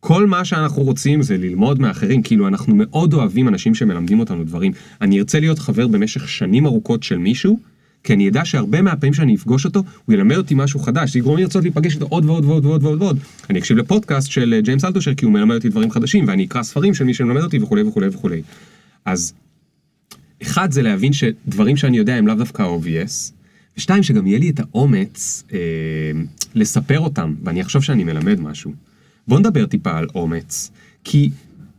[0.00, 4.72] כל מה שאנחנו רוצים זה ללמוד מאחרים, כאילו אנחנו מאוד אוהבים אנשים שמלמדים אותנו דברים.
[5.00, 7.58] אני ארצה להיות חבר במשך שנים ארוכות של מישהו,
[8.06, 11.36] כי אני אדע שהרבה מהפעמים שאני אפגוש אותו, הוא ילמד אותי משהו חדש, זה יגרום
[11.36, 13.18] לי לרצות להיפגש איתו עוד ועוד ועוד ועוד ועוד ועוד.
[13.50, 16.62] אני אקשיב לפודקאסט של אה, ג'יימס אלטושר, כי הוא מלמד אותי דברים חדשים, ואני אקרא
[16.62, 18.42] ספרים של מי שמלמד אותי וכולי וכולי וכולי.
[19.04, 19.32] אז
[20.42, 23.32] אחד זה להבין שדברים שאני יודע הם לאו דווקא obvious,
[23.76, 25.58] ושתיים שגם יהיה לי את האומץ אה,
[26.54, 28.72] לספר אותם, ואני אחשוב שאני מלמד משהו.
[29.28, 30.70] בוא נדבר טיפה על אומץ,
[31.04, 31.30] כי,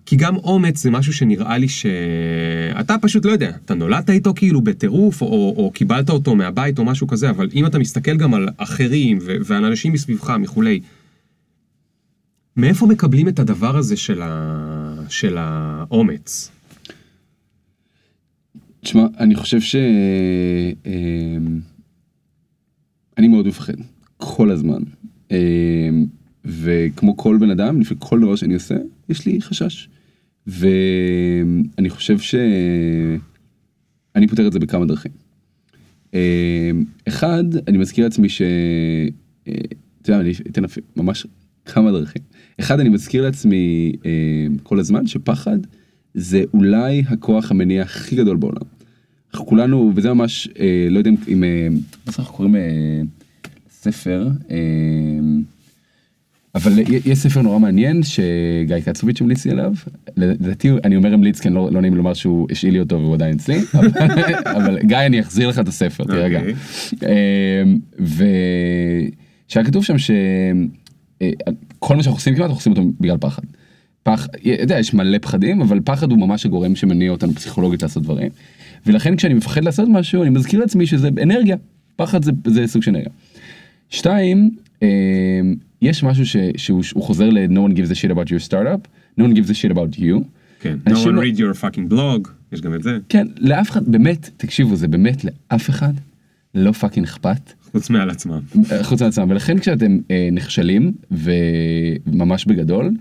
[0.08, 4.62] כי גם אומץ זה משהו שנראה לי שאתה פשוט לא יודע, אתה נולדת איתו כאילו
[4.62, 8.50] בטירוף, או, או קיבלת אותו מהבית או משהו כזה, אבל אם אתה מסתכל גם על
[8.58, 10.80] אחרים ו- ועל אנשים מסביבך מכולי,
[12.58, 14.96] מאיפה מקבלים את הדבר הזה של, ה...
[15.10, 16.52] של האומץ?
[18.82, 19.76] תשמע, אני חושב ש...
[20.86, 21.60] אמ,
[23.18, 23.74] אני מאוד מפחד,
[24.18, 24.82] כל הזמן.
[25.32, 26.06] אמ,
[26.46, 28.76] וכמו כל בן אדם, לפני כל דבר שאני עושה,
[29.10, 29.90] יש לי חשש.
[30.48, 33.18] ואני חושב שאני
[34.30, 35.12] פותר את זה בכמה דרכים.
[36.14, 36.20] אמ,
[37.08, 38.42] אחד, אני מזכיר לעצמי ש...
[39.48, 39.54] אה,
[40.02, 40.62] אתה יודע, אני אתן
[40.96, 41.28] ממש
[41.66, 42.22] כמה דרכים.
[42.60, 43.94] אחד, אני מזכיר לעצמי
[44.64, 45.58] כל הזמן שפחד
[46.14, 48.62] זה אולי הכוח המניע הכי גדול בעולם.
[49.34, 51.68] אנחנו כולנו, וזה ממש, אה, לא יודע אם, אה,
[52.08, 53.02] אנחנו קוראים אה,
[53.70, 54.58] ספר, אה,
[56.58, 56.74] אבל
[57.06, 59.74] יש ספר נורא מעניין שגיא קצוביץ' המליץ לי עליו,
[60.18, 63.36] לדעתי אני אומר המליץ כי לא, לא נעים לומר שהוא השאיל לי אותו והוא עדיין
[63.36, 63.60] אצלי,
[64.58, 66.42] אבל, גיא אני אחזיר לך את הספר, תירגע.
[66.42, 67.06] Okay.
[67.06, 67.64] אה,
[68.00, 70.14] ושהיה כתוב שם שכל
[71.22, 73.44] אה, מה שאנחנו עושים כמעט אנחנו עושים אותו בגלל פחד.
[74.04, 78.30] פח, יודע, יש מלא פחדים, אבל פחד הוא ממש הגורם שמניע אותנו פסיכולוגית לעשות דברים.
[78.86, 81.56] ולכן כשאני מפחד לעשות משהו, אני מזכיר לעצמי שזה אנרגיה.
[81.96, 83.10] פחד זה, זה סוג של אנרגיה.
[83.90, 84.50] שתיים,
[84.84, 84.88] אה,
[85.82, 88.88] יש משהו ש, שהוא, חוזר ל- no one gives a shit about your startup,
[89.20, 90.24] no one gives a shit about you.
[90.60, 91.22] כן, no one לא...
[91.22, 92.98] read your fucking blog, יש גם את זה.
[93.10, 95.94] כן, לאף אחד, באמת, תקשיבו, זה באמת לאף אחד
[96.56, 97.54] לא פאקינג אכפת.
[97.72, 98.40] חוץ מעל עצמם.
[98.84, 102.92] חוץ מעל עצמם, ולכן כשאתם אה, נכשלים, וממש בגדול,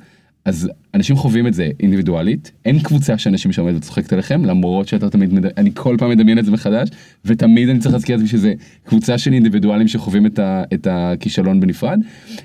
[0.46, 5.10] אז אנשים חווים את זה אינדיבידואלית, אין קבוצה של אנשים שעומדת וצוחקת עליכם, למרות שאתה
[5.10, 5.46] תמיד, מד...
[5.46, 6.88] אני כל פעם מדמיין את זה מחדש,
[7.24, 10.62] ותמיד אני צריך להזכיר את זה שזה קבוצה של אינדיבידואלים שחווים את, ה...
[10.74, 12.00] את הכישלון בנפרד.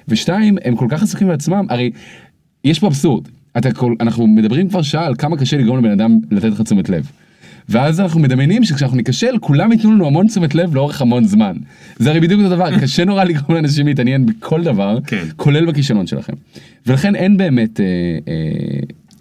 [0.08, 1.92] ושתיים, הם כל כך עסוקים בעצמם, הרי
[2.64, 3.28] יש פה אבסורד,
[3.76, 3.94] כל...
[4.00, 7.12] אנחנו מדברים כבר שעה על כמה קשה לגרום לבן אדם לתת לך תשומת לב.
[7.70, 11.58] ואז אנחנו מדמיינים שכשאנחנו ניכשל כולם ייתנו לנו המון תשומת לב לאורך המון זמן.
[11.98, 15.26] זה הרי בדיוק אותו דבר, קשה נורא לגרום לאנשים להתעניין בכל דבר, כן.
[15.36, 16.34] כולל בכישלון שלכם.
[16.88, 17.86] ולכן אין באמת אה,
[18.28, 18.34] אה,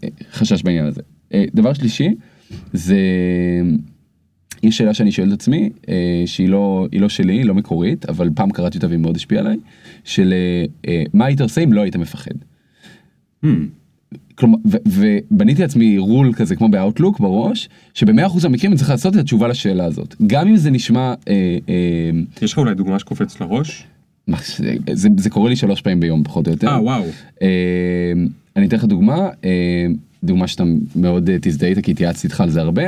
[0.05, 1.01] אה, חשש בעניין הזה.
[1.35, 2.15] אה, דבר שלישי,
[2.73, 2.97] זה...
[4.63, 8.31] יש שאלה שאני שואל את עצמי, אה, שהיא לא, לא שלי, היא לא מקורית, אבל
[8.35, 9.57] פעם קראתי אותה והיא מאוד השפיעה עליי,
[10.05, 12.35] של אה, אה מה היית עושה אם לא היית מפחד.
[13.45, 13.49] Hmm.
[14.41, 19.19] כלומר, ובניתי לעצמי רול כזה כמו באוטלוק בראש, שבמאה אחוז המקרים אני צריך לעשות את
[19.19, 20.15] התשובה לשאלה הזאת.
[20.27, 21.15] גם אם זה נשמע...
[21.29, 22.11] אה, אה,
[22.43, 23.85] יש לך אולי דוגמה שקופץ לראש?
[24.57, 26.69] זה, זה, זה קורה לי שלוש פעמים ביום פחות או יותר.
[26.69, 27.05] אה וואו.
[27.43, 27.49] אה,
[28.57, 29.87] אני אתן לך דוגמה, אה,
[30.25, 30.65] דוגמה שאתה
[30.97, 32.83] מאוד אה, תזדהה איתה כי התייעצתי איתך על זה הרבה,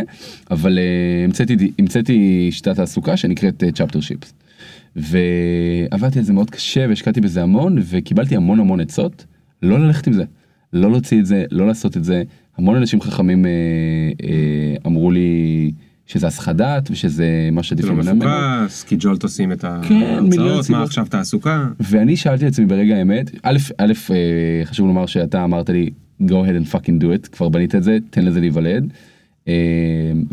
[0.51, 4.33] אבל אה, המצאתי, המצאתי שיטת תעסוקה שנקראת צ'פטר uh, שיפס.
[4.97, 9.25] ועבדתי על זה מאוד קשה והשקעתי בזה המון וקיבלתי המון המון עצות
[9.63, 10.25] לא ללכת עם זה.
[10.73, 12.23] לא להוציא את זה, לא לעשות את זה.
[12.59, 13.51] המון אנשים חכמים אה,
[14.23, 15.71] אה, אמרו לי
[16.07, 20.83] שזה הסחת דעת ושזה מה שעדיף לא מפוקס, כי ג'ולט עושים את כן, ההרצאות, מה
[20.83, 21.69] עכשיו תעסוקה.
[21.81, 25.91] ואני שאלתי את עצמי ברגע האמת, א', א', אה, חשוב לומר שאתה אמרת לי
[26.23, 28.93] go ahead and fucking do it, כבר בנית את זה, תן לזה להיוולד.
[29.49, 29.55] אה,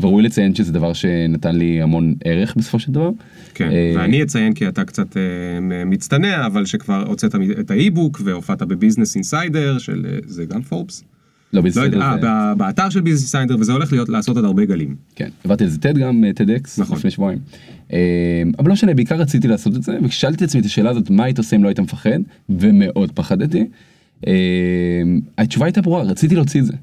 [0.01, 3.09] וראוי לציין שזה דבר שנתן לי המון ערך בסופו של דבר.
[3.53, 8.21] כן, אה, ואני אציין כי אתה קצת אה, מצטנע, אבל שכבר הוצאת את ה e-book
[8.23, 11.03] והופעת בביזנס אינסיידר של, זה גם פורבס?
[11.53, 12.27] לא ביזנס אינסיידר.
[12.27, 14.95] אה, באתר של ביזנס אינסיידר, וזה הולך להיות לעשות עוד הרבה גלים.
[15.15, 16.97] כן, עברתי על זה TED גם, TEDx, נכון.
[16.97, 17.39] לפני שבועיים.
[18.59, 21.23] אבל לא משנה, בעיקר רציתי לעשות את זה, וכשאלתי את עצמי את השאלה הזאת, מה
[21.23, 23.67] היית עושה אם לא היית מפחד, ומאוד פחדתי,
[25.37, 26.73] התשובה הייתה ברורה, רציתי להוציא את זה.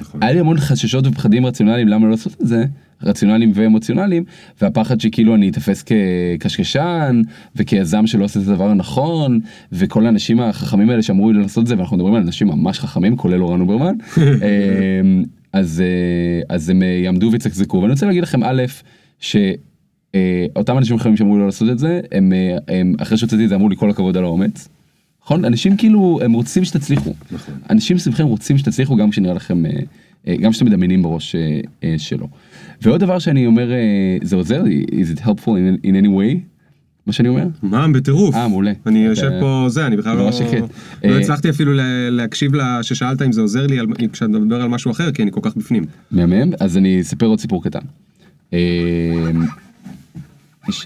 [0.00, 0.22] נכון.
[0.22, 2.64] היה לי המון חששות ופחדים רציונליים למה לא לעשות את זה,
[3.02, 4.24] רציונליים ואמוציונליים,
[4.60, 7.22] והפחד שכאילו אני אתפס כקשקשן
[7.56, 9.40] וכיזם שלא עושה את הדבר הנכון,
[9.72, 13.16] וכל האנשים החכמים האלה שאמרו לי לעשות את זה, ואנחנו מדברים על אנשים ממש חכמים,
[13.16, 18.62] כולל אורן אוברמן, אמ, אז, אה, אז הם יעמדו ויצקזקו, ואני רוצה להגיד לכם א',
[19.20, 23.48] שאותם אנשים חכמים שאמרו לי לא לעשות את זה, הם, אה, הם אחרי שהוצאתי את
[23.48, 24.68] זה אמרו לי כל הכבוד על האומץ.
[25.24, 25.44] נכון?
[25.44, 27.14] אנשים כאילו, הם רוצים שתצליחו.
[27.32, 27.54] נכון.
[27.70, 29.70] אנשים סביבכם רוצים שתצליחו גם כשנראה לכם, אה,
[30.28, 31.34] אה, גם כשאתם מדמיינים בראש
[31.84, 32.28] אה, שלו.
[32.82, 33.70] ועוד דבר שאני אומר,
[34.22, 36.38] זה עוזר, is it helpful in, in any way?
[37.06, 37.46] מה שאני אומר?
[37.62, 38.34] מה, בטירוף.
[38.34, 38.72] אה, מעולה.
[38.86, 40.30] אני יושב פה, זה, אני בכלל לא...
[41.04, 43.78] לא הצלחתי אפילו לה- להקשיב לה- ששאלת אם זה עוזר לי
[44.12, 45.84] כשאתה מדבר על משהו אחר, כי אני כל כך בפנים.
[46.10, 47.78] מהמם, אז אני אספר עוד סיפור קטן.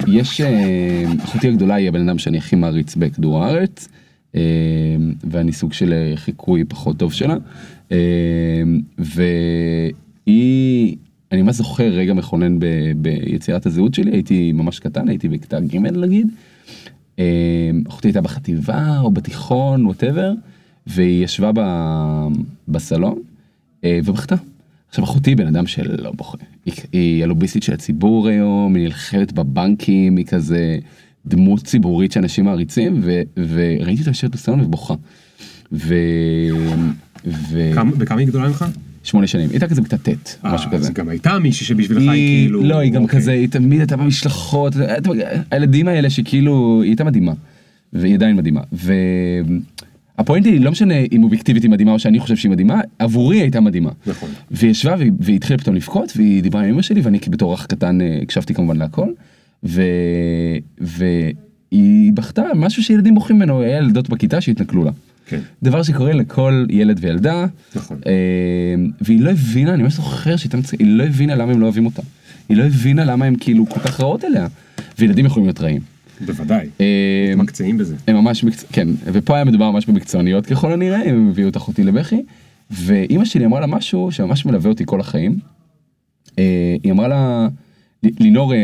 [0.09, 0.41] יש-
[1.25, 3.89] אחותי הגדולה היא הבן אדם שאני הכי מעריץ בכדור הארץ,
[5.31, 7.37] ואני סוג של אה, חיקוי פחות טוב שלה,
[7.93, 8.63] אה,
[10.27, 10.97] והיא,
[11.33, 15.77] אני ממש זוכר רגע מכונן ב- ביצירת הזהות שלי, הייתי ממש קטן, הייתי בכיתה ג'
[15.77, 16.29] נגיד,
[17.19, 20.33] אה, אחותי הייתה בחטיבה או בתיכון, ווטאבר,
[20.87, 22.29] והיא ישבה ב-
[22.69, 23.19] בסלון
[23.85, 24.35] אה, ובכתה.
[24.89, 30.17] עכשיו אחותי בן אדם שלא בוכה, היא, היא הלוביסטית של הציבור היום, היא נלחמת בבנקים,
[30.17, 30.79] היא כזה
[31.27, 34.95] דמות ציבורית שאנשים מעריצים, ו, וראיתי אותה יושבת בסלון ובוכה.
[35.73, 35.95] ו...
[37.27, 37.71] ו...
[37.75, 38.65] כמה- בכמה היא גדולה ממך?
[39.05, 40.89] שמונה שנים, היא הייתה כזה בכיתה ט', משהו אה, כזה.
[40.89, 42.63] אז גם הייתה מישהי שבשבילך היא כאילו...
[42.65, 43.19] לא, היא גם אוקיי.
[43.21, 44.73] כזה, היא תמיד הייתה במשלחות,
[45.51, 47.33] הילדים האלה שכאילו, היא הייתה מדהימה,
[47.93, 48.61] והיא עדיין מדהימה,
[50.19, 53.61] והפואנטה היא לא משנה אם אובייקטיבית היא מדהימה או שאני חושב שהיא מדהימה, עבורי הייתה
[53.61, 53.91] מדהימה.
[54.07, 54.29] נכון.
[54.51, 57.67] והיא ישבה והיא, והיא התחילה פתאום לבכות והיא דיברה עם אמא שלי ואני בתור אח
[57.67, 59.09] קטן אה, הקשבתי כמובן להכל.
[59.65, 59.83] ו...
[60.81, 64.91] והיא בכתה משהו שילדים בוכים ממנו, היה ילדות בכיתה שהתנכלו לה.
[65.27, 65.41] כן.
[65.63, 67.47] דבר שקורה לכל ילד וילדה.
[67.75, 67.99] נכון.
[68.07, 68.13] אה,
[69.01, 70.51] והיא לא הבינה, אני ממש זוכר שהיא
[70.81, 72.03] לא הבינה למה הם לא אוהבים אותה.
[72.49, 74.47] היא לא הבינה למה הם כאילו כל כך רעות אליה.
[74.99, 75.81] וילדים יכולים להיות רעים.
[76.27, 76.69] בוודאי.
[76.81, 77.97] אה, מקצעים בזה.
[78.07, 81.85] הם ממש מקצוע, כן, ופה היה מדובר ממש במקצועניות ככל הנראה, הם הביאו את אחותי
[81.85, 82.23] לבכי,
[82.71, 85.39] ואימא שלי אמרה לה משהו שממש מלווה אותי כל החיים.
[86.39, 87.49] אה, היא אמרה לה,
[88.21, 88.59] לינור, אה,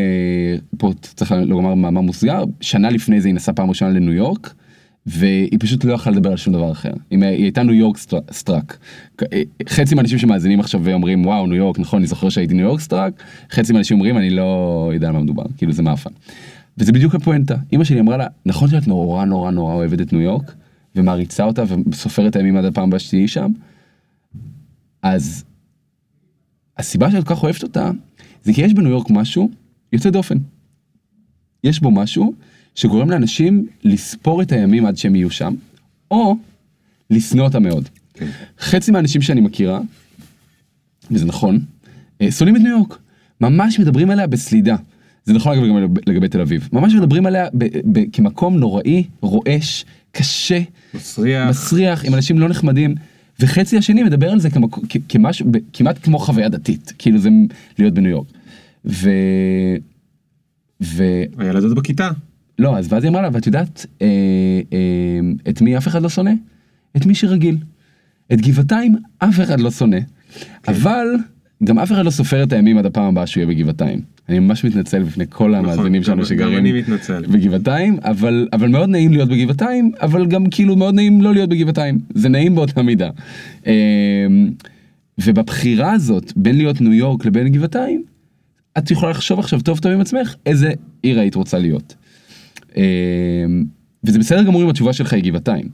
[0.77, 4.53] פה צריך לומר מאמר מוסגר, שנה לפני זה היא נסעה פעם ראשונה לניו יורק,
[5.05, 6.91] והיא פשוט לא יכלה לדבר על שום דבר אחר.
[7.11, 8.77] היא, הייתה ניו יורק str- struck.
[9.33, 12.79] אה, חצי מהאנשים שמאזינים עכשיו ואומרים וואו ניו יורק נכון אני זוכר שהייתי ניו יורק
[12.79, 16.09] struck, חצי מהאנשים אומרים אני לא יודע על מה מדובר, כאילו זה מאפן.
[16.77, 17.55] וזה בדיוק הפואנטה.
[17.73, 20.55] אמא שלי אמרה לה, נכון שאת נורא נורא נורא אוהבת את ניו יורק,
[20.95, 23.51] ומעריצה אותה וסופרת הימים עד הפעם הבאה שתהיי שם,
[25.03, 25.43] אז
[26.77, 27.91] הסיבה שאת כל כך אוהבת אותה,
[28.43, 29.49] זה כי יש בניו יורק משהו
[29.93, 30.37] יוצא דופן.
[31.63, 32.33] יש בו משהו
[32.75, 35.53] שגורם לאנשים לספור את הימים עד שהם יהיו שם,
[36.11, 36.35] או
[37.09, 37.89] לשנוא אותה מאוד.
[38.13, 38.27] כן.
[38.59, 39.79] חצי מהאנשים שאני מכירה,
[41.11, 41.59] וזה נכון,
[42.21, 42.97] אה, שונאים את ניו יורק.
[43.41, 44.75] ממש מדברים עליה בסלידה.
[45.25, 46.69] זה נכון אגב גם לגבי תל אביב.
[46.73, 50.59] ממש מדברים עליה ב- ב- כמקום נוראי, רועש, קשה,
[50.93, 51.49] מסריח.
[51.49, 52.95] מסריח, עם אנשים לא נחמדים.
[53.41, 57.29] וחצי השני מדבר על זה כמקו, כ- כמשהו, כמעט כמו חוויה דתית, כאילו זה
[57.79, 58.27] להיות בניו יורק.
[58.85, 59.09] ו...
[60.83, 61.03] ו...
[61.37, 62.09] הילדות בכיתה.
[62.59, 64.07] לא, אז ואז היא אמרה לה, ואת יודעת אה,
[64.73, 65.19] אה,
[65.49, 66.31] את מי אף אחד לא שונא?
[66.97, 67.57] את מי שרגיל.
[68.33, 69.97] את גבעתיים אף אחד לא שונא.
[70.67, 71.07] אבל
[71.63, 74.01] גם אף אחד לא סופר את הימים עד הפעם הבאה שהוא יהיה בגבעתיים.
[74.29, 76.63] אני ממש מתנצל בפני כל המאזינים נכון, גם- שלנו שגרים.
[77.31, 81.99] בגבעתיים, אבל, אבל מאוד נעים להיות בגבעתיים, אבל גם כאילו מאוד נעים לא להיות בגבעתיים.
[82.13, 83.09] זה נעים באותה מידה.
[83.67, 83.73] אה,
[85.17, 88.03] ובבחירה הזאת בין להיות ניו יורק לבין גבעתיים,
[88.77, 91.95] את יכולה לחשוב עכשיו טוב טוב עם עצמך איזה עיר היית רוצה להיות.
[92.77, 92.83] אה,
[94.03, 95.65] וזה בסדר גמור אם התשובה שלך היא גבעתיים.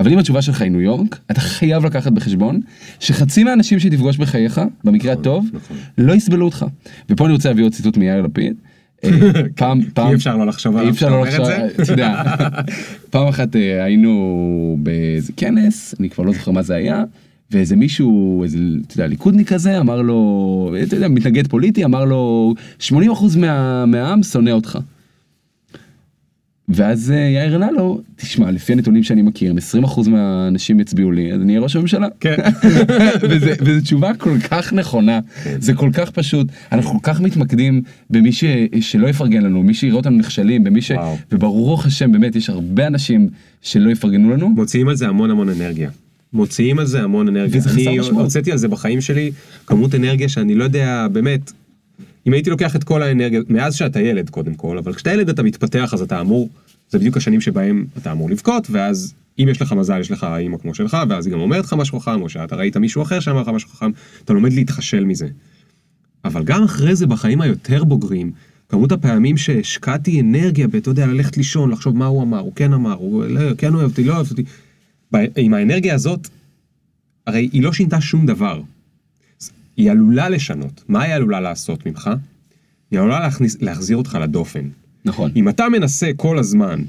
[0.00, 2.60] אבל אם התשובה שלך היא ניו יורק, אתה חייב לקחת בחשבון
[3.00, 5.76] שחצי מהאנשים שתפגוש בחייך, במקרה הטוב, נכון.
[5.98, 6.66] לא יסבלו אותך.
[7.10, 8.54] ופה אני רוצה להביא עוד ציטוט מיאיר לפיד.
[9.04, 9.10] אה,
[9.56, 11.82] פעם, פעם, אי אפשר לא לחשוב אי עליו אפשר כשאתה לא לחשוב.
[11.82, 12.22] אתה יודע,
[13.10, 17.04] פעם אחת אה, היינו באיזה כנס, אני כבר לא זוכר מה זה היה,
[17.50, 22.54] ואיזה מישהו, איזה, אתה יודע, ליכודניק כזה, אמר לו, אתה יודע, מתנגד פוליטי, אמר לו,
[22.80, 22.92] 80%
[23.38, 24.78] מה, מהעם שונא אותך.
[26.68, 31.32] ואז אה, יאיר ענה לו, תשמע, לפי הנתונים שאני מכיר, אם 20% מהאנשים יצביעו לי,
[31.32, 32.06] אז אני אהיה ראש הממשלה.
[32.20, 32.36] כן.
[33.64, 35.20] וזו תשובה כל כך נכונה,
[35.58, 38.44] זה כל כך פשוט, אנחנו כל כך מתמקדים במי ש,
[38.80, 40.90] שלא יפרגן לנו, מי שיראה אותנו נכשלים, במי ש...
[40.90, 41.16] וואו.
[41.32, 43.28] וברוך השם, באמת, יש הרבה אנשים
[43.62, 44.48] שלא יפרגנו לנו.
[44.48, 45.90] מוציאים על זה המון המון אנרגיה.
[46.32, 47.60] מוציאים על זה המון אנרגיה.
[47.74, 47.98] אני.
[47.98, 49.32] הוצאתי על זה בחיים שלי
[49.66, 51.52] כמות אנרגיה שאני לא יודע, באמת,
[52.26, 55.42] אם הייתי לוקח את כל האנרגיה, מאז שאתה ילד קודם כל, אבל כשאתה ילד אתה
[55.42, 56.48] מתפתח אז אתה אמור,
[56.88, 60.58] זה בדיוק השנים שבהם אתה אמור לבכות, ואז אם יש לך מזל יש לך אימא
[60.58, 63.40] כמו שלך, ואז היא גם אומרת לך משהו חכם, או שאתה ראית מישהו אחר שאמר
[63.40, 63.90] לך משהו חכם,
[64.24, 65.28] אתה לומד להתחשל מזה.
[66.24, 68.32] אבל גם אחרי זה בחיים היותר בוגרים,
[68.68, 72.92] כמות הפעמים שהשקעתי אנרגיה באתה יודע, ללכת לישון, לחשוב מה הוא אמר, הוא כן אמר,
[72.92, 74.44] הוא לא, כן אוהב אותי, לא אוהב אותי.
[75.12, 76.28] ב- עם האנרגיה הזאת,
[77.26, 78.60] הרי היא לא שינתה שום דבר.
[79.76, 80.84] היא עלולה לשנות.
[80.88, 82.10] מה היא עלולה לעשות ממך?
[82.90, 84.68] היא עלולה להכניס, להחזיר אותך לדופן.
[85.04, 85.30] נכון.
[85.36, 86.82] אם אתה מנסה כל הזמן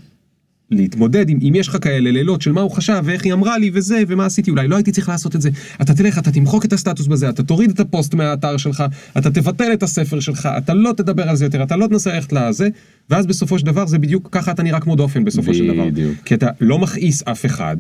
[0.71, 3.71] להתמודד עם, אם יש לך כאלה לילות של מה הוא חשב ואיך היא אמרה לי
[3.73, 5.49] וזה ומה עשיתי אולי לא הייתי צריך לעשות את זה
[5.81, 8.83] אתה תלך אתה תמחוק את הסטטוס בזה אתה תוריד את הפוסט מהאתר שלך
[9.17, 12.33] אתה תבטל את הספר שלך אתה לא תדבר על זה יותר אתה לא תנסה ללכת
[12.33, 12.69] לזה
[13.09, 16.17] ואז בסופו של דבר זה בדיוק ככה אתה נראה כמו דופן בסופו של דבר בדיוק.
[16.25, 17.77] כי אתה לא מכעיס אף אחד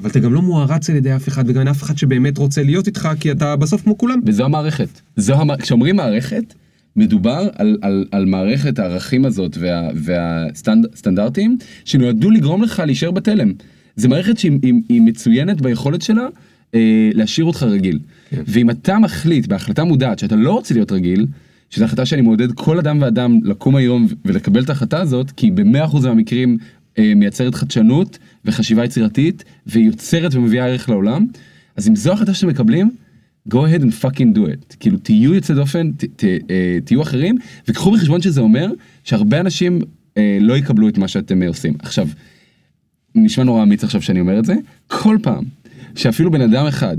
[0.00, 2.62] אבל אתה גם לא מוערץ על ידי אף אחד וגם אין אף אחד שבאמת רוצה
[2.62, 4.88] להיות איתך כי אתה בסוף כמו כולם וזו המערכת.
[5.16, 5.56] זו המ...
[5.56, 6.54] כשאומרים מערכת,
[6.96, 9.58] מדובר על, על, על מערכת הערכים הזאת
[9.94, 13.52] והסטנדרטים שנועדו לגרום לך להישאר בתלם.
[13.96, 16.26] זו מערכת שהיא היא, היא מצוינת ביכולת שלה
[16.74, 17.98] אה, להשאיר אותך רגיל.
[18.30, 18.42] כן.
[18.46, 21.26] ואם אתה מחליט בהחלטה מודעת שאתה לא רוצה להיות רגיל,
[21.70, 25.84] שזו החלטה שאני מעודד כל אדם ואדם לקום היום ולקבל את ההחלטה הזאת, כי במאה
[25.84, 26.58] אחוז מהמקרים
[27.16, 31.26] מייצרת חדשנות וחשיבה יצירתית, ויוצרת ומביאה ערך לעולם,
[31.76, 32.90] אז אם זו החלטה שאתם מקבלים,
[33.48, 34.76] go ahead and fucking do it.
[34.80, 37.36] כאילו תהיו יוצא דופן, ת, ת, אה, תהיו אחרים,
[37.68, 38.72] וקחו בחשבון שזה אומר
[39.04, 39.80] שהרבה אנשים
[40.16, 41.74] אה, לא יקבלו את מה שאתם אה, עושים.
[41.78, 42.08] עכשיו,
[43.14, 44.54] נשמע נורא אמיץ עכשיו שאני אומר את זה,
[44.86, 45.44] כל פעם
[45.96, 46.96] שאפילו בן אדם אחד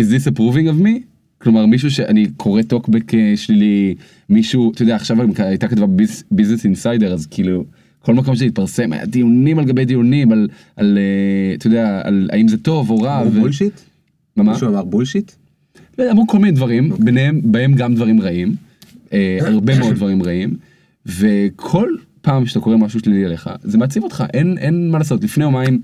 [0.00, 0.90] is this approving of me,
[1.38, 3.94] כלומר מישהו שאני קורא טוקבק אה, שלילי,
[4.28, 5.86] מישהו, אתה יודע עכשיו הייתה כתבה
[6.30, 7.64] ביזנס אינסיידר אז כאילו
[8.04, 12.30] כל מקום שזה התפרסם היה דיונים על גבי דיונים על, על אה, אתה יודע, על
[12.32, 13.20] האם זה טוב או רע.
[13.20, 13.80] אמרו bullshit?
[14.36, 14.42] מה?
[14.42, 14.52] מה?
[14.52, 15.32] מישהו אמר bullshit?
[15.98, 18.54] לא, אמרו כל מיני דברים, ביניהם, בהם גם דברים רעים,
[19.12, 20.56] אה, הרבה מאוד דברים רעים,
[21.06, 21.88] וכל
[22.20, 25.24] פעם שאתה קורא משהו שלילי עליך, זה מעציב אותך, אין, אין מה לעשות.
[25.24, 25.80] לפני יומיים,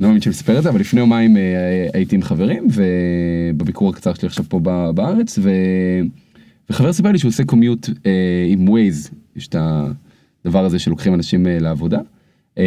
[0.00, 1.42] לא מאמין שאני מספר את זה, אבל לפני יומיים אה,
[1.94, 4.60] הייתי עם חברים, ובביקור הקצר שלי עכשיו פה
[4.94, 5.50] בארץ, ו...
[6.70, 9.56] וחבר סיפר לי שהוא עושה commute אה, עם ווייז, יש את
[10.44, 11.98] הדבר הזה שלוקחים אנשים אה, לעבודה.
[12.58, 12.64] אה,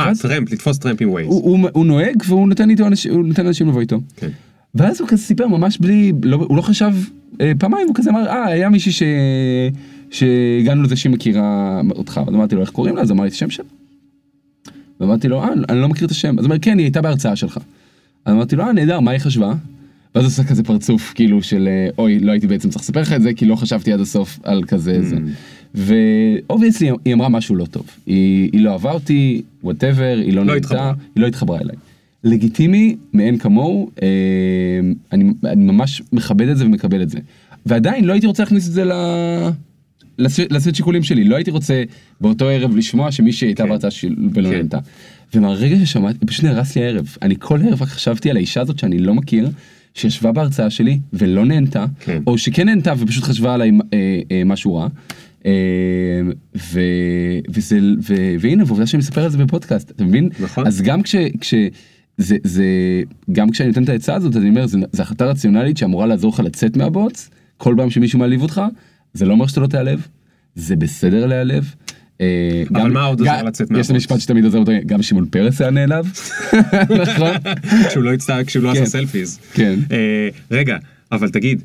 [0.00, 1.28] אה, טרמפ, לתפוס טרמפ עם ווייז.
[1.72, 4.00] הוא, נוהג והוא נותן איתו אנשים, הוא נותן אנשים לבוא איתו.
[4.16, 4.28] כן.
[4.74, 6.92] ואז הוא כזה סיפר ממש בלי, לא, הוא לא חשב
[7.40, 9.02] אה, פעמיים, הוא כזה אמר, אה, היה מישהי ש...
[10.10, 13.02] שהגענו לזה שהיא מכירה אותך, אז אמרתי לו, איך קוראים לה?
[13.02, 13.64] אז אמר לי את השם שלה.
[15.00, 16.38] ואמרתי לו, אה, אני לא מכיר את השם.
[16.38, 17.58] אז הוא אומר, כן, היא הייתה בהרצאה שלך.
[18.24, 19.54] אז אמרתי לו, אה, נהדר, מה היא חשבה?
[20.14, 21.68] ואז הוא עושה כזה פרצוף, כאילו של,
[21.98, 24.64] אוי, לא הייתי בעצם צריך לספר לך את זה, כי לא חשבתי עד הסוף על
[24.64, 25.16] כזה זה.
[25.76, 27.86] ו obviously היא אמרה משהו לא טוב.
[28.06, 30.92] היא, היא לא אהבה אותי, whatever, היא לא נהנתה, התחברה.
[31.14, 31.76] היא לא התחברה אליי.
[32.24, 34.08] לגיטימי מאין כמוהו, אה,
[35.12, 37.18] אני, אני ממש מכבד את זה ומקבל את זה.
[37.66, 38.92] ועדיין לא הייתי רוצה להכניס את זה ל...
[40.18, 41.82] לס- לסט שיקולים שלי, לא הייתי רוצה
[42.20, 43.68] באותו ערב לשמוע שמישהי הייתה כן.
[43.68, 44.54] בהרצאה שלי ולא כן.
[44.54, 44.78] נהנתה.
[45.34, 47.16] ומהרגע ששמעתי, פשוט נהרס לי הערב.
[47.22, 49.50] אני כל ערב רק חשבתי על האישה הזאת שאני לא מכיר,
[49.94, 52.22] שישבה בהרצאה שלי ולא נהנתה, כן.
[52.26, 53.98] או שכן נהנתה ופשוט חשבה עליי אה,
[54.30, 54.88] אה, משהו רע.
[55.46, 55.52] אה,
[56.72, 56.80] ו,
[57.54, 57.78] וזה,
[58.08, 60.28] ו, והנה, ועובדה שאני מספר על זה בפודקאסט, אתה מבין?
[60.40, 60.66] נכון.
[60.66, 61.16] אז גם כש...
[61.40, 61.54] כש
[62.18, 62.64] זה, זה,
[63.32, 66.40] גם כשאני נותן את העצה הזאת, אני אומר, זה, זה החלטה רציונלית שאמורה לעזור לך
[66.40, 68.62] לצאת מהבוץ, כל פעם שמישהו מעליב אותך,
[69.14, 70.06] זה לא אומר שאתה לא תיעלב,
[70.54, 71.74] זה בסדר להיעלב.
[72.20, 73.86] אה, אבל גם- מה עוד עוזר לצאת יש מהבוץ?
[73.86, 76.12] את המשפט שתמיד עוזר אותו, גם שמעון פרס היה נעלב,
[77.02, 77.30] נכון?
[77.88, 78.82] כשהוא לא הצטער, כשהוא לא כן.
[78.82, 79.38] עשה selfies.
[79.54, 79.78] כן.
[79.92, 80.76] אה, רגע,
[81.12, 81.62] אבל תגיד,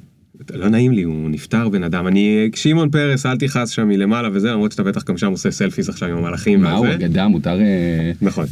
[0.53, 2.07] לא נעים לי, הוא נפטר בן אדם.
[2.07, 5.89] אני, שמעון פרס, אל תכעס שם מלמעלה וזה, למרות שאתה בטח גם שם עושה selfies
[5.89, 6.87] עכשיו עם המלאכים מה הוא.
[6.87, 7.59] אגדה, מותר...
[7.59, 8.45] אה, נכון.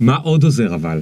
[0.00, 1.00] מה עוד עוזר אבל?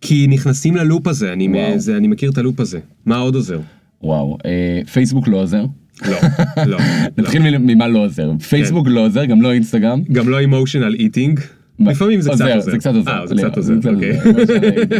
[0.00, 1.48] כי נכנסים ללופ הזה, אני.
[1.76, 2.78] זה, אני מכיר את הלופ הזה.
[3.06, 3.60] מה עוד עוזר?
[4.02, 5.64] וואו, אה, פייסבוק לא עוזר.
[6.02, 6.16] לא,
[6.56, 6.66] לא.
[6.66, 6.78] לא.
[7.18, 8.30] נתחיל ממה לא עוזר.
[8.48, 10.02] פייסבוק לא עוזר, גם לא אינסטגרם.
[10.12, 11.40] גם לא emotional eating.
[11.78, 12.60] לפעמים זה קצת עוזר.
[12.60, 13.10] זה קצת עוזר.
[13.10, 14.12] אה, זה קצת עוזר, זה אוקיי.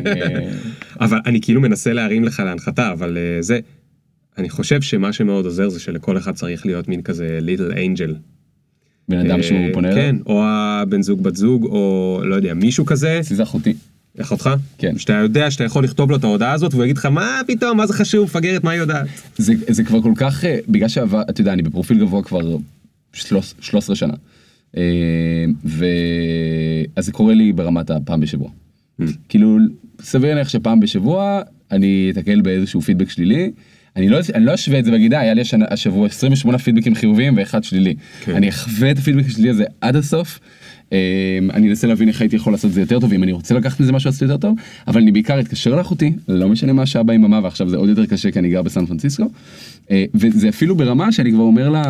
[0.07, 0.51] אה,
[1.01, 3.59] אבל אני כאילו מנסה להרים לך להנחתה, אבל אה, זה,
[4.39, 8.15] אני חושב שמה שמאוד עוזר זה שלכל אחד צריך להיות מין כזה little angel.
[9.09, 10.03] בן אדם שהוא פונה אליו.
[10.03, 13.75] כן, או הבן זוג בת זוג, או לא יודע, מישהו כזה, זה אחותי.
[14.21, 14.51] אחותך?
[14.79, 14.99] כן.
[14.99, 17.87] שאתה יודע שאתה יכול לכתוב לו את ההודעה הזאת, והוא יגיד לך, מה פתאום, מה
[17.87, 19.07] זה חשוב, מפגרת, מה היא יודעת?
[19.37, 22.57] זה, זה כבר כל כך, אה, בגלל שעבר, אתה יודע, אני בפרופיל גבוה כבר
[23.13, 24.15] 13, 13 שנה.
[24.77, 24.83] אה,
[25.65, 25.87] ו...
[26.97, 28.51] אז זה קורה לי ברמת הפעם בשבוע.
[29.29, 29.59] כאילו,
[30.01, 31.41] סביר להניח שפעם בשבוע
[31.71, 33.51] אני אתקל באיזשהו פידבק שלילי.
[33.97, 37.37] אני לא, אני לא אשווה את זה בגידה, היה לי השנה, השבוע 28 פידבקים חיוביים
[37.37, 37.95] ואחד שלילי.
[38.25, 38.35] כן.
[38.35, 40.41] אני אחווה את הפידבק השלילי הזה עד הסוף.
[40.93, 40.99] אה,
[41.53, 43.81] אני אנסה להבין איך הייתי יכול לעשות את זה יותר טוב, אם אני רוצה לקחת
[43.81, 47.41] מזה משהו לעשות יותר טוב, אבל אני בעיקר אתקשר לאחותי, לא משנה מה השעה ביממה,
[47.43, 49.31] ועכשיו זה עוד יותר קשה כי אני גר בסן פרנסיסקו.
[49.91, 51.83] אה, וזה אפילו ברמה שאני כבר אומר לה,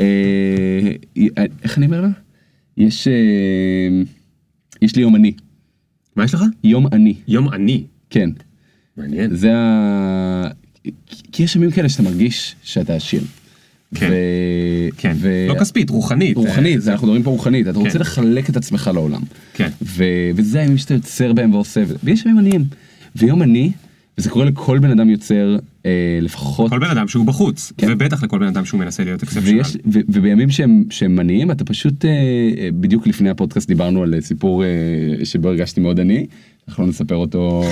[0.00, 0.92] אה,
[1.62, 2.08] איך אני אומר לה?
[2.76, 4.02] יש, אה,
[4.82, 5.32] יש לי יום אני,
[6.16, 6.42] מה יש לך?
[6.64, 7.84] יום אני, יום עני.
[8.10, 8.30] כן.
[8.96, 9.36] מעניין.
[9.36, 10.50] זה ה...
[11.32, 13.22] כי יש ימים כאלה שאתה מרגיש שאתה עשיר.
[13.94, 14.10] כן.
[14.10, 14.14] ו...
[14.96, 15.16] כן.
[15.20, 15.46] ו...
[15.48, 16.36] לא כספית, רוחנית.
[16.36, 17.98] רוחנית, זה אנחנו מדברים פה רוחנית, אתה רוצה כן.
[17.98, 19.22] לחלק את עצמך לעולם.
[19.54, 19.68] כן.
[19.82, 20.04] ו...
[20.34, 22.64] וזה הימים שאתה יוצר בהם ועושה, ויש ימים עניים.
[23.16, 23.72] ויום עני,
[24.18, 26.70] וזה קורה לכל בן אדם יוצר, אה, לפחות...
[26.70, 27.86] כל בן אדם שהוא בחוץ, כן.
[27.90, 29.58] ובטח לכל בן אדם שהוא מנסה להיות אקספשיונל.
[29.58, 34.14] ויש, ו, ובימים שהם, שהם עניים אתה פשוט אה, אה, בדיוק לפני הפודקאסט דיברנו על
[34.14, 34.68] אה, סיפור אה,
[35.24, 36.26] שבו הרגשתי מאוד עני.
[36.70, 37.64] אנחנו לא נספר אותו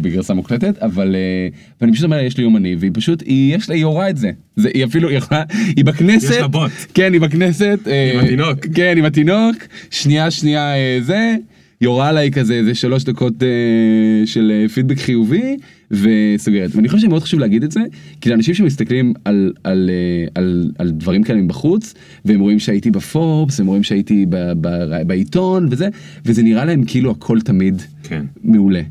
[0.00, 1.48] בגרסה מוקלטת אבל אה,
[1.80, 4.10] ואני פשוט אומר לה, יש לי יום עני והיא פשוט היא יש לה היא יורה
[4.10, 5.42] את זה זה היא אפילו היא יכולה
[5.76, 6.70] היא בכנסת יש לה בוט.
[6.94, 8.58] כן היא בכנסת אה, עם התינוק.
[8.74, 9.56] כן עם התינוק
[9.90, 11.36] שנייה שנייה אה, זה
[11.82, 15.56] יורה עליי כזה איזה שלוש דקות אה, של אה, פידבק חיובי
[15.90, 17.80] וסוגרת ואני חושב שמאוד חשוב להגיד את זה
[18.20, 21.94] כי לאנשים שמסתכלים על, על, אה, על, על דברים כאלה מבחוץ
[22.24, 24.68] והם רואים שהייתי בפורבס הם רואים שהייתי ב, ב,
[25.06, 25.88] בעיתון וזה
[26.24, 28.24] וזה נראה להם כאילו הכל תמיד כן.
[28.44, 28.82] מעולה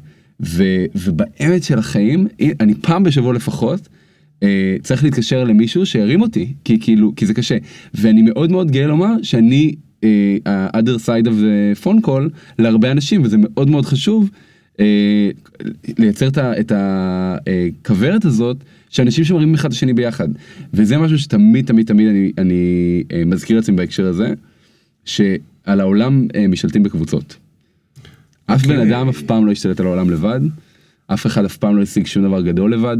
[0.41, 0.63] ו,
[0.95, 2.27] ובאמת של החיים
[2.59, 3.89] אני פעם בשבוע לפחות.
[4.43, 7.57] אה, צריך להתקשר למישהו שירים אותי כי כאילו כי זה קשה
[7.93, 9.75] ואני מאוד מאוד גאה לומר שאני
[10.45, 14.29] ה-other side of the phone call להרבה אנשים וזה מאוד מאוד חשוב
[14.79, 15.29] אה,
[15.97, 18.57] לייצר את ה- את הכוורת הזאת
[18.89, 20.27] שאנשים שמרים אחד את השני ביחד
[20.73, 22.63] וזה משהו שתמיד תמיד תמיד אני, אני
[23.13, 24.33] אה, מזכיר לעצמי בהקשר הזה
[25.05, 27.37] שעל העולם אה, משתלטים בקבוצות.
[28.45, 28.91] אף בן אוקיי.
[28.91, 30.39] אדם אף פעם לא השתלט על העולם לבד,
[31.07, 32.97] אף אחד אף פעם לא השיג שום דבר גדול לבד.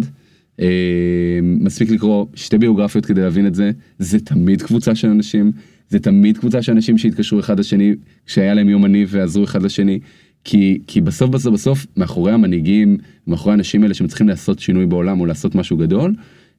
[0.62, 5.52] אה, מספיק לקרוא שתי ביוגרפיות כדי להבין את זה, זה תמיד קבוצה של אנשים,
[5.90, 7.94] זה תמיד קבוצה של אנשים שהתקשרו אחד לשני
[8.26, 10.00] כשהיה להם יום עני ועזרו אחד לשני,
[10.44, 12.98] כי, כי בסוף בסוף בסוף מאחורי המנהיגים,
[13.28, 16.16] מאחורי האנשים האלה שמצליחים לעשות שינוי בעולם או לעשות משהו גדול,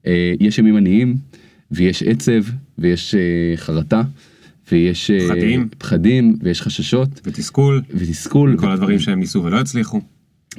[0.06, 1.16] אה, יש ימים עניים
[1.70, 2.42] ויש עצב
[2.78, 4.02] ויש אה, חרטה.
[4.72, 5.68] ויש אה, פחדים.
[5.78, 10.00] פחדים ויש חששות ותסכול, ותסכול כל הדברים שהם ניסו ולא הצליחו.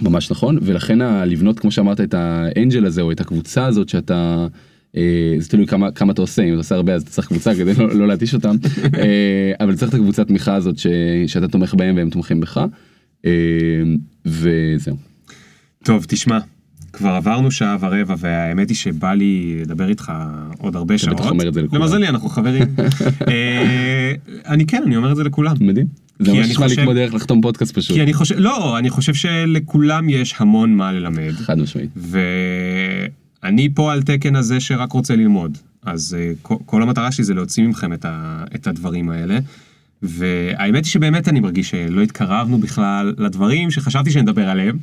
[0.01, 4.47] ממש נכון ולכן לבנות כמו שאמרת את האנג'ל הזה או את הקבוצה הזאת שאתה
[5.39, 7.73] זה תלוי כמה כמה אתה עושה אם אתה עושה הרבה אז אתה צריך קבוצה כדי
[7.73, 8.55] לא, לא להתיש אותם
[8.99, 10.87] אה, אבל צריך את הקבוצת תמיכה הזאת ש,
[11.27, 12.65] שאתה תומך בהם והם תומכים בך
[13.25, 13.31] אה,
[14.25, 14.97] וזהו.
[15.83, 16.39] טוב, תשמע,
[16.93, 20.11] כבר עברנו שעה ורבע, והאמת היא שבא לי לדבר איתך
[20.57, 21.15] עוד הרבה שעות.
[21.15, 21.81] בטח אומר את זה לכולם.
[21.81, 22.63] למזלי, אנחנו חברים.
[23.27, 24.13] אה,
[24.45, 25.55] אני כן, אני אומר את זה לכולם.
[25.59, 25.87] מדהים.
[26.19, 27.95] זה ממש נשמע לי כמו דרך לחתום פודקאסט פשוט.
[27.95, 31.31] כי אני חושב, לא, אני חושב שלכולם יש המון מה ללמד.
[31.31, 31.89] חד משמעית.
[33.43, 35.57] ואני פה על תקן הזה שרק רוצה ללמוד.
[35.83, 36.31] אז אה,
[36.65, 39.39] כל, המטרה שלי זה להוציא מכם את, ה, את הדברים האלה.
[40.01, 44.77] והאמת היא שבאמת אני מרגיש שלא התקרבנו בכלל לדברים שחשבתי שנדבר עליהם.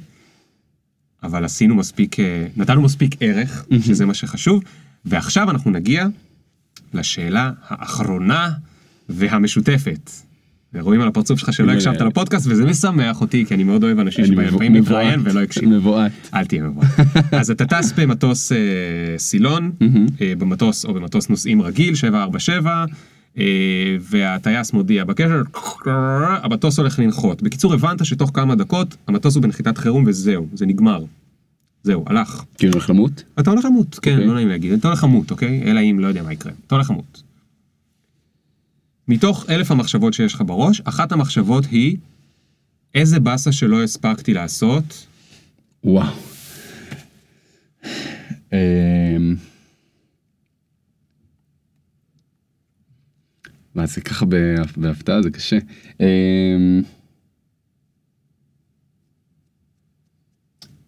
[1.23, 4.63] אבל עשינו מספיק, אה, נתנו מספיק ערך, שזה מה שחשוב.
[5.05, 6.07] ועכשיו אנחנו נגיע
[6.95, 8.51] לשאלה האחרונה
[9.09, 10.11] והמשותפת.
[10.75, 14.27] ורואים על הפרצוף שלך שלא הקשבת לפודקאסט וזה משמח אותי כי אני מאוד אוהב אנשים
[14.27, 14.75] שבאים.
[14.75, 15.69] להתראיין ולא הקשיב.
[15.69, 16.13] מבועת.
[16.35, 16.89] אל תהיה מבועת.
[17.41, 18.59] אז אתה טס במטוס אה,
[19.19, 19.73] סילון,
[20.21, 22.85] אה, במטוס או במטוס נוסעים רגיל, 747,
[23.39, 23.45] אה,
[24.01, 25.43] והטייס מודיע בקשר,
[26.43, 27.43] המטוס הולך לנחות.
[27.43, 31.05] בקיצור, הבנת שתוך כמה דקות המטוס הוא בנחיתת חירום וזהו, זה נגמר.
[31.83, 32.45] זהו, הלך.
[32.59, 33.23] כאילו הולך למות?
[33.41, 34.27] אתה הולך למות, כן, אוקיי.
[34.27, 35.63] לא נעים להגיד, אתה הולך למות, אוקיי?
[35.67, 37.28] אלא אם לא יודע מה יקרה, אתה הולך למות.
[39.09, 41.97] מתוך אלף המחשבות שיש לך בראש, אחת המחשבות היא,
[42.95, 45.07] איזה באסה שלא הספקתי לעשות,
[45.85, 46.15] וואו.
[48.53, 49.37] אמ,
[53.75, 55.59] מה זה ככה בהפ- בהפתעה זה קשה.
[56.01, 56.83] אמ,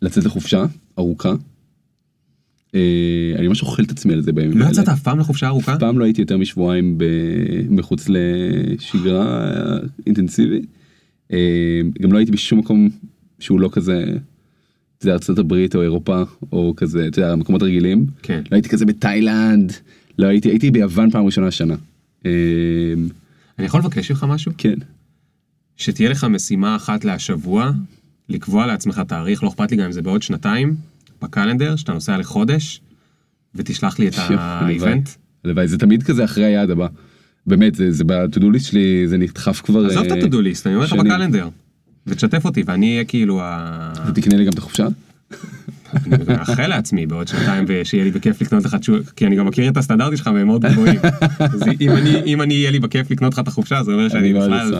[0.02, 0.64] לצאת לחופשה
[0.98, 1.32] ארוכה.
[2.74, 4.72] אה, אני ממש אוכל את עצמי על זה בימים לא האלה.
[4.72, 5.74] יצאת אף פעם לחופשה ארוכה?
[5.74, 6.98] אף פעם לא הייתי יותר משבועיים
[7.70, 9.50] מחוץ לשגרה
[10.06, 10.66] אינטנסיבית.
[11.32, 12.88] אה, גם לא הייתי בשום מקום
[13.38, 14.04] שהוא לא כזה,
[14.98, 16.22] אתה יודע, ארצות הברית או אירופה
[16.52, 18.06] או כזה, אתה יודע, מקומות רגילים.
[18.22, 18.42] כן.
[18.50, 19.72] לא הייתי כזה בתאילנד,
[20.18, 21.74] לא הייתי, הייתי ביוון פעם ראשונה השנה.
[22.26, 22.30] אה,
[23.58, 24.52] אני יכול לבקש ממך משהו?
[24.58, 24.74] כן.
[25.76, 27.70] שתהיה לך משימה אחת להשבוע,
[28.28, 30.76] לקבוע לעצמך תאריך, לא אכפת לי גם אם זה בעוד שנתיים,
[31.22, 32.80] בקלנדר, שאתה נוסע לחודש,
[33.54, 35.08] ותשלח לי את האיבנט.
[35.44, 36.86] הלוואי, זה תמיד כזה אחרי היעד הבא.
[37.46, 39.86] באמת, זה, זה ב-to-do list שלי, זה נדחף כבר...
[39.86, 40.92] עזוב את אה, ה-to-do list, אני אומר לך.
[40.92, 41.48] בקלנדר.
[42.06, 43.92] ותשתף אותי, ואני אהיה כאילו ה...
[44.08, 44.86] ותקנה לי גם את החופשה?
[45.94, 49.68] אני מאחל לעצמי בעוד שנתיים ושיהיה לי בכיף לקנות לך תשוב, כי אני גם מכיר
[49.68, 51.00] את הסטנדרטים שלך והם מאוד גבוהים.
[51.38, 54.34] אז אם אני, אם אני יהיה לי בכיף לקנות לך את החופשה, זה אומר שאני
[54.34, 54.74] בכלל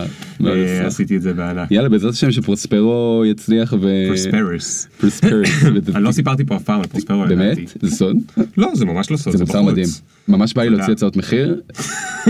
[0.45, 0.87] אה.
[0.87, 1.71] עשיתי את זה בענק.
[1.71, 3.87] יאללה, בעזרת השם שפרוספרו יצליח ו...
[4.07, 4.87] פרוספרס.
[4.97, 5.49] פרוספרס.
[5.95, 7.25] אני לא סיפרתי פה אף פעם על פרוספרו.
[7.27, 7.57] באמת?
[7.81, 8.17] זה סוד?
[8.57, 9.61] לא, זה ממש לא סוד, זה מוצר.
[9.61, 9.87] מדהים.
[10.27, 10.93] ממש בא לי להוציא.
[10.93, 11.61] הצעות מחיר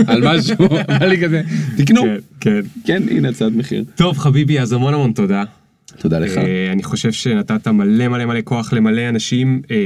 [0.06, 0.68] על משהו,
[1.00, 1.42] בא לי כזה,
[1.76, 2.02] תקנו.
[2.02, 2.60] כן, כן.
[2.84, 3.84] כן, הנה הצעת מחיר.
[3.94, 5.44] טוב חביבי, אז המון המון תודה.
[5.98, 6.38] תודה לך.
[6.38, 9.62] אה, אני חושב שנתת מלא מלא מלא כוח למלא אנשים.
[9.70, 9.76] אה,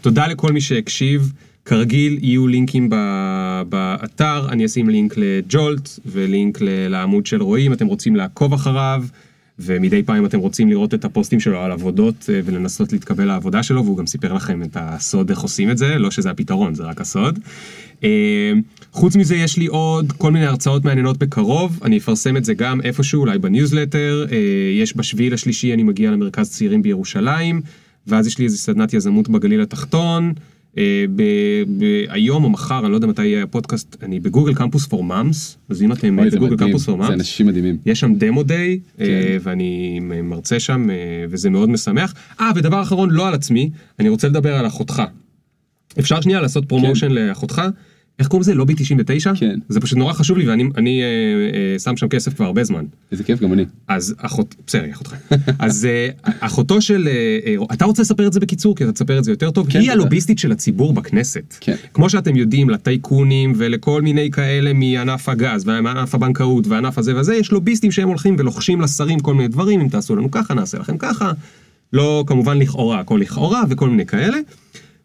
[0.00, 1.32] תודה לכל מי שהקשיב.
[1.64, 6.58] כרגיל יהיו לינקים ב- באתר, אני אשים לינק לג'ולט ולינק
[6.88, 9.04] לעמוד של רועי אם אתם רוצים לעקוב אחריו.
[9.58, 13.84] ומדי פעם אתם רוצים לראות את הפוסטים שלו על עבודות אה, ולנסות להתקבל לעבודה שלו,
[13.84, 17.00] והוא גם סיפר לכם את הסוד איך עושים את זה, לא שזה הפתרון, זה רק
[17.00, 17.38] הסוד.
[18.94, 22.54] אה, חוץ מזה יש לי עוד כל מיני הרצאות מעניינות בקרוב, אני אפרסם את זה
[22.54, 24.36] גם איפשהו, אולי בניוזלטר, אה,
[24.82, 27.60] יש בשביעי לשלישי אני מגיע למרכז צעירים בירושלים,
[28.06, 30.32] ואז יש לי איזה סדנת יזמות בגליל התחתון.
[30.78, 31.22] אה, ב-
[31.78, 35.04] ב- היום או מחר, אני לא יודע מתי יהיה הפודקאסט, אני ב Google Campus for
[35.04, 37.76] Moms, אז אם אתם זה ב Google Campus for זה Moms, אנשים מדהימים.
[37.86, 39.04] יש שם דמו די, כן.
[39.04, 40.96] אה, ואני מרצה שם, אה,
[41.30, 42.14] וזה מאוד משמח.
[42.40, 45.02] אה, ודבר אחרון, לא על עצמי, אני רוצה לדבר על אחותך.
[45.98, 47.62] אפשר שנייה לעשות promotion לאחותך?
[48.18, 48.54] איך קוראים לזה?
[48.54, 49.32] לובי 99?
[49.34, 49.58] כן.
[49.68, 51.06] זה פשוט נורא חשוב לי, ואני אני, אה,
[51.72, 52.84] אה, שם שם כסף כבר הרבה זמן.
[53.12, 53.64] איזה כיף, גם אני.
[53.88, 55.14] אז אחות, בסדר, היא אחותך.
[55.58, 56.08] אז אה,
[56.40, 59.32] אחותו של, אה, אה, אתה רוצה לספר את זה בקיצור, כי אתה תספר את זה
[59.32, 59.70] יותר טוב?
[59.70, 60.00] כן, היא בטח.
[60.00, 61.56] הלוביסטית של הציבור בכנסת.
[61.60, 61.74] כן.
[61.94, 67.52] כמו שאתם יודעים, לטייקונים ולכל מיני כאלה מענף הגז ומענף הבנקאות וענף הזה וזה, יש
[67.52, 71.32] לוביסטים שהם הולכים ולוחשים לשרים כל מיני דברים, אם תעשו לנו ככה, נעשה לכם ככה.
[71.92, 74.38] לא, כמובן לכאורה, הכל לכאורה וכל מיני כאלה.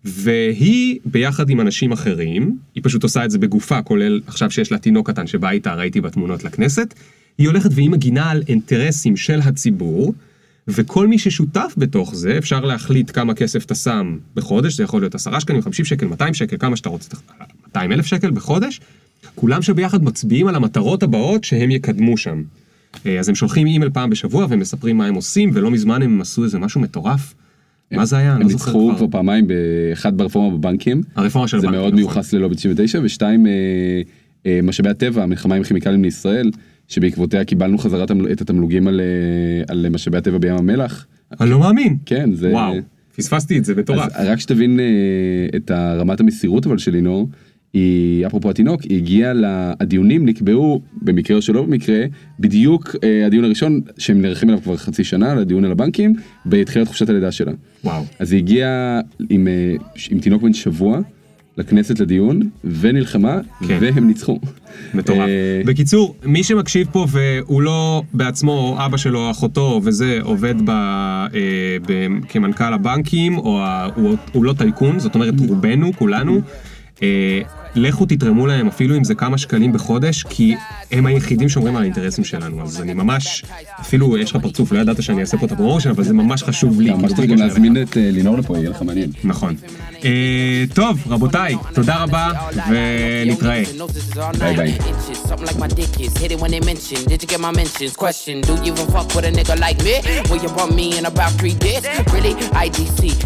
[0.05, 4.77] והיא ביחד עם אנשים אחרים, היא פשוט עושה את זה בגופה, כולל עכשיו שיש לה
[4.77, 6.93] תינוק קטן שבא איתה, ראיתי בתמונות לכנסת,
[7.37, 10.13] היא הולכת והיא מגינה על אינטרסים של הציבור,
[10.67, 15.15] וכל מי ששותף בתוך זה, אפשר להחליט כמה כסף אתה שם בחודש, זה יכול להיות
[15.15, 17.17] 10 שקלים, 50 שקל, 200 שקל, כמה שאתה רוצה,
[17.67, 18.81] 200 אלף שקל בחודש,
[19.35, 22.43] כולם שביחד מצביעים על המטרות הבאות שהם יקדמו שם.
[23.05, 26.21] אה, אז הם שולחים אימייל פעם בשבוע והם מספרים מה הם עושים, ולא מזמן הם
[26.21, 27.33] עשו איזה משהו מטורף.
[27.91, 28.33] מה זה היה?
[28.33, 29.07] הם לא זוכר ניצחו כבר.
[29.11, 31.01] פעמיים, באחד ברפורמה בבנקים.
[31.15, 32.03] הרפורמה של זה הבנקים, מאוד נכון.
[32.05, 33.51] מיוחס ללובי 99, ושתיים, אה,
[34.45, 36.51] אה, משאבי הטבע, המלחמה עם כימיקלים לישראל,
[36.87, 41.05] שבעקבותיה קיבלנו חזרה את התמלוגים על, אה, על משאבי הטבע בים המלח.
[41.41, 41.97] אני לא מאמין.
[42.05, 42.51] כן, זה...
[42.51, 42.75] וואו,
[43.15, 44.11] פספסתי את זה, מטורף.
[44.15, 44.79] רק שתבין
[45.55, 47.29] את רמת המסירות אבל של לינור,
[47.73, 51.99] היא, אפרופו התינוק, היא הגיעה, ל- הדיונים נקבעו, במקרה או שלא במקרה,
[52.39, 56.15] בדיוק אה, הדיון הראשון שהם נערכים אליו כבר חצי שנה, לדיון על הבנקים,
[56.45, 57.51] בתחילת חופשת הלידה שלה.
[57.83, 58.03] וואו.
[58.19, 58.99] אז היא הגיעה
[59.29, 59.75] עם, אה,
[60.11, 60.99] עם תינוק בן שבוע
[61.57, 63.77] לכנסת לדיון, ונלחמה, כן.
[63.81, 64.39] והם ניצחו.
[64.93, 65.19] מטורף.
[65.19, 70.55] אה, בקיצור, מי שמקשיב פה והוא לא בעצמו, או אבא שלו, או אחותו, וזה, עובד
[70.65, 71.27] ב, אה,
[71.87, 76.41] ב, כמנכ"ל הבנקים, או ה, הוא, הוא לא טייקון, זאת אומרת רובנו, כולנו,
[77.03, 77.41] אה,
[77.77, 80.55] לכו תתרמו להם אפילו אם זה כמה שקלים בחודש, כי
[80.91, 82.63] הם היחידים שומרים על האינטרסים שלנו.
[82.63, 83.43] אז אני ממש,
[83.81, 86.81] אפילו יש לך פרצוף, לא ידעת שאני אעשה פה את הפרומושן, אבל זה ממש חשוב
[86.81, 86.89] לי.
[86.91, 89.11] ממש צריך גם להזמין את אה, לינור לפה, יהיה לך מעניין.
[89.23, 89.55] נכון.
[90.05, 92.31] אה, טוב, רבותיי, תודה רבה,
[92.69, 93.63] ונתראה.
[94.39, 94.77] ביי ביי.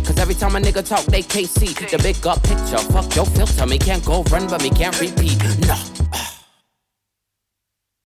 [0.06, 2.82] Cause every time a nigga talk, they can't see the big up picture.
[2.94, 5.38] Fuck your filter, me can't go run, but me can't repeat.
[5.68, 5.91] Nah.